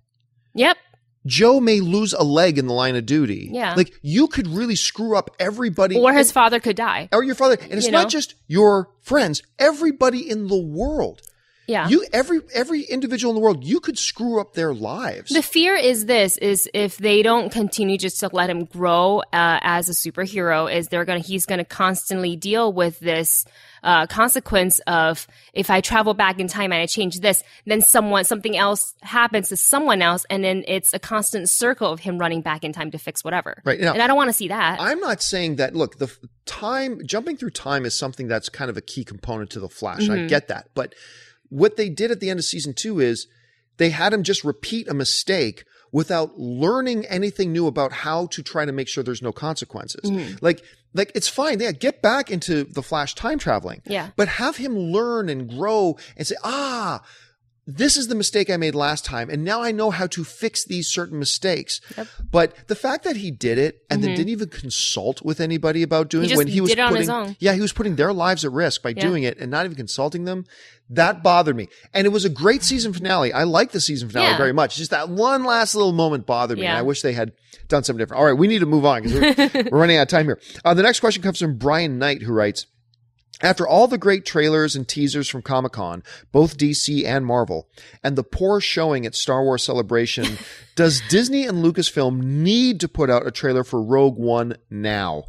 Yep. 0.53 0.77
Joe 1.25 1.59
may 1.59 1.79
lose 1.81 2.13
a 2.13 2.23
leg 2.23 2.57
in 2.57 2.67
the 2.67 2.73
line 2.73 2.95
of 2.95 3.05
duty. 3.05 3.49
Yeah. 3.51 3.73
like 3.75 3.93
you 4.01 4.27
could 4.27 4.47
really 4.47 4.75
screw 4.75 5.17
up 5.17 5.29
everybody, 5.39 5.97
Or 5.97 6.13
his 6.13 6.31
father 6.31 6.59
could 6.59 6.75
die. 6.75 7.09
or 7.11 7.23
your 7.23 7.35
father, 7.35 7.57
and 7.61 7.73
it's 7.73 7.85
You 7.85 7.91
not 7.91 8.09
just 8.09 8.35
your 8.47 8.89
friends. 9.01 9.41
Everybody 9.57 10.29
in 10.29 10.47
the 10.47 10.59
world, 10.59 11.21
Yeah. 11.69 11.87
you 11.87 12.05
every 12.11 12.41
every 12.53 12.81
individual 12.81 13.31
in 13.31 13.35
the 13.35 13.41
world, 13.41 13.63
you 13.63 13.79
could 13.79 13.97
screw 13.97 14.41
up 14.41 14.53
their 14.53 14.73
lives. 14.73 15.31
the 15.31 15.43
fear 15.43 15.75
is 15.75 16.05
this 16.05 16.37
is 16.37 16.67
if 16.73 16.97
they 16.97 17.21
don't 17.21 17.51
continue 17.51 17.97
just 17.97 18.19
to 18.21 18.29
let 18.33 18.49
him 18.49 18.65
grow 18.65 19.19
uh, 19.19 19.59
as 19.61 19.87
a 19.87 19.93
superhero 19.93 20.71
is 20.73 20.87
they're 20.87 21.05
gonna 21.05 21.19
he's 21.19 21.45
gonna 21.45 21.63
constantly 21.65 22.35
deal 22.35 22.73
with 22.73 22.99
this 22.99 23.45
uh, 23.83 24.07
consequence 24.07 24.79
of 24.87 25.25
if 25.53 25.69
I 25.69 25.79
travel 25.81 26.13
back 26.13 26.39
in 26.39 26.47
time 26.47 26.73
and 26.73 26.81
I 26.81 26.85
change 26.85 27.19
this, 27.19 27.43
then 27.65 27.81
someone 27.81 28.25
something 28.25 28.57
else 28.57 28.93
happens 29.01 29.49
to 29.49 29.57
someone 29.57 30.01
else, 30.01 30.25
and 30.29 30.43
then 30.43 30.63
it's 30.67 30.93
a 30.93 30.99
constant 30.99 31.49
circle 31.49 31.89
of 31.91 31.99
him 32.01 32.17
running 32.17 32.41
back 32.41 32.63
in 32.63 32.73
time 32.73 32.91
to 32.91 32.97
fix 32.97 33.23
whatever. 33.23 33.61
Right, 33.63 33.79
now- 33.79 33.93
and 33.93 34.01
I 34.01 34.07
don't 34.07 34.17
want 34.17 34.29
to 34.29 34.33
see 34.33 34.49
that. 34.49 34.81
I'm 34.81 34.99
not 34.99 35.21
saying 35.21 35.57
that. 35.57 35.75
Look, 35.75 35.97
the 35.97 36.09
time 36.45 36.99
jumping 37.05 37.37
through 37.37 37.51
time 37.51 37.85
is 37.85 37.97
something 37.97 38.27
that's 38.27 38.49
kind 38.49 38.69
of 38.69 38.75
a 38.75 38.81
key 38.81 39.03
component 39.05 39.51
to 39.51 39.59
the 39.59 39.69
Flash. 39.69 40.01
Mm-hmm. 40.01 40.25
I 40.25 40.27
get 40.27 40.47
that, 40.49 40.69
but 40.73 40.93
what 41.49 41.77
they 41.77 41.89
did 41.89 42.11
at 42.11 42.19
the 42.19 42.29
end 42.29 42.39
of 42.39 42.45
season 42.45 42.73
two 42.73 42.99
is 42.99 43.27
they 43.77 43.89
had 43.89 44.13
him 44.13 44.23
just 44.23 44.43
repeat 44.43 44.87
a 44.87 44.93
mistake 44.93 45.63
without 45.91 46.37
learning 46.37 47.05
anything 47.05 47.51
new 47.51 47.65
about 47.65 47.91
how 47.91 48.27
to 48.27 48.43
try 48.43 48.65
to 48.65 48.71
make 48.71 48.87
sure 48.87 49.03
there's 49.03 49.21
no 49.21 49.31
consequences. 49.31 50.09
Mm-hmm. 50.09 50.37
Like, 50.41 50.63
like 50.93 51.11
it's 51.15 51.27
fine. 51.27 51.59
Yeah, 51.59 51.71
get 51.71 52.01
back 52.01 52.29
into 52.29 52.63
the 52.63 52.83
Flash 52.83 53.15
time 53.15 53.39
traveling. 53.39 53.81
Yeah. 53.85 54.09
but 54.15 54.27
have 54.27 54.57
him 54.57 54.77
learn 54.77 55.29
and 55.29 55.49
grow 55.49 55.97
and 56.15 56.27
say, 56.27 56.35
ah. 56.43 57.03
This 57.77 57.97
is 57.97 58.07
the 58.07 58.15
mistake 58.15 58.49
I 58.49 58.57
made 58.57 58.73
last 58.73 59.05
time, 59.05 59.29
and 59.29 59.43
now 59.43 59.61
I 59.61 59.71
know 59.71 59.91
how 59.91 60.07
to 60.07 60.23
fix 60.23 60.65
these 60.65 60.87
certain 60.89 61.19
mistakes. 61.19 61.79
Yep. 61.95 62.07
But 62.31 62.67
the 62.67 62.75
fact 62.75 63.03
that 63.03 63.17
he 63.17 63.29
did 63.31 63.57
it 63.57 63.83
and 63.89 64.03
then 64.03 64.15
didn't 64.15 64.29
even 64.29 64.49
consult 64.49 65.21
with 65.23 65.39
anybody 65.39 65.83
about 65.83 66.09
doing 66.09 66.27
Mm-hmm. 66.27 66.29
He 66.29 66.33
it 66.33 66.37
when 66.37 66.47
he 66.47 66.61
was 66.61 66.69
did 66.71 66.79
it 66.79 66.81
on 66.81 66.93
putting, 66.95 67.35
yeah, 67.39 67.53
he 67.53 67.61
was 67.61 67.71
putting 67.73 67.95
their 67.95 68.11
lives 68.11 68.43
at 68.43 68.51
risk 68.51 68.81
by 68.81 68.93
doing 68.93 69.23
it 69.23 69.37
and 69.37 69.51
not 69.51 69.65
even 69.65 69.75
consulting 69.77 70.25
them. 70.25 70.45
That 70.89 71.21
bothered 71.21 71.55
me, 71.55 71.67
and 71.93 72.05
it 72.07 72.09
was 72.09 72.25
a 72.25 72.29
great 72.29 72.63
season 72.63 72.91
finale. 72.93 73.31
I 73.31 73.43
like 73.43 73.71
the 73.71 73.79
season 73.79 74.09
finale 74.09 74.31
Yeah. 74.31 74.37
very 74.37 74.53
much. 74.53 74.75
Just 74.75 74.89
that 74.89 75.07
one 75.09 75.43
last 75.43 75.75
little 75.75 75.91
moment 75.91 76.25
bothered 76.25 76.57
me. 76.57 76.65
and 76.65 76.77
I 76.77 76.81
wish 76.81 77.03
they 77.03 77.13
had 77.13 77.33
done 77.67 77.83
something 77.83 77.99
different. 77.99 78.19
All 78.19 78.25
right, 78.25 78.33
we 78.37 78.47
need 78.47 78.59
to 78.59 78.65
move 78.65 78.85
on 78.85 79.03
because 79.03 79.13
we're, 79.37 79.63
we're 79.71 79.77
running 79.79 79.97
out 79.97 80.03
of 80.03 80.07
time 80.07 80.25
here. 80.25 80.39
Uh, 80.65 80.73
the 80.73 80.81
next 80.81 80.99
question 80.99 81.21
comes 81.21 81.37
from 81.39 81.57
Brian 81.57 81.99
Knight, 81.99 82.23
who 82.23 82.33
writes. 82.33 82.65
After 83.41 83.65
all 83.65 83.87
the 83.87 83.97
great 83.97 84.25
trailers 84.25 84.75
and 84.75 84.87
teasers 84.87 85.29
from 85.29 85.41
Comic 85.41 85.71
Con, 85.71 86.03
both 86.31 86.57
DC 86.57 87.05
and 87.05 87.25
Marvel, 87.25 87.69
and 88.03 88.17
the 88.17 88.23
poor 88.23 88.59
showing 88.59 89.05
at 89.05 89.15
Star 89.15 89.43
Wars 89.43 89.63
Celebration, 89.63 90.37
does 90.75 91.01
Disney 91.09 91.45
and 91.45 91.63
Lucasfilm 91.63 92.21
need 92.21 92.79
to 92.81 92.89
put 92.89 93.09
out 93.09 93.25
a 93.25 93.31
trailer 93.31 93.63
for 93.63 93.81
Rogue 93.81 94.17
One 94.17 94.57
now? 94.69 95.23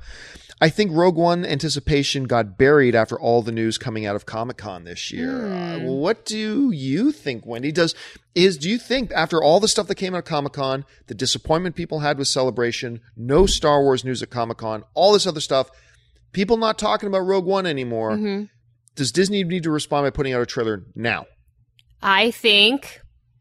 I 0.63 0.69
think 0.69 0.91
Rogue 0.93 1.17
One 1.17 1.47
anticipation 1.47 2.25
got 2.25 2.59
buried 2.59 2.95
after 2.95 3.19
all 3.19 3.41
the 3.41 3.53
news 3.53 3.79
coming 3.79 4.05
out 4.05 4.17
of 4.17 4.27
Comic 4.27 4.59
Con 4.59 4.85
this 4.85 5.11
year. 5.11 5.47
Uh, 5.47 5.79
what 5.79 6.27
do 6.27 6.71
you 6.71 7.13
think, 7.13 7.47
Wendy? 7.47 7.73
Does 7.73 7.95
is 8.35 8.59
do 8.59 8.69
you 8.69 8.79
think 8.79 9.11
after 9.13 9.43
all 9.43 9.59
the 9.59 9.69
stuff 9.69 9.87
that 9.87 9.95
came 9.95 10.15
out 10.15 10.19
of 10.19 10.25
Comic 10.25 10.53
Con, 10.53 10.85
the 11.07 11.15
disappointment 11.15 11.77
people 11.77 12.01
had 12.01 12.19
with 12.19 12.29
Celebration, 12.29 13.01
no 13.17 13.47
Star 13.47 13.83
Wars 13.83 14.05
news 14.05 14.23
at 14.23 14.31
Comic 14.31 14.59
Con, 14.59 14.85
all 14.95 15.15
this 15.15 15.27
other 15.27 15.41
stuff, 15.41 15.71
people 16.33 16.57
not 16.57 16.79
talking 16.79 17.07
about 17.09 17.21
Rogue 17.21 17.45
One 17.47 17.67
anymore? 17.67 18.13
Mm-hmm. 18.13 18.45
Does 18.97 19.13
Disney 19.13 19.45
need 19.45 19.63
to 19.65 19.71
respond 19.71 20.05
by 20.05 20.11
putting 20.11 20.33
out 20.33 20.43
a 20.43 20.47
trailer 20.47 20.85
now? 20.95 21.27
I 22.03 22.31
think, 22.31 23.01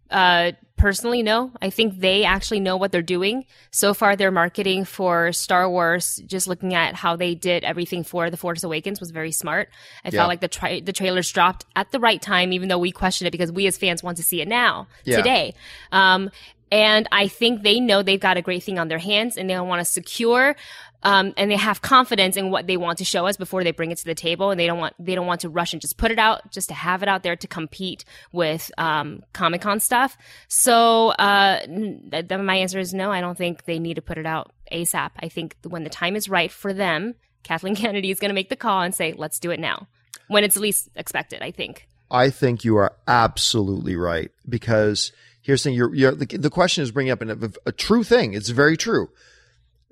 uh, 0.09 0.51
personally, 0.77 1.23
no. 1.23 1.51
I 1.61 1.69
think 1.69 1.99
they 1.99 2.23
actually 2.23 2.59
know 2.61 2.77
what 2.77 2.91
they're 2.91 3.01
doing. 3.01 3.45
So 3.71 3.93
far, 3.93 4.15
their 4.15 4.31
marketing 4.31 4.85
for 4.85 5.31
Star 5.33 5.69
Wars, 5.69 6.21
just 6.25 6.47
looking 6.47 6.73
at 6.73 6.95
how 6.95 7.15
they 7.15 7.35
did 7.35 7.63
everything 7.63 8.03
for 8.03 8.29
The 8.29 8.37
Force 8.37 8.63
Awakens, 8.63 8.99
was 8.99 9.11
very 9.11 9.31
smart. 9.31 9.69
I 10.05 10.09
Yeah. 10.09 10.19
felt 10.19 10.29
like 10.29 10.41
the 10.41 10.47
tra- 10.47 10.81
the 10.81 10.93
trailers 10.93 11.29
dropped 11.31 11.65
at 11.75 11.91
the 11.91 11.99
right 11.99 12.21
time, 12.21 12.53
even 12.53 12.69
though 12.69 12.77
we 12.77 12.91
questioned 12.91 13.27
it 13.27 13.31
because 13.31 13.51
we 13.51 13.67
as 13.67 13.77
fans 13.77 14.03
want 14.03 14.17
to 14.17 14.23
see 14.23 14.41
it 14.41 14.47
now, 14.47 14.87
Yeah. 15.03 15.17
today. 15.17 15.53
Um, 15.91 16.29
and 16.71 17.07
I 17.11 17.27
think 17.27 17.63
they 17.63 17.79
know 17.79 18.03
they've 18.03 18.19
got 18.19 18.37
a 18.37 18.41
great 18.41 18.63
thing 18.63 18.77
on 18.77 18.87
their 18.89 18.99
hands, 18.99 19.37
and 19.37 19.49
they 19.49 19.59
want 19.59 19.79
to 19.79 19.85
secure. 19.85 20.55
Um, 21.01 21.33
and 21.37 21.49
they 21.49 21.55
have 21.55 21.81
confidence 21.81 22.35
in 22.35 22.49
what 22.49 22.67
they 22.67 22.75
want 22.75 22.97
to 22.97 23.05
show 23.05 23.25
us 23.25 23.37
before 23.37 23.63
they 23.63 23.71
bring 23.71 23.91
it 23.91 23.97
to 23.99 24.05
the 24.05 24.15
table, 24.15 24.51
and 24.51 24.59
they 24.59 24.67
don't 24.67 24.79
want 24.79 24.93
they 24.99 25.15
don't 25.15 25.27
want 25.27 25.41
to 25.41 25.49
rush 25.49 25.73
and 25.73 25.81
just 25.81 25.97
put 25.97 26.11
it 26.11 26.19
out, 26.19 26.51
just 26.51 26.67
to 26.69 26.73
have 26.73 27.01
it 27.03 27.09
out 27.09 27.23
there 27.23 27.35
to 27.37 27.47
compete 27.47 28.03
with 28.31 28.69
um, 28.77 29.23
Comic 29.31 29.61
Con 29.61 29.79
stuff. 29.79 30.17
So 30.49 31.09
uh, 31.09 31.65
th- 31.65 32.27
th- 32.27 32.41
my 32.41 32.55
answer 32.55 32.79
is 32.79 32.93
no. 32.93 33.11
I 33.11 33.21
don't 33.21 33.37
think 33.37 33.63
they 33.63 33.79
need 33.79 33.95
to 33.95 34.01
put 34.01 34.17
it 34.17 34.25
out 34.25 34.51
ASAP. 34.71 35.11
I 35.19 35.29
think 35.29 35.55
when 35.65 35.83
the 35.83 35.89
time 35.89 36.15
is 36.15 36.27
right 36.27 36.51
for 36.51 36.73
them, 36.73 37.15
Kathleen 37.43 37.75
Kennedy 37.77 38.11
is 38.11 38.19
going 38.19 38.29
to 38.29 38.35
make 38.35 38.49
the 38.49 38.57
call 38.57 38.81
and 38.81 38.93
say, 38.93 39.13
"Let's 39.13 39.39
do 39.39 39.51
it 39.51 39.59
now," 39.59 39.87
when 40.27 40.43
it's 40.43 40.57
least 40.57 40.89
expected. 40.95 41.41
I 41.41 41.51
think. 41.51 41.87
I 42.11 42.31
think 42.31 42.63
you 42.63 42.75
are 42.77 42.95
absolutely 43.07 43.95
right 43.95 44.31
because 44.47 45.11
here's 45.41 45.63
the 45.63 45.69
thing: 45.69 45.77
you're, 45.77 45.93
you're, 45.93 46.15
the, 46.15 46.25
the 46.25 46.49
question 46.49 46.83
is 46.83 46.91
bringing 46.91 47.11
up 47.11 47.21
an, 47.21 47.29
a, 47.29 47.69
a 47.69 47.71
true 47.71 48.03
thing. 48.03 48.33
It's 48.33 48.49
very 48.49 48.75
true. 48.75 49.09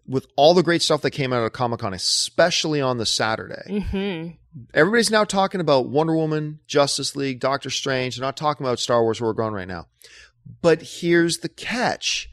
With 0.07 0.27
all 0.37 0.53
the 0.53 0.63
great 0.63 0.81
stuff 0.81 1.01
that 1.01 1.11
came 1.11 1.33
out 1.33 1.43
of 1.43 1.51
Comic 1.51 1.81
Con, 1.81 1.93
especially 1.93 2.81
on 2.81 2.97
the 2.97 3.05
Saturday, 3.05 3.81
hmm 3.91 4.27
everybody's 4.73 5.11
now 5.11 5.23
talking 5.23 5.61
about 5.61 5.89
Wonder 5.89 6.15
Woman, 6.15 6.59
Justice 6.67 7.15
League, 7.15 7.39
Doctor 7.39 7.69
Strange. 7.69 8.15
They're 8.15 8.25
not 8.25 8.37
talking 8.37 8.65
about 8.65 8.79
Star 8.79 9.03
Wars 9.03 9.21
where 9.21 9.29
we're 9.29 9.33
going 9.33 9.53
right 9.53 9.67
now. 9.67 9.87
But 10.61 10.81
here's 10.81 11.39
the 11.39 11.49
catch 11.49 12.29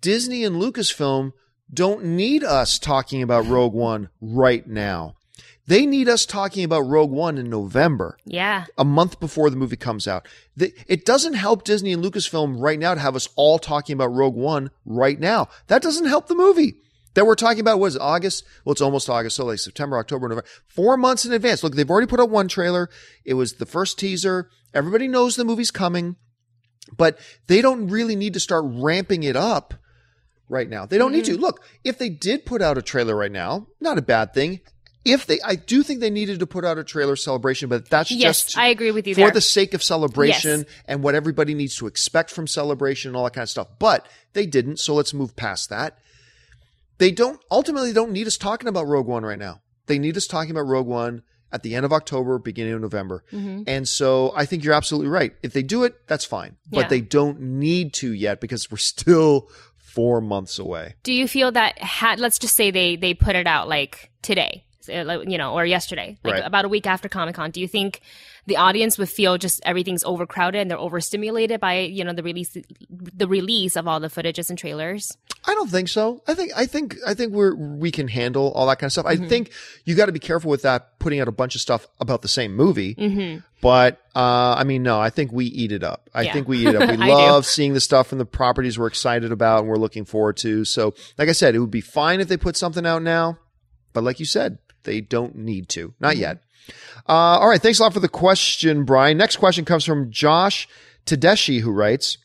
Disney 0.00 0.44
and 0.44 0.56
Lucasfilm 0.56 1.32
don't 1.72 2.04
need 2.04 2.44
us 2.44 2.78
talking 2.78 3.22
about 3.22 3.46
Rogue 3.46 3.72
One 3.72 4.10
right 4.20 4.66
now. 4.66 5.15
They 5.66 5.84
need 5.84 6.08
us 6.08 6.24
talking 6.24 6.64
about 6.64 6.82
Rogue 6.82 7.10
One 7.10 7.38
in 7.38 7.50
November 7.50 8.16
Yeah. 8.24 8.66
a 8.78 8.84
month 8.84 9.18
before 9.18 9.50
the 9.50 9.56
movie 9.56 9.76
comes 9.76 10.06
out. 10.06 10.26
It 10.56 11.04
doesn't 11.04 11.34
help 11.34 11.64
Disney 11.64 11.92
and 11.92 12.04
Lucasfilm 12.04 12.60
right 12.60 12.78
now 12.78 12.94
to 12.94 13.00
have 13.00 13.16
us 13.16 13.28
all 13.34 13.58
talking 13.58 13.94
about 13.94 14.14
Rogue 14.14 14.36
One 14.36 14.70
right 14.84 15.18
now. 15.18 15.48
That 15.66 15.82
doesn't 15.82 16.06
help 16.06 16.28
the 16.28 16.36
movie. 16.36 16.76
That 17.14 17.26
we're 17.26 17.34
talking 17.34 17.60
about 17.60 17.80
was 17.80 17.96
August. 17.96 18.44
Well, 18.64 18.72
it's 18.72 18.82
almost 18.82 19.08
August, 19.08 19.36
so 19.36 19.46
like 19.46 19.58
September, 19.58 19.98
October, 19.98 20.28
November, 20.28 20.48
four 20.68 20.98
months 20.98 21.24
in 21.24 21.32
advance. 21.32 21.64
Look, 21.64 21.74
they've 21.74 21.90
already 21.90 22.06
put 22.06 22.20
out 22.20 22.28
one 22.28 22.46
trailer. 22.46 22.90
It 23.24 23.34
was 23.34 23.54
the 23.54 23.64
first 23.64 23.98
teaser. 23.98 24.50
Everybody 24.74 25.08
knows 25.08 25.34
the 25.34 25.44
movie's 25.44 25.70
coming, 25.70 26.16
but 26.94 27.18
they 27.46 27.62
don't 27.62 27.88
really 27.88 28.16
need 28.16 28.34
to 28.34 28.40
start 28.40 28.64
ramping 28.66 29.22
it 29.22 29.34
up 29.34 29.72
right 30.50 30.68
now. 30.68 30.84
They 30.84 30.98
don't 30.98 31.12
need 31.12 31.24
mm-hmm. 31.24 31.36
to. 31.36 31.40
Look, 31.40 31.64
if 31.82 31.96
they 31.96 32.10
did 32.10 32.44
put 32.44 32.60
out 32.60 32.76
a 32.76 32.82
trailer 32.82 33.16
right 33.16 33.32
now, 33.32 33.66
not 33.80 33.96
a 33.96 34.02
bad 34.02 34.34
thing. 34.34 34.60
If 35.06 35.26
they, 35.26 35.40
I 35.40 35.54
do 35.54 35.82
think 35.82 36.00
they 36.00 36.10
needed 36.10 36.40
to 36.40 36.46
put 36.46 36.64
out 36.64 36.78
a 36.78 36.84
trailer 36.84 37.16
celebration, 37.16 37.68
but 37.68 37.88
that's 37.88 38.10
Yes, 38.10 38.44
just 38.44 38.58
I 38.58 38.68
agree 38.68 38.90
with 38.90 39.06
you 39.06 39.14
for 39.14 39.20
there. 39.22 39.30
the 39.30 39.40
sake 39.40 39.72
of 39.74 39.82
celebration 39.82 40.60
Yes. 40.60 40.68
and 40.86 41.02
what 41.02 41.14
everybody 41.14 41.54
needs 41.54 41.76
to 41.76 41.86
expect 41.86 42.30
from 42.30 42.46
celebration 42.46 43.10
and 43.10 43.16
all 43.16 43.24
that 43.24 43.32
kind 43.34 43.42
of 43.44 43.48
stuff. 43.50 43.68
But 43.78 44.06
they 44.32 44.46
didn't, 44.46 44.78
so 44.78 44.94
let's 44.94 45.14
move 45.14 45.36
past 45.36 45.70
that. 45.70 45.98
They 46.98 47.10
don't 47.10 47.40
ultimately 47.50 47.92
don't 47.92 48.12
need 48.12 48.26
us 48.26 48.36
talking 48.36 48.68
about 48.68 48.86
Rogue 48.86 49.06
One 49.06 49.24
right 49.24 49.38
now. 49.38 49.60
They 49.86 49.98
need 49.98 50.16
us 50.16 50.26
talking 50.26 50.50
about 50.50 50.66
Rogue 50.66 50.86
One 50.86 51.22
at 51.52 51.62
the 51.62 51.74
end 51.74 51.84
of 51.84 51.92
October, 51.92 52.38
beginning 52.38 52.72
of 52.72 52.80
November. 52.80 53.22
Mm-hmm. 53.32 53.62
And 53.66 53.86
so 53.86 54.32
I 54.34 54.46
think 54.46 54.64
you're 54.64 54.74
absolutely 54.74 55.08
right. 55.08 55.32
If 55.42 55.52
they 55.52 55.62
do 55.62 55.84
it, 55.84 56.06
that's 56.06 56.24
fine. 56.24 56.56
But 56.70 56.88
they 56.88 57.00
don't 57.00 57.40
need 57.40 57.92
to 57.94 58.12
yet 58.12 58.40
because 58.40 58.70
we're 58.70 58.78
still 58.78 59.48
four 59.76 60.20
months 60.20 60.58
away. 60.58 60.94
Do 61.04 61.12
you 61.12 61.28
feel 61.28 61.52
that 61.52 61.78
had 61.78 62.18
let's 62.20 62.38
just 62.38 62.54
say 62.56 62.70
they 62.70 62.96
they 62.96 63.14
put 63.14 63.36
it 63.36 63.46
out 63.46 63.68
like 63.68 64.10
today, 64.22 64.64
like, 64.88 65.28
you 65.28 65.38
know, 65.38 65.52
or 65.54 65.64
yesterday, 65.66 66.16
like 66.24 66.34
Right. 66.34 66.42
about 66.44 66.64
a 66.64 66.68
week 66.68 66.86
after 66.86 67.08
Comic 67.08 67.34
Con? 67.34 67.50
Do 67.50 67.60
you 67.60 67.68
think 67.68 68.00
the 68.46 68.56
audience 68.56 68.96
would 68.98 69.08
feel 69.08 69.38
just 69.38 69.60
everything's 69.64 70.04
overcrowded 70.04 70.60
and 70.60 70.70
they're 70.70 70.78
overstimulated 70.78 71.58
by 71.60 71.80
you 71.80 72.04
know 72.04 72.12
the 72.12 72.22
release 72.22 72.56
the 72.88 73.26
release 73.26 73.76
of 73.76 73.88
all 73.88 73.98
the 74.00 74.08
footages 74.08 74.48
and 74.50 74.58
trailers? 74.58 75.16
I 75.48 75.54
don't 75.54 75.70
think 75.70 75.88
so. 75.88 76.22
I 76.26 76.34
think 76.34 76.52
I 76.56 76.66
think 76.66 76.96
I 77.06 77.14
think 77.14 77.32
we're 77.32 77.54
we 77.54 77.90
can 77.90 78.08
handle 78.08 78.52
all 78.52 78.66
that 78.66 78.78
kind 78.78 78.88
of 78.88 78.92
stuff. 78.92 79.06
Mm-hmm. 79.06 79.24
I 79.24 79.28
think 79.28 79.50
you 79.84 79.94
got 79.94 80.06
to 80.06 80.12
be 80.12 80.18
careful 80.18 80.50
with 80.50 80.62
that 80.62 80.98
putting 80.98 81.20
out 81.20 81.28
a 81.28 81.32
bunch 81.32 81.54
of 81.54 81.60
stuff 81.60 81.86
about 82.00 82.22
the 82.22 82.28
same 82.28 82.54
movie. 82.56 82.94
Mm-hmm. 82.94 83.40
But 83.62 84.00
uh, 84.14 84.54
I 84.58 84.64
mean, 84.64 84.82
no, 84.82 85.00
I 85.00 85.10
think 85.10 85.32
we 85.32 85.46
eat 85.46 85.72
it 85.72 85.82
up. 85.82 86.10
I 86.14 86.22
Yeah. 86.22 86.32
think 86.32 86.46
we 86.48 86.58
eat 86.58 86.68
it 86.68 86.76
up. 86.76 86.88
We 86.96 86.96
love 86.96 87.46
seeing 87.46 87.74
the 87.74 87.80
stuff 87.80 88.08
from 88.08 88.18
the 88.18 88.26
properties 88.26 88.78
we're 88.78 88.86
excited 88.86 89.32
about 89.32 89.60
and 89.60 89.68
we're 89.68 89.76
looking 89.76 90.04
forward 90.04 90.36
to. 90.38 90.64
So, 90.64 90.94
like 91.18 91.28
I 91.28 91.32
said, 91.32 91.54
it 91.54 91.58
would 91.58 91.70
be 91.70 91.80
fine 91.80 92.20
if 92.20 92.28
they 92.28 92.36
put 92.36 92.56
something 92.56 92.84
out 92.86 93.02
now, 93.02 93.38
but 93.92 94.04
like 94.04 94.18
you 94.20 94.26
said, 94.26 94.58
they 94.86 95.02
don't 95.02 95.36
need 95.36 95.68
to. 95.70 95.92
Not 96.00 96.14
Mm-hmm. 96.14 96.20
yet. 96.22 96.42
Uh, 97.08 97.12
all 97.38 97.48
right. 97.48 97.60
Thanks 97.60 97.78
a 97.78 97.82
lot 97.82 97.92
for 97.92 98.00
the 98.00 98.08
question, 98.08 98.84
Brian. 98.84 99.18
Next 99.18 99.36
question 99.36 99.64
comes 99.64 99.84
from 99.84 100.10
Josh 100.10 100.66
Tedeschi, 101.04 101.60
who 101.60 101.70
writes. 101.70 102.18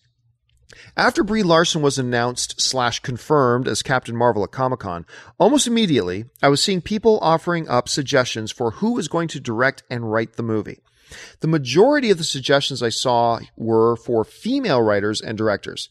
After 0.97 1.23
Brie 1.23 1.43
Larson 1.43 1.81
was 1.81 1.99
announced 1.99 2.59
slash 2.59 2.99
confirmed 3.01 3.67
as 3.67 3.83
Captain 3.83 4.15
Marvel 4.15 4.43
at 4.43 4.51
Comic 4.51 4.79
Con, 4.79 5.05
almost 5.39 5.67
immediately 5.67 6.25
I 6.41 6.49
was 6.49 6.63
seeing 6.63 6.81
people 6.81 7.19
offering 7.21 7.69
up 7.69 7.87
suggestions 7.87 8.51
for 8.51 8.71
who 8.71 8.93
was 8.93 9.07
going 9.07 9.27
to 9.29 9.39
direct 9.39 9.83
and 9.89 10.11
write 10.11 10.37
the 10.37 10.43
movie. 10.43 10.79
The 11.41 11.47
majority 11.47 12.09
of 12.09 12.17
the 12.17 12.23
suggestions 12.23 12.81
I 12.81 12.89
saw 12.89 13.39
were 13.55 13.95
for 13.97 14.23
female 14.23 14.81
writers 14.81 15.21
and 15.21 15.37
directors. 15.37 15.89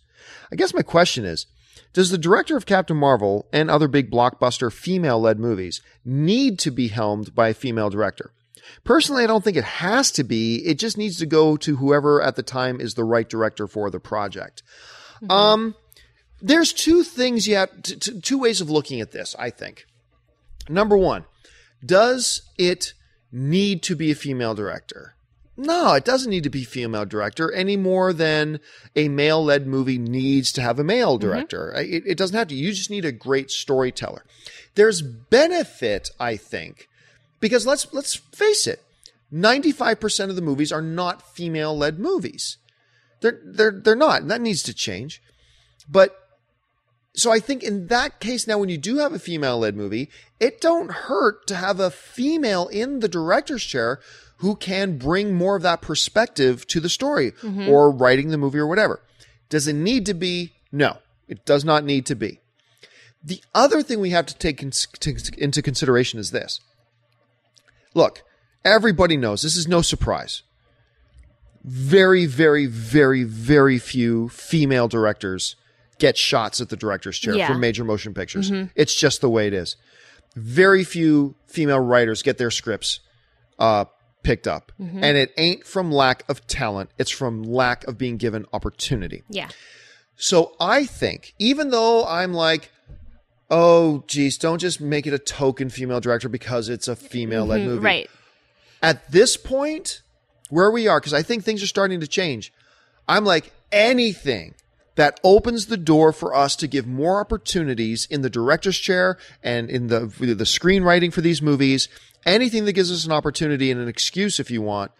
I 0.52 0.56
guess 0.56 0.74
my 0.74 0.82
question 0.82 1.24
is 1.24 1.46
Does 1.92 2.10
the 2.10 2.18
director 2.18 2.56
of 2.56 2.66
Captain 2.66 2.96
Marvel 2.96 3.46
and 3.52 3.70
other 3.70 3.88
big 3.88 4.10
blockbuster 4.10 4.72
female 4.72 5.20
led 5.20 5.38
movies 5.40 5.82
need 6.04 6.58
to 6.60 6.70
be 6.70 6.88
helmed 6.88 7.34
by 7.34 7.48
a 7.48 7.54
female 7.54 7.90
director? 7.90 8.32
Personally, 8.84 9.24
I 9.24 9.26
don't 9.26 9.42
think 9.42 9.56
it 9.56 9.64
has 9.64 10.12
to 10.12 10.24
be. 10.24 10.56
It 10.66 10.78
just 10.78 10.96
needs 10.96 11.18
to 11.18 11.26
go 11.26 11.56
to 11.56 11.76
whoever 11.76 12.22
at 12.22 12.36
the 12.36 12.42
time 12.42 12.80
is 12.80 12.94
the 12.94 13.04
right 13.04 13.28
director 13.28 13.66
for 13.66 13.90
the 13.90 13.98
project. 13.98 14.62
Um, 15.28 15.74
there's 16.40 16.72
two 16.72 17.02
things 17.02 17.48
yet, 17.48 17.84
t- 17.84 17.96
t- 17.96 18.20
two 18.20 18.38
ways 18.38 18.60
of 18.60 18.70
looking 18.70 19.00
at 19.00 19.12
this, 19.12 19.34
I 19.38 19.50
think. 19.50 19.86
Number 20.68 20.96
one, 20.96 21.24
does 21.84 22.42
it 22.56 22.94
need 23.32 23.82
to 23.84 23.96
be 23.96 24.10
a 24.10 24.14
female 24.14 24.54
director? 24.54 25.14
No, 25.62 25.92
it 25.92 26.06
doesn't 26.06 26.30
need 26.30 26.44
to 26.44 26.50
be 26.50 26.64
female 26.64 27.04
director 27.04 27.52
any 27.52 27.76
more 27.76 28.14
than 28.14 28.60
a 28.96 29.08
male 29.08 29.44
led 29.44 29.66
movie 29.66 29.98
needs 29.98 30.52
to 30.52 30.62
have 30.62 30.78
a 30.78 30.84
male 30.84 31.18
mm-hmm. 31.18 31.28
director. 31.28 31.74
It, 31.74 32.04
it 32.06 32.18
doesn't 32.18 32.36
have 32.36 32.48
to. 32.48 32.54
You 32.54 32.72
just 32.72 32.88
need 32.88 33.04
a 33.04 33.12
great 33.12 33.50
storyteller. 33.50 34.24
There's 34.74 35.02
benefit, 35.02 36.08
I 36.18 36.36
think, 36.36 36.88
because 37.40 37.66
let's 37.66 37.92
let's 37.92 38.14
face 38.14 38.66
it, 38.66 38.82
95% 39.30 40.30
of 40.30 40.36
the 40.36 40.42
movies 40.42 40.72
are 40.72 40.80
not 40.80 41.34
female 41.34 41.76
led 41.76 41.98
movies. 41.98 42.56
They're 43.20 43.38
they're 43.44 43.82
they're 43.84 43.94
not, 43.94 44.22
and 44.22 44.30
that 44.30 44.40
needs 44.40 44.62
to 44.62 44.72
change. 44.72 45.20
But 45.86 46.16
so 47.14 47.32
I 47.32 47.40
think 47.40 47.62
in 47.62 47.88
that 47.88 48.20
case 48.20 48.46
now 48.46 48.58
when 48.58 48.68
you 48.68 48.78
do 48.78 48.98
have 48.98 49.12
a 49.12 49.18
female 49.18 49.58
led 49.58 49.76
movie, 49.76 50.10
it 50.38 50.60
don't 50.60 50.90
hurt 50.90 51.46
to 51.48 51.56
have 51.56 51.80
a 51.80 51.90
female 51.90 52.68
in 52.68 53.00
the 53.00 53.08
director's 53.08 53.64
chair 53.64 54.00
who 54.38 54.56
can 54.56 54.96
bring 54.96 55.34
more 55.34 55.56
of 55.56 55.62
that 55.62 55.82
perspective 55.82 56.66
to 56.68 56.80
the 56.80 56.88
story 56.88 57.32
mm-hmm. 57.32 57.68
or 57.68 57.90
writing 57.90 58.28
the 58.28 58.38
movie 58.38 58.58
or 58.58 58.66
whatever. 58.66 59.02
Does 59.48 59.66
it 59.66 59.74
need 59.74 60.06
to 60.06 60.14
be? 60.14 60.52
No, 60.72 60.98
it 61.28 61.44
does 61.44 61.64
not 61.64 61.84
need 61.84 62.06
to 62.06 62.14
be. 62.14 62.40
The 63.22 63.42
other 63.54 63.82
thing 63.82 64.00
we 64.00 64.10
have 64.10 64.26
to 64.26 64.34
take 64.34 64.58
cons- 64.58 64.86
to- 65.00 65.32
into 65.36 65.60
consideration 65.60 66.18
is 66.18 66.30
this. 66.30 66.60
Look, 67.92 68.22
everybody 68.64 69.16
knows 69.16 69.42
this 69.42 69.56
is 69.56 69.68
no 69.68 69.82
surprise. 69.82 70.42
Very, 71.62 72.24
very, 72.24 72.64
very, 72.64 73.24
very 73.24 73.78
few 73.78 74.30
female 74.30 74.88
directors 74.88 75.56
get 76.00 76.18
shots 76.18 76.60
at 76.60 76.68
the 76.68 76.76
director's 76.76 77.18
chair 77.18 77.36
Yeah. 77.36 77.46
for 77.46 77.54
major 77.54 77.84
motion 77.84 78.12
pictures. 78.12 78.50
Mm-hmm. 78.50 78.72
It's 78.74 78.94
just 78.94 79.20
the 79.20 79.30
way 79.30 79.46
it 79.46 79.54
is. 79.54 79.76
Very 80.34 80.82
few 80.82 81.36
female 81.46 81.78
writers 81.78 82.22
get 82.22 82.38
their 82.38 82.50
scripts 82.50 83.00
uh, 83.58 83.84
picked 84.22 84.48
up. 84.48 84.72
Mm-hmm. 84.80 85.04
And 85.04 85.16
it 85.16 85.32
ain't 85.36 85.66
from 85.66 85.92
lack 85.92 86.28
of 86.28 86.46
talent, 86.46 86.90
it's 86.98 87.10
from 87.10 87.44
lack 87.44 87.86
of 87.86 87.96
being 87.96 88.16
given 88.16 88.46
opportunity. 88.52 89.22
Yeah. 89.28 89.48
So 90.16 90.54
I 90.58 90.84
think, 90.84 91.34
even 91.38 91.70
though 91.70 92.04
I'm 92.04 92.34
like, 92.34 92.70
oh, 93.50 94.04
geez, 94.06 94.38
don't 94.38 94.58
just 94.58 94.80
make 94.80 95.06
it 95.06 95.12
a 95.12 95.18
token 95.18 95.70
female 95.70 96.00
director 96.00 96.28
because 96.28 96.68
it's 96.68 96.88
a 96.88 96.96
female 96.96 97.46
led 97.46 97.60
mm-hmm. 97.60 97.68
movie. 97.70 97.84
Right. 97.84 98.10
At 98.82 99.10
this 99.10 99.36
point, 99.36 100.02
where 100.48 100.70
we 100.70 100.88
are, 100.88 101.00
because 101.00 101.14
I 101.14 101.22
think 101.22 101.44
things 101.44 101.62
are 101.62 101.66
starting 101.66 102.00
to 102.00 102.06
change, 102.06 102.52
I'm 103.08 103.24
like, 103.24 103.52
anything 103.72 104.54
that 104.96 105.18
opens 105.24 105.66
the 105.66 105.76
door 105.76 106.12
for 106.12 106.34
us 106.34 106.56
to 106.56 106.66
give 106.66 106.86
more 106.86 107.20
opportunities 107.20 108.06
in 108.10 108.22
the 108.22 108.30
director's 108.30 108.78
chair 108.78 109.16
and 109.42 109.70
in 109.70 109.86
the 109.86 110.00
the 110.18 110.44
screenwriting 110.44 111.12
for 111.12 111.20
these 111.20 111.40
movies, 111.40 111.88
anything 112.26 112.64
that 112.64 112.72
gives 112.72 112.90
us 112.92 113.04
an 113.06 113.12
opportunity 113.12 113.70
and 113.70 113.80
an 113.80 113.88
excuse, 113.88 114.38
if 114.40 114.50
you 114.50 114.60
want, 114.62 114.90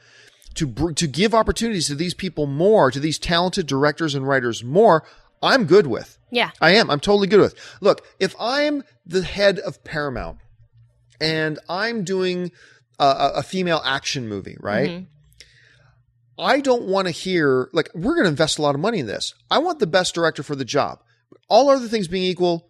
to 0.54 0.92
to 0.94 1.06
give 1.06 1.34
opportunities 1.34 1.86
to 1.88 1.94
these 1.94 2.14
people 2.14 2.46
more, 2.46 2.90
to 2.90 3.00
these 3.00 3.18
talented 3.18 3.66
directors 3.66 4.14
and 4.14 4.26
writers 4.26 4.62
more, 4.64 5.04
I'm 5.42 5.64
good 5.64 5.86
with. 5.86 6.18
Yeah. 6.30 6.50
I 6.60 6.72
am. 6.76 6.90
I'm 6.90 7.00
totally 7.00 7.26
good 7.26 7.40
with. 7.40 7.54
Look, 7.80 8.06
if 8.20 8.34
I'm 8.38 8.84
the 9.04 9.22
head 9.22 9.58
of 9.58 9.82
Paramount 9.84 10.38
and 11.20 11.58
I'm 11.68 12.04
doing 12.04 12.52
a, 12.98 13.04
a- 13.04 13.32
a 13.36 13.42
female 13.42 13.82
action 13.84 14.28
movie, 14.28 14.56
right? 14.60 14.88
Mm-hmm. 14.90 15.04
I 16.40 16.60
don't 16.60 16.84
want 16.84 17.06
to 17.06 17.12
hear 17.12 17.68
like 17.72 17.90
we're 17.94 18.14
going 18.14 18.24
to 18.24 18.30
invest 18.30 18.58
a 18.58 18.62
lot 18.62 18.74
of 18.74 18.80
money 18.80 18.98
in 18.98 19.06
this. 19.06 19.34
I 19.50 19.58
want 19.58 19.78
the 19.78 19.86
best 19.86 20.14
director 20.14 20.42
for 20.42 20.56
the 20.56 20.64
job. 20.64 21.00
All 21.48 21.68
other 21.68 21.88
things 21.88 22.08
being 22.08 22.24
equal, 22.24 22.68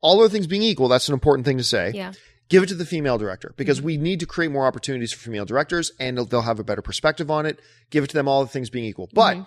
all 0.00 0.20
other 0.20 0.28
things 0.28 0.46
being 0.46 0.62
equal, 0.62 0.88
that's 0.88 1.08
an 1.08 1.14
important 1.14 1.46
thing 1.46 1.58
to 1.58 1.64
say. 1.64 1.92
Yeah. 1.94 2.12
Give 2.48 2.64
it 2.64 2.68
to 2.70 2.74
the 2.74 2.86
female 2.86 3.18
director 3.18 3.54
because 3.56 3.78
mm-hmm. 3.78 3.86
we 3.86 3.96
need 3.96 4.20
to 4.20 4.26
create 4.26 4.50
more 4.50 4.66
opportunities 4.66 5.12
for 5.12 5.20
female 5.20 5.44
directors 5.44 5.92
and 6.00 6.16
they'll, 6.16 6.24
they'll 6.24 6.42
have 6.42 6.58
a 6.58 6.64
better 6.64 6.82
perspective 6.82 7.30
on 7.30 7.46
it. 7.46 7.60
Give 7.90 8.02
it 8.02 8.08
to 8.08 8.14
them, 8.14 8.26
all 8.26 8.42
the 8.42 8.50
things 8.50 8.70
being 8.70 8.86
equal. 8.86 9.08
But 9.12 9.36
mm-hmm. 9.36 9.44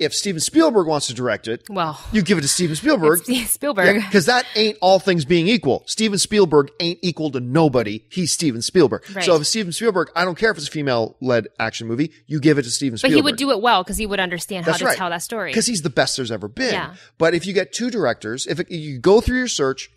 If 0.00 0.14
Steven 0.14 0.40
Spielberg 0.40 0.86
wants 0.86 1.06
to 1.08 1.14
direct 1.14 1.46
it, 1.46 1.62
Well, 1.68 2.00
you 2.10 2.22
give 2.22 2.38
it 2.38 2.40
to 2.40 2.48
Steven 2.48 2.74
Spielberg. 2.74 3.20
Spielberg. 3.46 3.96
Because 3.96 4.26
that 4.26 4.46
ain't 4.56 4.78
all 4.80 4.98
things 4.98 5.24
being 5.24 5.46
equal. 5.46 5.84
Steven 5.86 6.18
Spielberg 6.18 6.70
ain't 6.80 6.98
equal 7.02 7.30
to 7.32 7.38
nobody. 7.40 8.02
He's 8.08 8.32
Steven 8.32 8.62
Spielberg. 8.62 9.04
Right. 9.14 9.24
So 9.24 9.36
if 9.36 9.46
Steven 9.46 9.72
Spielberg, 9.72 10.10
I 10.16 10.24
don't 10.24 10.36
care 10.38 10.50
if 10.50 10.56
it's 10.56 10.66
a 10.68 10.70
female 10.70 11.16
led 11.20 11.48
action 11.60 11.86
movie. 11.86 12.12
You 12.26 12.40
give 12.40 12.58
it 12.58 12.62
to 12.62 12.70
Steven 12.70 12.98
But 13.00 13.10
he 13.10 13.20
would 13.22 13.36
do 13.36 13.50
it 13.50 13.60
well 13.60 13.82
because 13.84 13.98
he 13.98 14.06
would 14.06 14.18
understand 14.20 14.64
how 14.66 14.72
to 14.72 14.84
right. 14.86 14.96
tell 14.96 15.10
that 15.10 15.22
story. 15.22 15.50
Because 15.50 15.66
he's 15.66 15.82
the 15.82 15.90
best 15.90 16.16
there's 16.16 16.32
ever 16.32 16.48
been. 16.48 16.72
Yeah. 16.72 16.94
But 17.18 17.34
if 17.34 17.46
you 17.46 17.52
get 17.52 17.72
two 17.72 17.90
directors, 17.90 18.46
if 18.46 18.58
it, 18.58 18.70
you 18.70 18.98
go 18.98 19.20
through 19.20 19.38
your 19.38 19.48
search 19.48 19.90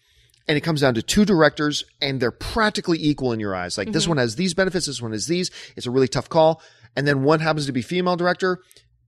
and 0.49 0.57
it 0.57 0.61
comes 0.61 0.81
down 0.81 0.95
to 0.95 1.01
two 1.01 1.23
directors 1.23 1.85
and 2.01 2.19
they're 2.19 2.29
practically 2.29 2.97
equal 3.01 3.31
in 3.31 3.39
your 3.39 3.55
eyes, 3.55 3.77
like 3.77 3.87
Mm-hmm. 3.87 3.93
this 3.93 4.07
one 4.07 4.17
has 4.17 4.35
these 4.35 4.53
benefits, 4.53 4.87
this 4.87 5.01
one 5.01 5.13
has 5.13 5.27
these, 5.27 5.49
it's 5.77 5.85
a 5.85 5.91
really 5.91 6.09
tough 6.09 6.27
call. 6.27 6.61
And 6.95 7.07
then 7.07 7.23
one 7.23 7.39
happens 7.39 7.65
to 7.67 7.71
be 7.71 7.81
female 7.81 8.17
director. 8.17 8.59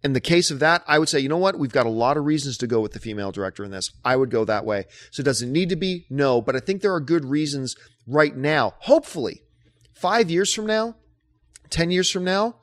In 0.06 0.14
the 0.14 0.22
case 0.22 0.52
of 0.52 0.60
that, 0.60 0.84
I 0.88 1.00
would 1.00 1.10
say, 1.10 1.20
you 1.20 1.30
know 1.30 1.38
what? 1.38 1.58
We've 1.58 1.72
got 1.72 1.88
a 1.88 1.90
lot 1.90 2.16
of 2.16 2.26
reasons 2.26 2.60
to 2.60 2.68
go 2.68 2.80
with 2.80 2.94
the 2.94 3.00
female 3.00 3.32
director 3.32 3.64
in 3.64 3.72
this. 3.72 3.92
I 4.06 4.16
would 4.16 4.30
go 4.30 4.46
that 4.46 4.64
way. 4.64 4.86
So 5.10 5.24
does 5.24 5.42
it 5.42 5.48
need 5.48 5.70
to 5.70 5.76
be? 5.76 6.06
No, 6.12 6.44
but 6.44 6.56
I 6.56 6.60
think 6.60 6.84
there 6.84 6.94
are 6.94 7.00
good 7.00 7.26
reasons 7.26 7.76
right 8.06 8.38
now. 8.38 8.76
Hopefully, 8.82 9.42
five 9.94 10.30
years 10.30 10.54
from 10.54 10.68
now, 10.68 10.94
10 11.72 11.90
years 11.90 12.12
from 12.12 12.24
now, 12.24 12.58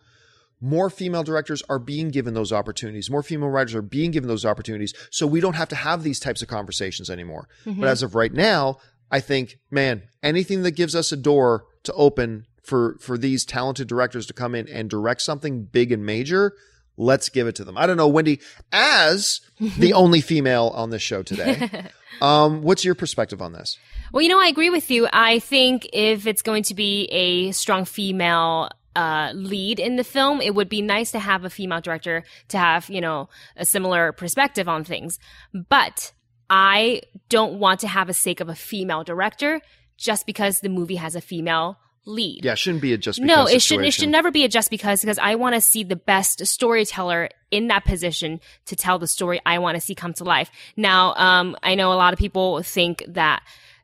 more 0.61 0.89
female 0.89 1.25
directors 1.25 1.65
are 1.69 1.81
being 1.81 2.11
given 2.11 2.35
those 2.35 2.53
opportunities. 2.53 3.11
More 3.11 3.25
female 3.25 3.49
writers 3.49 3.75
are 3.75 3.83
being 3.83 4.13
given 4.13 4.29
those 4.29 4.47
opportunities. 4.47 4.95
So 5.11 5.27
we 5.27 5.41
don't 5.41 5.57
have 5.57 5.69
to 5.71 5.75
have 5.75 6.05
these 6.05 6.21
types 6.21 6.43
of 6.43 6.49
conversations 6.49 7.11
anymore. 7.11 7.49
Mm-hmm. 7.67 7.81
But 7.81 7.89
as 7.89 8.05
of 8.05 8.15
right 8.15 8.33
now, 8.33 8.79
I 9.11 9.19
think, 9.19 9.59
man, 9.69 10.05
anything 10.23 10.63
that 10.63 10.77
gives 10.77 10.95
us 10.95 11.11
a 11.11 11.17
door 11.17 11.65
to 11.83 11.93
open 11.95 12.47
for, 12.63 12.99
for 13.01 13.19
these 13.19 13.45
talented 13.45 13.89
directors 13.89 14.27
to 14.27 14.33
come 14.33 14.55
in 14.55 14.69
and 14.69 14.89
direct 14.89 15.23
something 15.23 15.65
big 15.65 15.91
and 15.91 16.07
major, 16.07 16.55
let's 17.03 17.29
give 17.29 17.47
it 17.47 17.57
to 17.57 17.65
them. 17.65 17.77
I 17.77 17.87
don't 17.87 17.97
know, 17.97 18.09
Wendy, 18.09 18.41
as 18.73 19.41
the 19.61 19.93
only 19.95 20.21
female 20.21 20.73
on 20.75 20.91
this 20.91 21.03
show 21.03 21.23
today, 21.23 21.71
um, 22.23 22.63
what's 22.63 22.85
your 22.85 22.95
perspective 22.95 23.43
on 23.43 23.53
this? 23.53 23.77
Well, 24.13 24.23
you 24.23 24.29
know, 24.29 24.41
I 24.41 24.47
agree 24.47 24.71
with 24.71 24.91
you. 24.91 25.09
I 25.13 25.39
think 25.39 25.89
if 25.93 26.27
it's 26.27 26.43
going 26.43 26.65
to 26.65 26.75
be 26.75 27.05
a 27.07 27.53
strong 27.53 27.85
female 27.85 28.71
uh, 28.95 29.33
lead 29.35 29.79
in 29.79 29.97
the 29.97 30.05
film, 30.05 30.41
it 30.41 30.55
would 30.55 30.69
be 30.69 30.83
nice 30.83 31.13
to 31.13 31.19
have 31.19 31.45
a 31.45 31.51
female 31.51 31.81
director 31.81 32.25
to 32.49 32.59
have, 32.59 32.89
you 32.91 33.01
know, 33.01 33.29
a 33.57 33.65
similar 33.65 34.13
perspective 34.13 34.69
on 34.69 34.85
things. 34.85 35.19
But 35.55 36.13
I 36.51 37.03
don't 37.29 37.59
want 37.59 37.81
to 37.81 37.89
have 37.89 38.09
a 38.11 38.15
sake 38.15 38.41
of 38.41 38.49
a 38.49 38.55
female 38.55 39.05
director 39.05 39.61
just 39.97 40.27
because 40.27 40.61
the 40.61 40.69
movie 40.69 40.97
has 40.97 41.15
a 41.15 41.21
female 41.21 41.79
lead. 42.05 42.45
Yeah, 42.45 42.53
it 42.53 42.59
shouldn't 42.59 42.83
be 42.83 42.93
a 42.93 42.99
just 42.99 43.21
No, 43.21 43.47
it 43.47 43.63
shouldn't 43.63 43.87
it 43.87 43.93
should 43.93 44.09
never 44.09 44.31
be 44.31 44.45
a 44.45 44.49
just 44.49 44.71
because 44.71 45.01
because 45.01 45.19
I 45.19 45.35
want 45.37 45.55
to 45.55 45.61
see 45.61 45.85
the 45.85 45.97
best 45.97 46.45
storyteller 46.47 47.29
in 47.51 47.69
that 47.69 47.85
position 47.85 48.41
to 48.67 48.77
tell 48.77 48.99
the 48.99 49.07
story 49.07 49.41
I 49.47 49.59
want 49.59 49.77
to 49.77 49.81
see 49.81 49.95
come 49.95 50.13
to 50.15 50.25
life. 50.25 50.51
Now, 50.77 51.15
um, 51.15 51.57
I 51.63 51.75
know 51.75 51.93
a 51.93 51.95
lot 51.95 52.13
of 52.13 52.19
people 52.19 52.63
think 52.63 53.05
that 53.09 53.43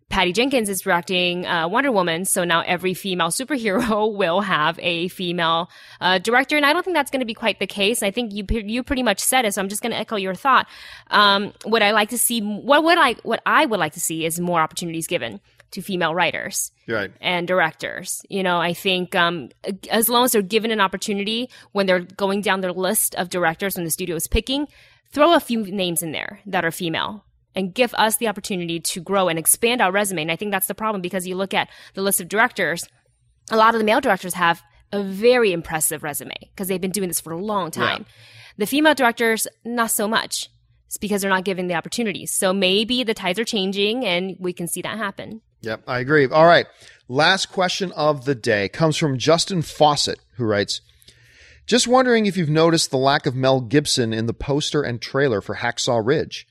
Patty 0.08 0.32
Jenkins 0.32 0.70
is 0.70 0.80
directing 0.80 1.46
uh, 1.46 1.68
Wonder 1.68 1.92
Woman, 1.92 2.24
so 2.24 2.44
now 2.44 2.62
every 2.62 2.94
female 2.94 3.28
superhero 3.28 4.12
will 4.12 4.40
have 4.40 4.78
a 4.82 5.08
female 5.08 5.70
uh, 6.00 6.18
director, 6.18 6.56
and 6.56 6.64
I 6.64 6.72
don't 6.72 6.82
think 6.82 6.96
that's 6.96 7.10
going 7.10 7.20
to 7.20 7.26
be 7.26 7.34
quite 7.34 7.60
the 7.60 7.66
case. 7.66 8.02
I 8.02 8.10
think 8.10 8.32
you 8.32 8.44
you 8.48 8.82
pretty 8.82 9.02
much 9.02 9.20
said 9.20 9.44
it, 9.44 9.54
so 9.54 9.60
I'm 9.60 9.68
just 9.68 9.82
going 9.82 9.92
to 9.92 9.98
echo 9.98 10.16
your 10.16 10.34
thought. 10.34 10.66
Um, 11.10 11.52
what 11.64 11.82
I 11.82 11.92
like 11.92 12.10
to 12.10 12.18
see, 12.18 12.40
what 12.40 12.82
what 12.82 12.98
I 12.98 13.14
what 13.22 13.42
I 13.44 13.66
would 13.66 13.78
like 13.78 13.92
to 13.94 14.00
see 14.00 14.24
is 14.24 14.40
more 14.40 14.60
opportunities 14.60 15.06
given 15.06 15.40
to 15.72 15.82
female 15.82 16.14
writers 16.14 16.72
Right. 16.86 17.10
and 17.20 17.46
directors. 17.46 18.22
You 18.28 18.42
know, 18.42 18.58
I 18.58 18.72
think 18.74 19.14
um, 19.14 19.50
as 19.90 20.08
long 20.08 20.24
as 20.24 20.32
they're 20.32 20.42
given 20.42 20.70
an 20.70 20.80
opportunity 20.80 21.50
when 21.72 21.86
they're 21.86 22.00
going 22.00 22.40
down 22.40 22.60
their 22.60 22.72
list 22.72 23.14
of 23.16 23.28
directors 23.28 23.76
when 23.76 23.84
the 23.84 23.90
studio 23.90 24.16
is 24.16 24.26
picking, 24.26 24.66
throw 25.12 25.34
a 25.34 25.40
few 25.40 25.64
names 25.64 26.02
in 26.02 26.12
there 26.12 26.40
that 26.46 26.64
are 26.64 26.70
female 26.70 27.24
and 27.54 27.74
give 27.74 27.92
us 27.94 28.16
the 28.16 28.28
opportunity 28.28 28.78
to 28.80 29.00
grow 29.00 29.28
and 29.28 29.38
expand 29.38 29.80
our 29.80 29.90
resume. 29.92 30.22
And 30.22 30.30
I 30.32 30.36
think 30.36 30.52
that's 30.52 30.66
the 30.68 30.74
problem 30.74 31.00
because 31.02 31.26
you 31.26 31.34
look 31.34 31.54
at 31.54 31.68
the 31.94 32.02
list 32.02 32.20
of 32.20 32.28
directors, 32.28 32.86
a 33.50 33.56
lot 33.56 33.74
of 33.74 33.78
the 33.78 33.84
male 33.84 34.00
directors 34.00 34.34
have 34.34 34.62
a 34.92 35.02
very 35.02 35.52
impressive 35.52 36.02
resume 36.02 36.34
because 36.40 36.68
they've 36.68 36.80
been 36.80 36.90
doing 36.92 37.08
this 37.08 37.20
for 37.20 37.32
a 37.32 37.38
long 37.38 37.70
time. 37.70 38.06
The 38.56 38.66
female 38.66 38.94
directors, 38.94 39.46
not 39.64 39.90
so 39.90 40.08
much. 40.08 40.48
It's 40.86 40.96
because 40.96 41.20
they're 41.20 41.30
not 41.30 41.44
given 41.44 41.66
the 41.66 41.74
opportunities. 41.74 42.32
So 42.32 42.54
maybe 42.54 43.04
the 43.04 43.12
tides 43.12 43.38
are 43.38 43.44
changing 43.44 44.06
and 44.06 44.36
we 44.40 44.54
can 44.54 44.66
see 44.66 44.80
that 44.82 44.96
happen. 44.96 45.42
Yep, 45.60 45.82
I 45.86 45.98
agree. 45.98 46.26
All 46.26 46.46
right. 46.46 46.66
Last 47.08 47.46
question 47.46 47.90
of 47.92 48.26
the 48.26 48.34
day 48.34 48.68
comes 48.68 48.96
from 48.96 49.18
Justin 49.18 49.62
Fawcett, 49.62 50.20
who 50.36 50.44
writes 50.44 50.80
Just 51.66 51.88
wondering 51.88 52.26
if 52.26 52.36
you've 52.36 52.50
noticed 52.50 52.90
the 52.90 52.98
lack 52.98 53.24
of 53.26 53.34
Mel 53.34 53.60
Gibson 53.60 54.12
in 54.12 54.26
the 54.26 54.34
poster 54.34 54.82
and 54.82 55.00
trailer 55.00 55.40
for 55.40 55.56
Hacksaw 55.56 56.04
Ridge. 56.04 56.46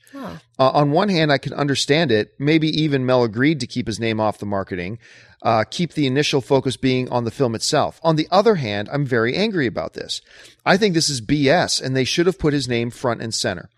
Uh, 0.58 0.70
on 0.70 0.90
one 0.90 1.08
hand, 1.08 1.30
I 1.30 1.38
can 1.38 1.54
understand 1.54 2.10
it. 2.10 2.34
Maybe 2.38 2.68
even 2.68 3.06
Mel 3.06 3.22
agreed 3.22 3.60
to 3.60 3.66
keep 3.66 3.86
his 3.86 4.00
name 4.00 4.20
off 4.20 4.38
the 4.38 4.46
marketing, 4.46 4.98
uh, 5.42 5.64
keep 5.70 5.92
the 5.92 6.06
initial 6.06 6.40
focus 6.40 6.76
being 6.76 7.08
on 7.10 7.24
the 7.24 7.30
film 7.30 7.54
itself. 7.54 8.00
On 8.02 8.16
the 8.16 8.26
other 8.30 8.56
hand, 8.56 8.88
I'm 8.92 9.06
very 9.06 9.36
angry 9.36 9.66
about 9.66 9.94
this. 9.94 10.20
I 10.66 10.76
think 10.76 10.94
this 10.94 11.08
is 11.08 11.20
BS, 11.20 11.80
and 11.80 11.96
they 11.96 12.04
should 12.04 12.26
have 12.26 12.38
put 12.38 12.52
his 12.52 12.68
name 12.68 12.90
front 12.90 13.22
and 13.22 13.32
center. 13.32 13.70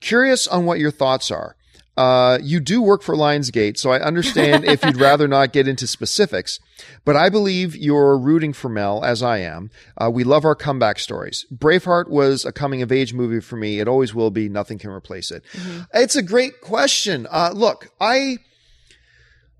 Curious 0.00 0.48
on 0.48 0.64
what 0.64 0.78
your 0.78 0.90
thoughts 0.90 1.30
are. 1.30 1.56
Uh, 1.94 2.38
you 2.42 2.58
do 2.58 2.80
work 2.80 3.02
for 3.02 3.14
Lionsgate, 3.14 3.76
so 3.76 3.90
I 3.90 4.00
understand 4.00 4.64
if 4.64 4.82
you'd 4.82 4.96
rather 5.00 5.28
not 5.28 5.52
get 5.52 5.68
into 5.68 5.86
specifics, 5.86 6.58
but 7.04 7.16
I 7.16 7.28
believe 7.28 7.76
you're 7.76 8.16
rooting 8.16 8.54
for 8.54 8.70
Mel, 8.70 9.04
as 9.04 9.22
I 9.22 9.38
am. 9.38 9.70
Uh, 9.98 10.10
we 10.10 10.24
love 10.24 10.44
our 10.44 10.54
comeback 10.54 10.98
stories. 10.98 11.44
Braveheart 11.54 12.08
was 12.08 12.46
a 12.46 12.52
coming 12.52 12.80
of 12.80 12.90
age 12.90 13.12
movie 13.12 13.40
for 13.40 13.56
me. 13.56 13.78
It 13.78 13.88
always 13.88 14.14
will 14.14 14.30
be. 14.30 14.48
Nothing 14.48 14.78
can 14.78 14.90
replace 14.90 15.30
it. 15.30 15.44
It's 15.92 16.16
a 16.16 16.22
great 16.22 16.62
question. 16.62 17.26
Uh, 17.30 17.50
look, 17.54 17.88
I, 18.00 18.38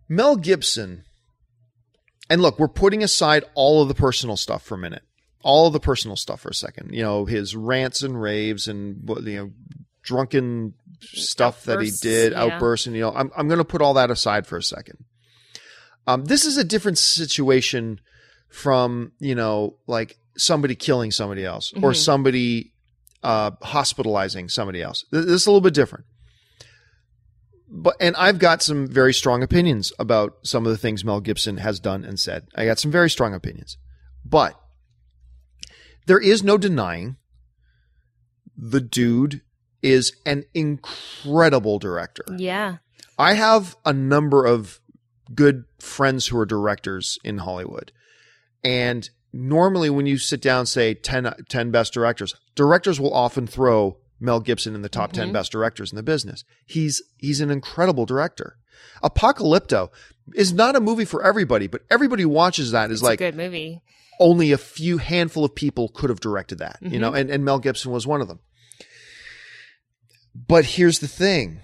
Mel 0.08 0.36
Gibson, 0.36 1.04
and 2.30 2.40
look, 2.40 2.58
we're 2.58 2.68
putting 2.68 3.02
aside 3.02 3.44
all 3.54 3.82
of 3.82 3.88
the 3.88 3.94
personal 3.94 4.38
stuff 4.38 4.62
for 4.62 4.76
a 4.76 4.78
minute. 4.78 5.02
All 5.44 5.66
of 5.66 5.72
the 5.74 5.80
personal 5.80 6.16
stuff 6.16 6.40
for 6.40 6.50
a 6.50 6.54
second. 6.54 6.94
You 6.94 7.02
know, 7.02 7.24
his 7.26 7.54
rants 7.54 8.02
and 8.02 8.20
raves 8.22 8.68
and, 8.68 9.06
you 9.24 9.36
know, 9.36 9.50
drunken 10.02 10.74
stuff 11.00 11.64
that 11.64 11.80
he 11.80 11.90
did, 12.00 12.32
yeah. 12.32 12.42
outbursts, 12.44 12.86
and 12.86 12.94
you 12.96 13.02
know, 13.02 13.12
I'm 13.14 13.30
I'm 13.36 13.48
going 13.48 13.58
to 13.58 13.64
put 13.64 13.82
all 13.82 13.94
that 13.94 14.10
aside 14.10 14.46
for 14.46 14.56
a 14.56 14.62
second. 14.62 15.04
Um, 16.06 16.24
this 16.24 16.44
is 16.44 16.56
a 16.56 16.64
different 16.64 16.98
situation 16.98 18.00
from 18.48 19.12
you 19.18 19.34
know, 19.34 19.78
like 19.86 20.16
somebody 20.36 20.74
killing 20.74 21.10
somebody 21.10 21.44
else 21.44 21.72
or 21.74 21.92
Mhm. 21.92 21.96
somebody 21.96 22.72
uh, 23.22 23.52
hospitalizing 23.62 24.48
somebody 24.48 24.82
else. 24.82 25.04
Th- 25.12 25.24
This 25.24 25.42
is 25.42 25.46
a 25.46 25.50
little 25.50 25.60
bit 25.60 25.74
different. 25.74 26.04
But 27.74 27.96
and 28.00 28.14
I've 28.16 28.38
got 28.38 28.62
some 28.62 28.86
very 28.86 29.14
strong 29.14 29.42
opinions 29.42 29.92
about 29.98 30.34
some 30.42 30.66
of 30.66 30.72
the 30.72 30.76
things 30.78 31.04
Mel 31.04 31.20
Gibson 31.20 31.56
has 31.58 31.80
done 31.80 32.04
and 32.04 32.18
said. 32.20 32.46
I 32.54 32.66
got 32.66 32.78
some 32.78 32.90
very 32.90 33.08
strong 33.08 33.32
opinions. 33.32 33.78
But 34.24 34.58
there 36.06 36.18
is 36.20 36.42
no 36.42 36.58
denying 36.58 37.16
the 38.56 38.80
dude 38.80 39.40
is 39.82 40.12
an 40.24 40.44
incredible 40.54 41.78
director. 41.78 42.24
Yeah. 42.36 42.76
I 43.18 43.34
have 43.34 43.76
a 43.84 43.92
number 43.92 44.44
of 44.46 44.80
good 45.34 45.64
friends 45.78 46.26
who 46.28 46.38
are 46.38 46.46
directors 46.46 47.18
in 47.24 47.38
Hollywood. 47.38 47.92
And 48.64 49.08
normally 49.32 49.90
when 49.90 50.06
you 50.06 50.18
sit 50.18 50.40
down 50.40 50.66
say 50.66 50.94
10, 50.94 51.32
10 51.48 51.70
best 51.70 51.92
directors, 51.92 52.34
directors 52.54 53.00
will 53.00 53.12
often 53.14 53.46
throw 53.46 53.98
Mel 54.20 54.40
Gibson 54.40 54.74
in 54.74 54.82
the 54.82 54.88
top 54.88 55.12
10 55.12 55.30
Mhm. 55.30 55.32
best 55.32 55.50
directors 55.52 55.90
in 55.90 55.96
the 55.96 56.02
business. 56.02 56.44
He's 56.66 57.02
he's 57.18 57.40
an 57.40 57.50
incredible 57.50 58.06
director. 58.06 58.56
Apocalypto 59.02 59.88
is 60.34 60.52
not 60.52 60.76
a 60.76 60.80
movie 60.80 61.04
for 61.04 61.22
everybody, 61.24 61.66
but 61.66 61.82
everybody 61.90 62.22
who 62.22 62.28
watches 62.28 62.70
that 62.70 62.90
is 62.90 63.00
It's 63.00 63.02
like 63.02 63.20
a 63.20 63.24
good 63.30 63.36
movie. 63.36 63.82
only 64.20 64.52
a 64.52 64.58
few 64.58 64.98
handful 64.98 65.44
of 65.44 65.54
people 65.54 65.88
could 65.88 66.08
have 66.10 66.20
directed 66.20 66.58
that, 66.58 66.78
you 66.80 66.90
Mm-hmm. 66.90 67.00
know, 67.00 67.12
and, 67.14 67.30
and 67.30 67.44
Mel 67.44 67.58
Gibson 67.58 67.90
was 67.90 68.06
one 68.06 68.20
of 68.20 68.28
them. 68.28 68.38
But 70.34 70.64
here's 70.64 70.98
the 71.00 71.08
thing 71.08 71.60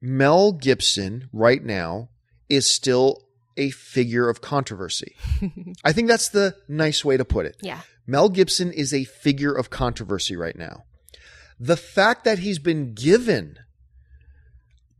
Mel 0.00 0.52
Gibson 0.52 1.28
right 1.32 1.62
now 1.62 2.08
is 2.48 2.66
still 2.66 3.22
a 3.56 3.70
figure 3.70 4.28
of 4.28 4.40
controversy. 4.40 5.16
I 5.84 5.92
think 5.92 6.08
that's 6.08 6.28
the 6.28 6.54
nice 6.68 7.04
way 7.04 7.16
to 7.16 7.24
put 7.24 7.46
it. 7.46 7.56
Yeah. 7.62 7.80
Mel 8.06 8.28
Gibson 8.28 8.72
is 8.72 8.92
a 8.92 9.04
figure 9.04 9.52
of 9.52 9.70
controversy 9.70 10.36
right 10.36 10.56
now. 10.56 10.84
The 11.58 11.76
fact 11.76 12.24
that 12.24 12.38
he's 12.40 12.58
been 12.58 12.92
given 12.94 13.56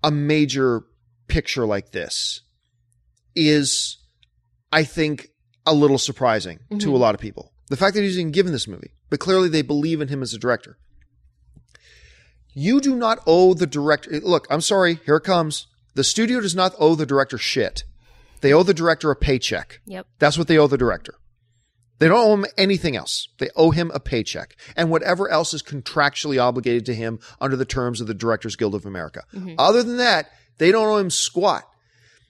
a 0.02 0.10
major 0.10 0.82
picture 1.28 1.66
like 1.66 1.92
this 1.92 2.40
is, 3.34 3.98
I 4.72 4.84
think, 4.84 5.28
a 5.66 5.74
little 5.74 5.98
surprising 5.98 6.60
to 6.70 6.76
Mhm. 6.88 6.92
a 6.92 6.96
lot 6.96 7.14
of 7.14 7.20
people. 7.20 7.52
The 7.68 7.76
fact 7.76 7.94
that 7.94 8.02
he's 8.02 8.18
even 8.18 8.32
given 8.32 8.52
this 8.52 8.66
movie, 8.68 8.92
but 9.10 9.20
clearly 9.20 9.48
they 9.48 9.62
believe 9.62 10.00
in 10.00 10.08
him 10.08 10.22
as 10.22 10.32
a 10.32 10.38
director. 10.38 10.78
You 12.58 12.80
do 12.80 12.96
not 12.96 13.18
owe 13.26 13.52
the 13.52 13.66
director. 13.66 14.18
Look, 14.20 14.46
I'm 14.48 14.62
sorry. 14.62 14.98
Here 15.04 15.16
it 15.16 15.24
comes. 15.24 15.66
The 15.94 16.02
studio 16.02 16.40
does 16.40 16.54
not 16.54 16.72
owe 16.78 16.94
the 16.94 17.04
director 17.04 17.36
shit. 17.36 17.84
They 18.40 18.50
owe 18.54 18.62
the 18.62 18.72
director 18.72 19.10
a 19.10 19.16
paycheck. 19.16 19.80
Yep. 19.84 20.06
That's 20.18 20.38
what 20.38 20.48
they 20.48 20.56
owe 20.56 20.66
the 20.66 20.78
director. 20.78 21.16
They 21.98 22.08
don't 22.08 22.18
owe 22.18 22.32
him 22.32 22.46
anything 22.56 22.96
else. 22.96 23.28
They 23.38 23.50
owe 23.56 23.72
him 23.72 23.90
a 23.92 24.00
paycheck 24.00 24.56
and 24.74 24.90
whatever 24.90 25.28
else 25.28 25.52
is 25.52 25.62
contractually 25.62 26.42
obligated 26.42 26.86
to 26.86 26.94
him 26.94 27.18
under 27.42 27.56
the 27.56 27.66
terms 27.66 28.00
of 28.00 28.06
the 28.06 28.14
Directors 28.14 28.56
Guild 28.56 28.74
of 28.74 28.86
America. 28.86 29.24
Mm-hmm. 29.34 29.56
Other 29.58 29.82
than 29.82 29.98
that, 29.98 30.30
they 30.56 30.72
don't 30.72 30.88
owe 30.88 30.96
him 30.96 31.10
squat. 31.10 31.64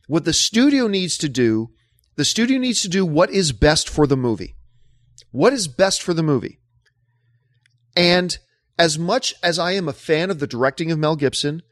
What 0.09 0.25
the 0.25 0.33
studio 0.33 0.89
needs 0.89 1.17
to 1.19 1.29
do, 1.29 1.71
the 2.17 2.25
studio 2.25 2.59
needs 2.59 2.83
to 2.83 2.89
do 2.89 3.07
what 3.07 3.31
is 3.31 3.53
best 3.53 3.89
for 3.89 4.09
the 4.09 4.17
movie. 4.17 4.57
What 5.31 5.53
is 5.53 5.69
best 5.69 6.03
for 6.03 6.15
the 6.15 6.25
movie? 6.25 6.59
And 7.95 8.37
as 8.79 8.99
much 8.99 9.35
as 9.43 9.59
I 9.59 9.73
am 9.73 9.89
a 9.89 9.93
fan 9.93 10.31
of 10.31 10.39
the 10.39 10.47
directing 10.47 10.91
of 10.93 10.99
Mel 10.99 11.17
Gibson, 11.17 11.63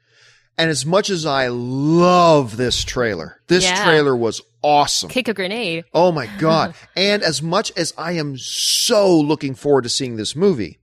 and 0.57 0.71
as 0.71 0.87
much 0.87 1.11
as 1.11 1.27
I 1.27 1.49
love 1.49 2.57
this 2.57 2.85
trailer, 2.85 3.41
this 3.49 3.65
Yeah. 3.65 3.85
trailer 3.85 4.17
was 4.17 4.41
awesome. 4.63 5.11
Kick 5.11 5.29
a 5.29 5.35
grenade. 5.35 5.85
Oh 5.93 6.13
my 6.13 6.27
God. 6.39 6.75
and 6.97 7.23
as 7.23 7.43
much 7.43 7.73
as 7.77 7.93
I 7.99 8.13
am 8.13 8.39
so 8.39 9.19
looking 9.21 9.55
forward 9.55 9.83
to 9.83 9.89
seeing 9.89 10.17
this 10.17 10.35
movie, 10.37 10.79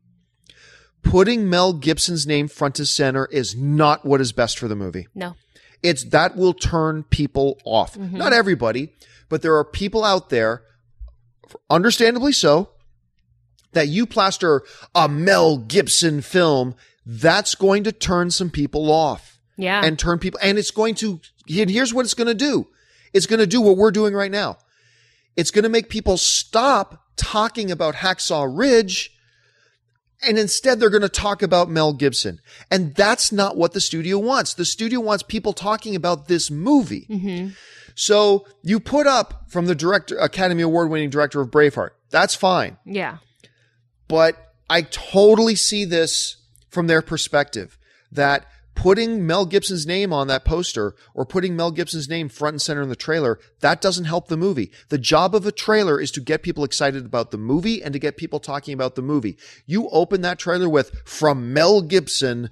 putting 1.03 1.49
Mel 1.49 1.74
Gibson's 1.74 2.28
name 2.28 2.47
front 2.47 2.78
and 2.80 2.88
center 2.88 3.26
is 3.32 3.55
not 3.55 4.05
what 4.05 4.22
is 4.22 4.32
best 4.34 4.59
for 4.59 4.67
the 4.67 4.76
movie. 4.76 5.07
No. 5.15 5.36
It's 5.82 6.03
that 6.05 6.36
will 6.38 6.53
turn 6.53 7.03
people 7.03 7.59
off. 7.65 7.95
Mm-hmm. 7.97 8.17
Not 8.17 8.34
everybody, 8.34 8.93
but 9.30 9.41
there 9.41 9.55
are 9.55 9.63
people 9.65 10.03
out 10.03 10.30
there, 10.30 10.61
understandably 11.69 12.34
so, 12.34 12.69
that 13.74 13.88
you 13.88 14.05
plaster 14.05 14.63
a 14.95 15.07
Mel 15.07 15.57
Gibson 15.57 16.22
film, 16.22 16.76
that's 17.05 17.55
going 17.55 17.84
to 17.86 17.91
turn 17.91 18.32
some 18.32 18.49
people 18.49 18.91
off 18.91 19.39
Yeah. 19.57 19.82
and 19.84 19.97
turn 19.97 20.19
people 20.19 20.39
and 20.43 20.57
it's 20.57 20.72
going 20.72 20.95
to 20.95 21.19
and 21.49 21.69
here's 21.69 21.93
what 21.93 22.05
it's 22.05 22.13
going 22.13 22.28
to 22.28 22.34
do. 22.34 22.67
It's 23.13 23.26
going 23.26 23.39
to 23.39 23.47
do 23.47 23.59
what 23.61 23.78
we're 23.78 23.91
doing 23.91 24.13
right 24.13 24.32
now. 24.32 24.57
It's 25.36 25.51
going 25.51 25.63
to 25.63 25.69
make 25.69 25.89
people 25.89 26.17
stop 26.17 27.03
talking 27.17 27.72
about 27.72 27.95
hacksaw 27.95 28.47
ridge 28.55 29.11
and 30.22 30.38
instead 30.38 30.80
they're 30.80 30.89
going 30.91 31.01
to 31.01 31.09
talk 31.09 31.41
about 31.41 31.69
mel 31.69 31.93
gibson. 31.93 32.39
And 32.69 32.93
that's 32.95 33.32
not 33.32 33.57
what 33.57 33.74
the 33.74 33.82
studio 33.82 34.19
wants. 34.19 34.53
The 34.53 34.65
studio 34.65 34.99
wants 34.99 35.24
people 35.24 35.53
talking 35.53 35.95
about 35.95 36.28
this 36.28 36.51
movie. 36.51 37.05
Hmm 37.09 37.49
so 37.93 38.47
you 38.63 38.80
put 38.80 39.05
up 39.05 39.43
from 39.49 39.65
the 39.65 39.76
director 39.76 40.17
academy 40.17 40.61
award 40.61 40.89
winning 40.89 41.09
director 41.09 41.41
of 41.41 41.49
braveheart. 41.51 41.89
That's 42.09 42.34
fine. 42.34 42.78
Yeah. 42.86 43.17
But 44.12 44.55
I 44.70 44.82
totally 44.82 45.55
see 45.55 45.86
this 45.86 46.36
from 46.68 46.88
their 46.88 47.01
perspective 47.01 47.78
that 48.12 48.45
putting 48.76 49.26
Mel 49.26 49.45
Gibson's 49.45 49.88
name 49.88 50.12
on 50.12 50.28
that 50.28 50.43
poster 50.43 50.95
or 51.14 51.26
putting 51.26 51.55
Mel 51.55 51.72
Gibson's 51.72 52.09
name 52.09 52.28
front 52.28 52.55
and 52.55 52.62
center 52.62 52.82
in 52.82 52.89
the 52.89 52.95
trailer, 52.97 53.39
that 53.62 53.80
doesn't 53.80 54.03
help 54.05 54.28
the 54.28 54.36
movie. 54.36 54.70
The 54.89 54.97
job 54.97 55.34
of 55.34 55.45
a 55.45 55.51
trailer 55.51 55.97
is 55.99 56.12
to 56.12 56.20
get 56.20 56.43
people 56.43 56.66
excited 56.66 57.05
about 57.05 57.32
the 57.32 57.38
movie 57.38 57.82
and 57.82 57.93
to 57.93 57.99
get 57.99 58.18
people 58.18 58.41
talking 58.41 58.74
about 58.74 58.95
the 58.95 59.01
movie. 59.01 59.38
You 59.66 59.88
open 59.91 60.20
that 60.22 60.39
trailer 60.39 60.68
with 60.68 60.91
from 61.05 61.53
Mel 61.53 61.82
Gibson, 61.82 62.49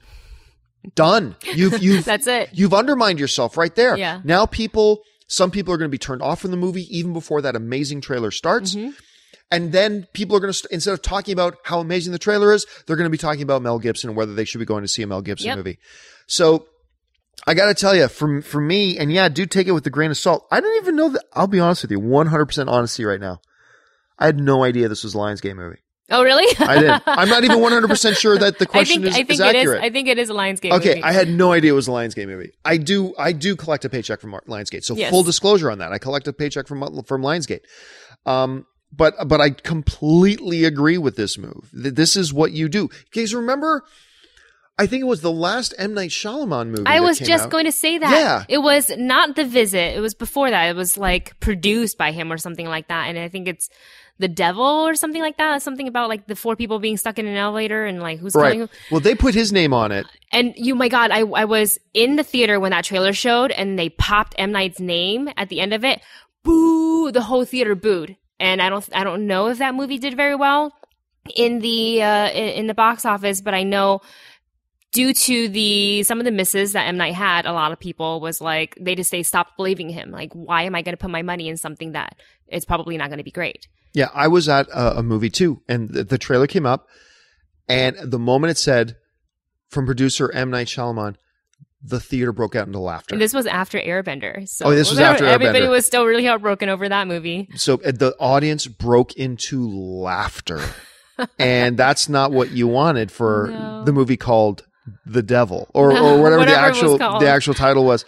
done. 0.95 1.35
You've 1.43 1.79
you've 1.83 2.05
That's 2.05 2.27
it. 2.27 2.51
You've 2.53 2.73
undermined 2.73 3.19
yourself 3.19 3.57
right 3.57 3.75
there. 3.75 3.97
Yeah. 3.97 4.21
Now 4.23 4.45
people, 4.45 5.01
some 5.27 5.51
people 5.51 5.73
are 5.73 5.77
going 5.77 5.89
to 5.89 5.93
be 5.93 5.97
turned 5.97 6.21
off 6.21 6.39
from 6.39 6.51
the 6.51 6.57
movie 6.57 6.87
even 6.97 7.11
before 7.11 7.41
that 7.41 7.57
amazing 7.57 7.99
trailer 7.99 8.31
starts. 8.31 8.75
Mm-hmm. 8.75 8.91
And 9.51 9.71
then 9.71 10.07
people 10.13 10.35
are 10.35 10.39
going 10.39 10.53
to, 10.53 10.57
st- 10.57 10.71
instead 10.71 10.93
of 10.93 11.01
talking 11.01 11.33
about 11.33 11.57
how 11.63 11.79
amazing 11.79 12.11
the 12.13 12.19
trailer 12.19 12.53
is, 12.53 12.65
they're 12.85 12.95
going 12.95 13.07
to 13.07 13.11
be 13.11 13.17
talking 13.17 13.41
about 13.41 13.61
Mel 13.63 13.79
Gibson 13.79 14.09
and 14.11 14.17
whether 14.17 14.33
they 14.35 14.45
should 14.45 14.59
be 14.59 14.65
going 14.65 14.83
to 14.83 14.87
see 14.87 15.01
a 15.01 15.07
Mel 15.07 15.21
Gibson 15.21 15.47
Yep. 15.47 15.57
movie. 15.57 15.79
So 16.27 16.67
I 17.47 17.55
got 17.55 17.65
to 17.67 17.73
tell 17.73 17.95
you, 17.95 18.07
for, 18.09 18.41
for 18.43 18.61
me, 18.61 18.97
and 18.99 19.11
yeah, 19.11 19.27
do 19.29 19.45
take 19.47 19.65
it 19.67 19.71
with 19.71 19.85
a 19.87 19.89
grain 19.89 20.11
of 20.11 20.17
salt. 20.17 20.45
I 20.51 20.59
didn't 20.61 20.77
even 20.83 20.95
know 20.95 21.09
that. 21.09 21.23
I'll 21.33 21.47
be 21.47 21.59
honest 21.59 21.81
with 21.83 21.91
you, 21.91 21.99
100% 21.99 22.67
honesty 22.69 23.05
right 23.05 23.19
now. 23.19 23.41
I 24.19 24.25
had 24.27 24.39
no 24.39 24.63
idea 24.63 24.87
this 24.87 25.03
was 25.03 25.15
a 25.15 25.17
Lionsgate 25.17 25.55
movie. 25.55 25.79
Oh, 26.11 26.23
really? 26.23 26.45
I 26.59 26.79
did. 26.79 27.01
I'm 27.05 27.29
not 27.29 27.43
even 27.43 27.59
100% 27.59 28.17
sure 28.17 28.37
that 28.37 28.57
the 28.59 28.65
I 28.69 28.71
question 28.71 29.03
think 29.03 29.11
is, 29.11 29.15
I 29.15 29.17
think 29.23 29.29
is 29.31 29.39
it 29.39 29.55
is. 29.55 29.61
accurate. 29.61 29.83
I 29.83 29.89
think 29.91 30.07
it 30.07 30.17
is 30.19 30.29
a 30.29 30.33
Lionsgate. 30.33 30.71
Okay, 30.73 30.89
movie. 30.89 31.03
I 31.03 31.11
had 31.11 31.29
no 31.29 31.51
idea 31.53 31.71
it 31.71 31.75
was 31.75 31.87
a 31.87 31.91
Lionsgate 31.91 32.27
movie. 32.27 32.51
I 32.65 32.77
do, 32.77 33.13
I 33.17 33.31
do 33.31 33.55
collect 33.55 33.85
a 33.85 33.89
paycheck 33.89 34.19
from 34.19 34.31
Lionsgate. 34.47 34.83
So 34.83 34.95
Yes. 34.95 35.09
full 35.11 35.23
disclosure 35.23 35.71
on 35.71 35.77
that, 35.79 35.91
I 35.91 35.97
collect 35.99 36.27
a 36.27 36.33
paycheck 36.33 36.67
from 36.67 36.81
from 37.03 37.21
Lionsgate. 37.21 37.61
Um, 38.25 38.65
but 38.91 39.27
but 39.27 39.39
I 39.41 39.51
completely 39.51 40.65
agree 40.65 40.97
with 40.97 41.15
this 41.15 41.37
move. 41.37 41.69
Th- 41.71 41.93
This 41.93 42.15
is 42.15 42.33
what 42.33 42.51
you 42.51 42.69
do. 42.69 42.89
Because 43.05 43.33
remember, 43.33 43.83
I 44.77 44.87
think 44.87 45.01
it 45.01 45.07
was 45.07 45.21
the 45.21 45.31
last 45.31 45.73
M 45.77 45.93
Night 45.93 46.09
Shyamalan 46.09 46.69
movie. 46.69 46.83
I 46.85 47.01
was 47.01 47.19
just 47.19 47.45
out. 47.45 47.49
going 47.49 47.65
to 47.65 47.71
say 47.71 47.97
that. 47.97 48.11
Yeah. 48.11 48.45
It 48.47 48.59
was 48.59 48.89
not 48.97 49.35
The 49.35 49.43
Visit. 49.45 49.97
It 49.97 49.99
was 49.99 50.13
before 50.13 50.49
that. 50.49 50.69
It 50.69 50.75
was 50.75 50.97
like 50.97 51.37
produced 51.39 51.97
by 51.97 52.11
him 52.11 52.31
or 52.31 52.37
something 52.37 52.65
like 52.65 52.87
that. 52.87 53.07
And 53.07 53.19
I 53.19 53.27
think 53.27 53.47
it's 53.49 53.69
The 54.19 54.29
Devil 54.29 54.63
or 54.63 54.95
something 54.95 55.21
like 55.21 55.37
that. 55.37 55.61
Something 55.61 55.89
about 55.89 56.07
like 56.07 56.27
the 56.27 56.35
four 56.35 56.55
people 56.55 56.79
being 56.79 56.95
stuck 56.95 57.19
in 57.19 57.27
an 57.27 57.35
elevator 57.35 57.85
and 57.85 58.01
like 58.01 58.19
who's 58.19 58.35
right. 58.35 58.55
who. 58.55 58.69
Well, 58.89 59.01
they 59.01 59.15
put 59.15 59.35
his 59.35 59.51
name 59.51 59.73
on 59.73 59.91
it. 59.91 60.05
And 60.31 60.53
you, 60.55 60.75
my 60.75 60.87
God, 60.87 61.11
I, 61.11 61.19
I 61.21 61.43
was 61.43 61.77
in 61.93 62.15
the 62.15 62.23
theater 62.23 62.57
when 62.57 62.71
that 62.71 62.85
trailer 62.85 63.11
showed 63.11 63.51
and 63.51 63.77
they 63.77 63.89
popped 63.89 64.33
M. 64.37 64.53
Night's 64.53 64.79
name 64.79 65.29
at 65.35 65.49
the 65.49 65.59
end 65.59 65.73
of 65.73 65.83
it. 65.83 66.01
Boo! 66.43 67.11
The 67.11 67.23
whole 67.23 67.43
theater 67.43 67.75
booed. 67.75 68.15
And 68.39 68.61
I 68.61 68.69
don't, 68.69 68.87
I 68.93 69.03
don't 69.03 69.27
know 69.27 69.47
if 69.47 69.57
that 69.57 69.75
movie 69.75 69.97
did 69.97 70.15
very 70.15 70.35
well 70.35 70.73
in 71.35 71.59
the, 71.59 72.01
uh, 72.01 72.29
in, 72.29 72.49
in 72.49 72.67
the 72.67 72.73
box 72.73 73.05
office, 73.05 73.41
but 73.41 73.53
I 73.53 73.63
know 73.63 74.01
due 74.93 75.13
to 75.13 75.49
the, 75.49 76.03
some 76.03 76.19
of 76.19 76.25
the 76.25 76.31
misses 76.31 76.73
that 76.73 76.87
M. 76.87 76.97
Night 76.97 77.13
had, 77.13 77.45
a 77.45 77.53
lot 77.53 77.71
of 77.71 77.79
people 77.79 78.21
was 78.21 78.41
like, 78.41 78.77
they 78.79 78.95
just, 78.95 79.11
they 79.11 79.23
stopped 79.23 79.57
believing 79.57 79.89
him. 79.89 80.11
Like, 80.11 80.33
why 80.33 80.63
am 80.63 80.73
I 80.73 80.81
going 80.81 80.93
to 80.93 80.97
put 80.97 81.11
my 81.11 81.21
money 81.21 81.47
in 81.47 81.57
something 81.57 81.91
that 81.91 82.15
it's 82.47 82.65
probably 82.65 82.97
not 82.97 83.09
going 83.09 83.19
to 83.19 83.23
be 83.23 83.31
great? 83.31 83.67
Yeah, 83.93 84.09
I 84.13 84.27
was 84.27 84.47
at 84.47 84.67
a, 84.69 84.99
a 84.99 85.03
movie 85.03 85.29
too, 85.29 85.61
and 85.67 85.89
the, 85.89 86.03
the 86.03 86.17
trailer 86.17 86.47
came 86.47 86.65
up, 86.65 86.87
and 87.67 87.97
the 87.97 88.19
moment 88.19 88.51
it 88.51 88.57
said 88.57 88.97
from 89.69 89.85
producer 89.85 90.31
M 90.31 90.49
Night 90.49 90.67
Shyamalan, 90.67 91.15
the 91.81 91.99
theater 91.99 92.31
broke 92.33 92.55
out 92.55 92.67
into 92.67 92.79
laughter. 92.79 93.15
And 93.15 93.21
this 93.21 93.33
was 93.33 93.45
after 93.45 93.79
Airbender. 93.79 94.47
So 94.49 94.65
Oh, 94.65 94.71
this 94.71 94.89
was 94.89 94.99
after 94.99 95.25
Everybody 95.25 95.59
Airbender. 95.61 95.69
was 95.69 95.85
still 95.85 96.05
really 96.05 96.25
heartbroken 96.25 96.67
over 96.69 96.89
that 96.89 97.07
movie. 97.07 97.47
so 97.55 97.75
uh, 97.75 97.91
the 97.91 98.15
audience 98.19 98.67
broke 98.67 99.13
into 99.13 99.67
laughter. 99.69 100.61
and 101.39 101.77
that's 101.77 102.09
not 102.09 102.31
what 102.31 102.51
you 102.51 102.67
wanted 102.67 103.11
for 103.11 103.47
No. 103.51 103.83
the 103.85 103.93
movie 103.93 104.17
called 104.17 104.65
The 105.05 105.21
Devil 105.23 105.69
or, 105.73 105.93
No, 105.93 106.15
or 106.17 106.17
whatever, 106.21 106.45
the 106.45 106.51
whatever 106.51 106.69
was 106.71 106.99
actual 106.99 107.19
the 107.19 107.27
actual 107.29 107.53
title 107.53 107.85
was. 107.85 108.05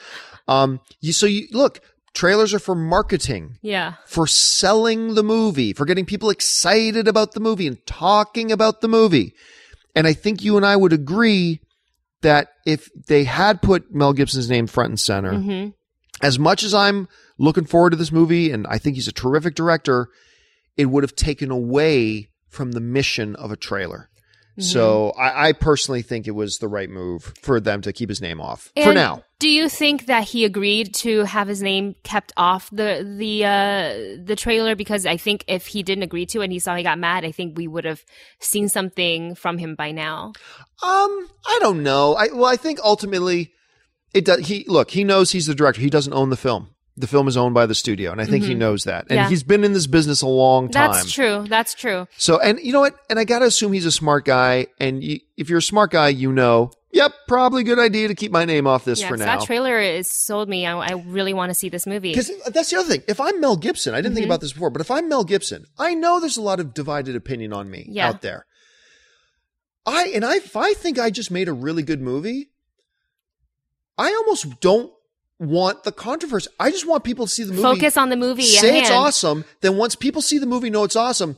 Um, 0.48 0.80
you 1.00 1.14
so 1.14 1.26
you 1.26 1.48
look 1.52 1.80
trailers 2.14 2.54
are 2.54 2.60
for 2.60 2.76
marketing 2.76 3.58
Yeah. 3.62 3.94
for 4.06 4.28
selling 4.28 5.16
the 5.16 5.24
movie, 5.24 5.72
for 5.72 5.86
getting 5.86 6.06
people 6.06 6.30
excited 6.30 7.08
about 7.08 7.32
the 7.34 7.40
movie 7.40 7.68
and 7.68 7.78
talking 7.86 8.52
about 8.52 8.82
the 8.82 8.90
movie. 8.90 9.34
And 9.96 10.08
I 10.08 10.12
think 10.14 10.44
you 10.44 10.58
and 10.58 10.66
I 10.66 10.76
would 10.76 10.92
agree 10.94 11.62
that 12.22 12.54
if 12.66 12.90
they 13.08 13.24
had 13.24 13.62
put 13.62 13.94
Mel 13.94 14.14
Gibson's 14.14 14.50
name 14.50 14.68
front 14.68 14.90
and 14.90 15.00
center, 15.00 15.34
hmm 15.34 15.70
as 16.22 16.38
much 16.38 16.64
as 16.64 16.74
I'm 16.74 17.08
looking 17.38 17.66
forward 17.66 17.92
to 17.92 17.96
this 17.96 18.12
movie 18.12 18.52
and 18.52 18.68
I 18.68 18.78
think 18.78 18.96
he's 18.96 19.08
a 19.08 19.14
terrific 19.14 19.56
director, 19.56 20.10
it 20.78 20.86
would 20.86 21.04
have 21.04 21.16
taken 21.16 21.52
away 21.52 22.30
from 22.48 22.74
the 22.74 22.80
mission 22.80 23.36
of 23.36 23.52
a 23.52 23.58
trailer. 23.58 24.10
Mm-hmm. 24.62 24.72
So 24.72 25.10
I, 25.12 25.50
I 25.50 25.54
personally 25.54 26.02
think 26.02 26.28
it 26.28 26.32
was 26.32 26.60
the 26.60 26.68
right 26.68 26.90
move 26.90 27.34
for 27.42 27.60
them 27.60 27.82
to 27.82 27.92
keep 27.92 28.10
his 28.10 28.22
name 28.22 28.40
off 28.40 28.72
for 28.82 28.94
now. 28.94 29.24
Do 29.40 29.50
you 29.50 29.70
think 29.70 30.06
that 30.06 30.26
he 30.26 30.46
agreed 30.46 30.94
to 30.96 31.24
have 31.24 31.48
his 31.48 31.64
name 31.64 31.96
kept 32.04 32.32
off 32.38 32.70
the 32.70 33.04
the 33.18 33.44
uh, 33.44 34.24
the 34.24 34.36
trailer? 34.36 34.76
Because 34.76 35.08
I 35.08 35.18
think 35.18 35.44
if 35.48 35.66
he 35.66 35.82
didn't 35.82 36.04
agree 36.04 36.28
to 36.28 36.42
and 36.42 36.52
he 36.52 36.60
saw 36.60 36.76
he 36.76 36.84
got 36.84 37.00
mad, 37.00 37.26
I 37.26 37.32
think 37.32 37.58
we 37.58 37.68
would 37.68 37.86
have 37.86 38.04
seen 38.40 38.70
something 38.70 39.34
from 39.34 39.58
him 39.58 39.74
by 39.76 39.92
now. 39.92 40.34
Um, 40.84 41.28
I 41.48 41.58
don't 41.60 41.82
know. 41.82 42.14
I 42.14 42.28
well, 42.28 42.46
I 42.46 42.56
think 42.56 42.80
ultimately 42.84 43.52
it 44.14 44.26
does. 44.26 44.48
He 44.48 44.64
look, 44.68 44.92
he 44.92 45.04
knows 45.04 45.32
he's 45.32 45.48
the 45.48 45.56
director. 45.56 45.82
He 45.82 45.90
doesn't 45.90 46.14
own 46.14 46.30
the 46.30 46.38
film. 46.38 46.70
The 47.02 47.08
film 47.08 47.28
is 47.28 47.36
owned 47.36 47.54
by 47.54 47.66
the 47.66 47.76
studio, 47.76 48.12
and 48.12 48.22
I 48.22 48.26
think 48.26 48.46
he 48.46 48.54
knows 48.56 48.86
that. 48.86 49.02
And 49.02 49.10
Mm-hmm. 49.12 49.16
Yeah. 49.18 49.30
he's 49.30 49.44
been 49.44 49.64
in 49.64 49.74
this 49.74 49.88
business 49.88 50.22
a 50.22 50.28
long 50.28 50.70
time. 50.70 50.92
That's 50.94 51.12
true. 51.12 51.46
That's 51.48 51.74
true. 51.74 52.08
So, 52.18 52.40
and 52.40 52.60
you 52.62 52.72
know 52.72 52.80
what? 52.80 52.96
And 53.10 53.20
I 53.20 53.24
gotta 53.26 53.46
assume 53.46 53.74
he's 53.74 53.86
a 53.86 53.92
smart 53.92 54.24
guy. 54.26 54.68
And 54.80 55.04
you, 55.04 55.20
if 55.38 55.50
you're 55.50 55.60
a 55.60 55.62
smart 55.64 55.92
guy, 55.92 56.10
you 56.10 56.32
know, 56.32 56.72
yep, 56.94 57.12
probably 57.28 57.64
good 57.64 57.80
idea 57.80 58.08
to 58.08 58.16
keep 58.16 58.32
my 58.32 58.46
name 58.46 58.68
off 58.68 58.86
this 58.86 59.02
Yeah, 59.02 59.10
for 59.10 59.18
now. 59.18 59.26
that 59.40 59.46
trailer 59.46 59.80
is 59.80 60.10
sold 60.12 60.48
me. 60.48 60.66
I, 60.66 60.78
I 60.78 60.92
really 61.06 61.34
want 61.34 61.50
to 61.50 61.54
see 61.56 61.70
this 61.70 61.86
movie. 61.88 62.12
Because 62.12 62.32
that's 62.48 62.70
the 62.70 62.78
other 62.78 62.88
thing. 62.90 63.04
If 63.08 63.20
I'm 63.20 63.42
Mel 63.42 63.58
Gibson, 63.58 63.94
I 63.94 63.98
didn't 63.98 64.12
Mm-hmm. 64.12 64.16
think 64.16 64.26
about 64.28 64.42
this 64.42 64.54
before, 64.54 64.70
but 64.70 64.82
if 64.82 64.92
I'm 64.92 65.10
Mel 65.10 65.24
Gibson, 65.24 65.66
I 65.80 65.94
know 65.96 66.20
there's 66.20 66.38
a 66.38 66.42
lot 66.42 66.60
of 66.60 66.74
divided 66.74 67.16
opinion 67.16 67.52
on 67.54 67.70
me 67.70 67.86
Yeah. 67.90 68.10
out 68.10 68.22
there. 68.22 68.46
I 69.86 70.12
and 70.14 70.24
I, 70.24 70.36
if 70.36 70.56
I 70.56 70.74
think 70.74 71.00
I 71.00 71.10
just 71.10 71.32
made 71.32 71.48
a 71.48 71.54
really 71.54 71.82
good 71.84 72.02
movie, 72.02 72.52
I 73.98 74.14
almost 74.14 74.60
don't 74.60 74.92
want 75.42 75.84
the 75.84 75.92
controversy. 75.92 76.50
I 76.60 76.70
just 76.70 76.88
want 76.88 77.04
people 77.04 77.26
to 77.26 77.32
see 77.32 77.44
the 77.44 77.52
movie. 77.52 77.64
Focus 77.64 77.98
on 77.98 78.10
the 78.10 78.16
movie. 78.16 78.44
say 78.44 78.80
it's 78.80 78.92
awesome. 78.92 79.44
Then 79.62 79.76
once 79.76 79.96
people 79.96 80.22
see 80.22 80.38
the 80.38 80.46
movie, 80.46 80.70
know 80.70 80.84
it's 80.84 80.96
awesome. 80.96 81.36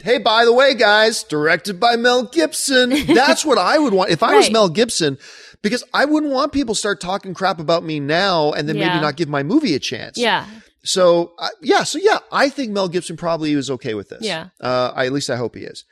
Hey, 0.00 0.18
by 0.18 0.44
the 0.44 0.52
way, 0.52 0.74
guys, 0.74 1.24
directed 1.24 1.80
by 1.80 1.96
Mel 1.96 2.24
Gibson. 2.24 2.90
That's 3.06 3.44
what 3.44 3.58
I 3.58 3.78
would 3.78 3.92
want 3.92 4.10
if 4.10 4.22
I 4.22 4.36
was 4.36 4.50
Mel 4.50 4.68
Gibson, 4.68 5.18
because 5.62 5.82
I 5.92 6.04
wouldn't 6.04 6.32
want 6.32 6.52
people 6.52 6.74
start 6.74 7.00
talking 7.00 7.34
crap 7.34 7.58
about 7.58 7.82
me 7.82 7.98
now 7.98 8.52
and 8.52 8.68
then 8.68 8.76
maybe 8.76 9.00
not 9.00 9.16
give 9.16 9.28
my 9.28 9.42
movie 9.42 9.74
a 9.74 9.78
chance. 9.80 10.18
Yeah. 10.18 10.46
So 10.84 11.32
uh, 11.38 11.48
yeah, 11.60 11.82
so 11.82 11.98
yeah, 11.98 12.18
I 12.30 12.50
think 12.50 12.70
Mel 12.70 12.88
Gibson 12.88 13.16
probably 13.16 13.54
was 13.56 13.70
okay 13.70 13.94
with 13.94 14.10
this. 14.10 14.22
Yeah. 14.22 14.48
uh, 14.60 14.92
I, 14.94 15.06
at 15.06 15.12
least 15.12 15.30
I 15.30 15.36
hope 15.36 15.56
he 15.56 15.62
is. 15.62 15.84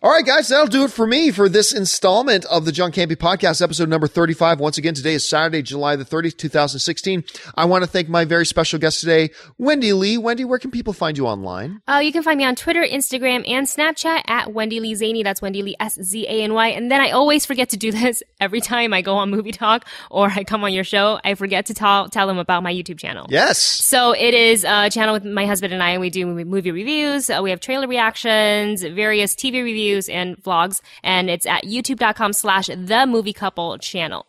All 0.00 0.12
right, 0.12 0.24
guys, 0.24 0.46
that'll 0.46 0.68
do 0.68 0.84
it 0.84 0.92
for 0.92 1.08
me 1.08 1.32
for 1.32 1.48
this 1.48 1.72
installment 1.72 2.44
of 2.44 2.64
the 2.64 2.70
John 2.70 2.92
Campea 2.92 3.16
Podcast, 3.16 3.60
episode 3.60 3.88
number 3.88 4.06
35. 4.06 4.60
Once 4.60 4.78
again, 4.78 4.94
today 4.94 5.14
is 5.14 5.28
Saturday, 5.28 5.60
July 5.60 5.96
the 5.96 6.04
30th, 6.04 6.36
2016. 6.36 7.24
I 7.56 7.64
want 7.64 7.82
to 7.82 7.90
thank 7.90 8.08
my 8.08 8.24
very 8.24 8.46
special 8.46 8.78
guest 8.78 9.00
today, 9.00 9.30
Wendy 9.58 9.92
Lee. 9.92 10.16
Wendy, 10.16 10.44
where 10.44 10.60
can 10.60 10.70
people 10.70 10.92
find 10.92 11.18
you 11.18 11.26
online? 11.26 11.80
Uh, 11.88 11.98
you 11.98 12.12
can 12.12 12.22
find 12.22 12.38
me 12.38 12.44
on 12.44 12.54
Twitter, 12.54 12.82
Instagram, 12.84 13.42
and 13.48 13.66
Snapchat 13.66 14.22
at 14.28 14.52
Wendy 14.52 14.78
Lee 14.78 14.94
Szany. 14.94 15.24
That's 15.24 15.42
Wendy 15.42 15.62
Lee 15.64 15.74
S 15.80 15.98
Z 16.00 16.26
A 16.28 16.42
N 16.44 16.54
Y. 16.54 16.68
And 16.68 16.92
then 16.92 17.00
I 17.00 17.10
always 17.10 17.44
forget 17.44 17.70
to 17.70 17.76
do 17.76 17.90
this 17.98 18.22
every 18.40 18.60
time 18.60 18.94
I 18.94 19.02
go 19.02 19.16
on 19.16 19.30
Movie 19.30 19.50
Talk 19.50 19.84
or 20.12 20.28
I 20.30 20.44
come 20.44 20.62
on 20.62 20.72
your 20.72 20.84
show. 20.84 21.18
I 21.24 21.34
forget 21.34 21.66
to 21.66 21.74
tell 21.74 22.08
tell 22.08 22.28
them 22.28 22.38
about 22.38 22.62
my 22.62 22.72
YouTube 22.72 23.00
channel. 23.00 23.26
Yes. 23.30 23.58
So 23.58 24.12
it 24.12 24.32
is 24.32 24.62
a 24.62 24.90
channel 24.90 25.12
with 25.12 25.24
my 25.24 25.44
husband 25.46 25.72
and 25.72 25.82
I, 25.82 25.90
and 25.90 26.00
we 26.00 26.10
do 26.10 26.24
movie- 26.24 26.44
movie 26.44 26.70
reviews. 26.70 27.30
Uh, 27.30 27.40
we 27.42 27.50
have 27.50 27.58
trailer 27.58 27.88
reactions, 27.88 28.82
various 28.82 29.34
TV 29.34 29.54
reviews, 29.64 29.87
and 30.08 30.36
vlogs. 30.42 30.80
And 31.02 31.30
it's 31.30 31.46
at 31.46 31.64
youtube.com 31.64 32.32
slash 32.32 32.66
the 32.66 33.06
movie 33.06 33.32
couple 33.32 33.78
channel. 33.78 34.26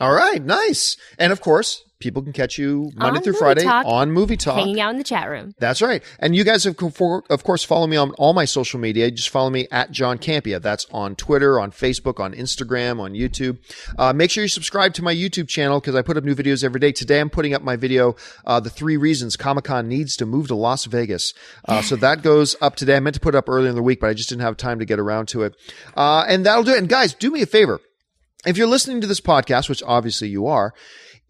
All 0.00 0.12
right, 0.12 0.42
nice. 0.42 0.96
And 1.18 1.32
of 1.32 1.40
course, 1.40 1.82
people 2.00 2.22
can 2.22 2.32
catch 2.32 2.58
you 2.58 2.90
Monday 2.94 3.18
On 3.18 3.24
through 3.24 3.32
Friday 3.34 3.64
Talk. 3.64 3.84
on 3.86 4.12
Movie 4.12 4.36
Talk. 4.36 4.56
Hanging 4.58 4.80
out 4.80 4.90
in 4.90 4.98
the 4.98 5.04
chat 5.04 5.28
room. 5.28 5.54
That's 5.58 5.82
right. 5.82 6.02
And 6.18 6.34
you 6.34 6.44
guys, 6.44 6.64
have, 6.64 6.76
of 6.78 7.44
course, 7.44 7.64
follow 7.64 7.86
me 7.86 7.96
on 7.96 8.12
all 8.12 8.32
my 8.32 8.44
social 8.44 8.78
media. 8.78 9.10
Just 9.10 9.30
follow 9.30 9.50
me 9.50 9.66
at 9.72 9.90
John 9.90 10.18
Campea. 10.18 10.62
That's 10.62 10.86
on 10.92 11.16
Twitter, 11.16 11.58
on 11.58 11.72
Facebook, 11.72 12.20
on 12.20 12.34
Instagram, 12.34 13.00
on 13.00 13.12
YouTube. 13.12 13.58
Uh, 13.98 14.12
make 14.12 14.30
sure 14.30 14.44
you 14.44 14.48
subscribe 14.48 14.94
to 14.94 15.02
my 15.02 15.14
YouTube 15.14 15.48
channel 15.48 15.80
because 15.80 15.94
I 15.94 16.02
put 16.02 16.16
up 16.16 16.24
new 16.24 16.34
videos 16.34 16.62
every 16.62 16.80
day. 16.80 16.92
Today, 16.92 17.20
I'm 17.20 17.30
putting 17.30 17.54
up 17.54 17.62
my 17.62 17.76
video, 17.76 18.16
uh, 18.46 18.60
The 18.60 18.70
Three 18.70 18.96
Reasons 18.96 19.36
Comic 19.36 19.64
Con 19.64 19.88
Needs 19.88 20.16
to 20.16 20.26
Move 20.26 20.48
to 20.48 20.54
Las 20.54 20.84
Vegas. 20.84 21.34
Uh, 21.64 21.82
so 21.82 21.96
that 21.96 22.22
goes 22.22 22.54
up 22.60 22.76
today. 22.76 22.96
I 22.96 23.00
meant 23.00 23.14
to 23.14 23.20
put 23.20 23.34
it 23.34 23.38
up 23.38 23.48
earlier 23.48 23.70
in 23.70 23.76
the 23.76 23.82
week, 23.82 24.00
but 24.00 24.08
I 24.10 24.14
just 24.14 24.28
didn't 24.28 24.42
have 24.42 24.56
time 24.56 24.78
to 24.78 24.84
get 24.84 25.00
around 25.00 25.26
to 25.28 25.42
it. 25.42 25.54
Uh, 25.96 26.24
and 26.28 26.46
that'll 26.46 26.64
do 26.64 26.72
it. 26.74 26.78
And 26.78 26.88
guys, 26.88 27.14
do 27.14 27.30
me 27.30 27.42
a 27.42 27.46
favor. 27.46 27.80
If 28.46 28.56
you're 28.56 28.68
listening 28.68 29.00
to 29.00 29.08
this 29.08 29.20
podcast, 29.20 29.68
which 29.68 29.82
obviously 29.82 30.28
you 30.28 30.46
are, 30.46 30.72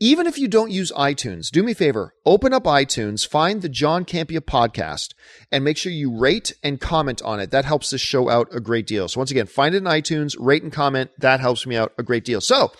even 0.00 0.26
if 0.26 0.38
you 0.38 0.46
don't 0.46 0.70
use 0.70 0.92
iTunes, 0.92 1.50
do 1.50 1.62
me 1.62 1.72
a 1.72 1.74
favor, 1.74 2.14
open 2.24 2.52
up 2.52 2.64
iTunes, 2.64 3.26
find 3.26 3.62
the 3.62 3.68
John 3.68 4.04
Campea 4.04 4.40
podcast, 4.40 5.14
and 5.50 5.64
make 5.64 5.76
sure 5.76 5.90
you 5.90 6.16
rate 6.16 6.52
and 6.62 6.80
comment 6.80 7.20
on 7.22 7.40
it. 7.40 7.50
That 7.50 7.64
helps 7.64 7.90
this 7.90 8.00
show 8.00 8.30
out 8.30 8.48
a 8.54 8.60
great 8.60 8.86
deal. 8.86 9.08
So 9.08 9.18
once 9.18 9.30
again, 9.30 9.46
find 9.46 9.74
it 9.74 9.78
in 9.78 9.84
iTunes, 9.84 10.36
rate 10.38 10.62
and 10.62 10.72
comment. 10.72 11.10
That 11.18 11.40
helps 11.40 11.66
me 11.66 11.76
out 11.76 11.92
a 11.98 12.02
great 12.02 12.24
deal. 12.24 12.40
So 12.40 12.70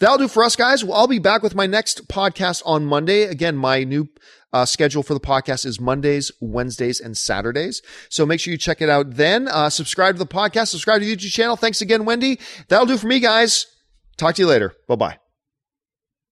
that'll 0.00 0.18
do 0.18 0.28
for 0.28 0.44
us, 0.44 0.54
guys. 0.54 0.84
Well, 0.84 0.98
I'll 0.98 1.06
be 1.06 1.18
back 1.18 1.42
with 1.42 1.54
my 1.54 1.66
next 1.66 2.08
podcast 2.08 2.62
on 2.66 2.84
Monday. 2.84 3.22
Again, 3.22 3.56
my 3.56 3.84
new 3.84 4.08
uh, 4.52 4.64
schedule 4.64 5.02
for 5.02 5.14
the 5.14 5.20
podcast 5.20 5.66
is 5.66 5.80
Mondays, 5.80 6.30
Wednesdays, 6.40 7.00
and 7.00 7.16
Saturdays. 7.16 7.82
So 8.08 8.26
make 8.26 8.40
sure 8.40 8.52
you 8.52 8.58
check 8.58 8.82
it 8.82 8.88
out 8.88 9.16
then. 9.16 9.48
Uh, 9.48 9.70
subscribe 9.70 10.16
to 10.16 10.18
the 10.18 10.26
podcast, 10.26 10.68
subscribe 10.68 11.00
to 11.00 11.06
the 11.06 11.16
YouTube 11.16 11.32
channel. 11.32 11.56
Thanks 11.56 11.80
again, 11.80 12.04
Wendy. 12.04 12.38
That'll 12.68 12.86
do 12.86 12.96
for 12.96 13.06
me, 13.06 13.20
guys. 13.20 13.66
Talk 14.16 14.34
to 14.36 14.42
you 14.42 14.48
later. 14.48 14.74
Bye 14.88 14.96
bye. 14.96 15.18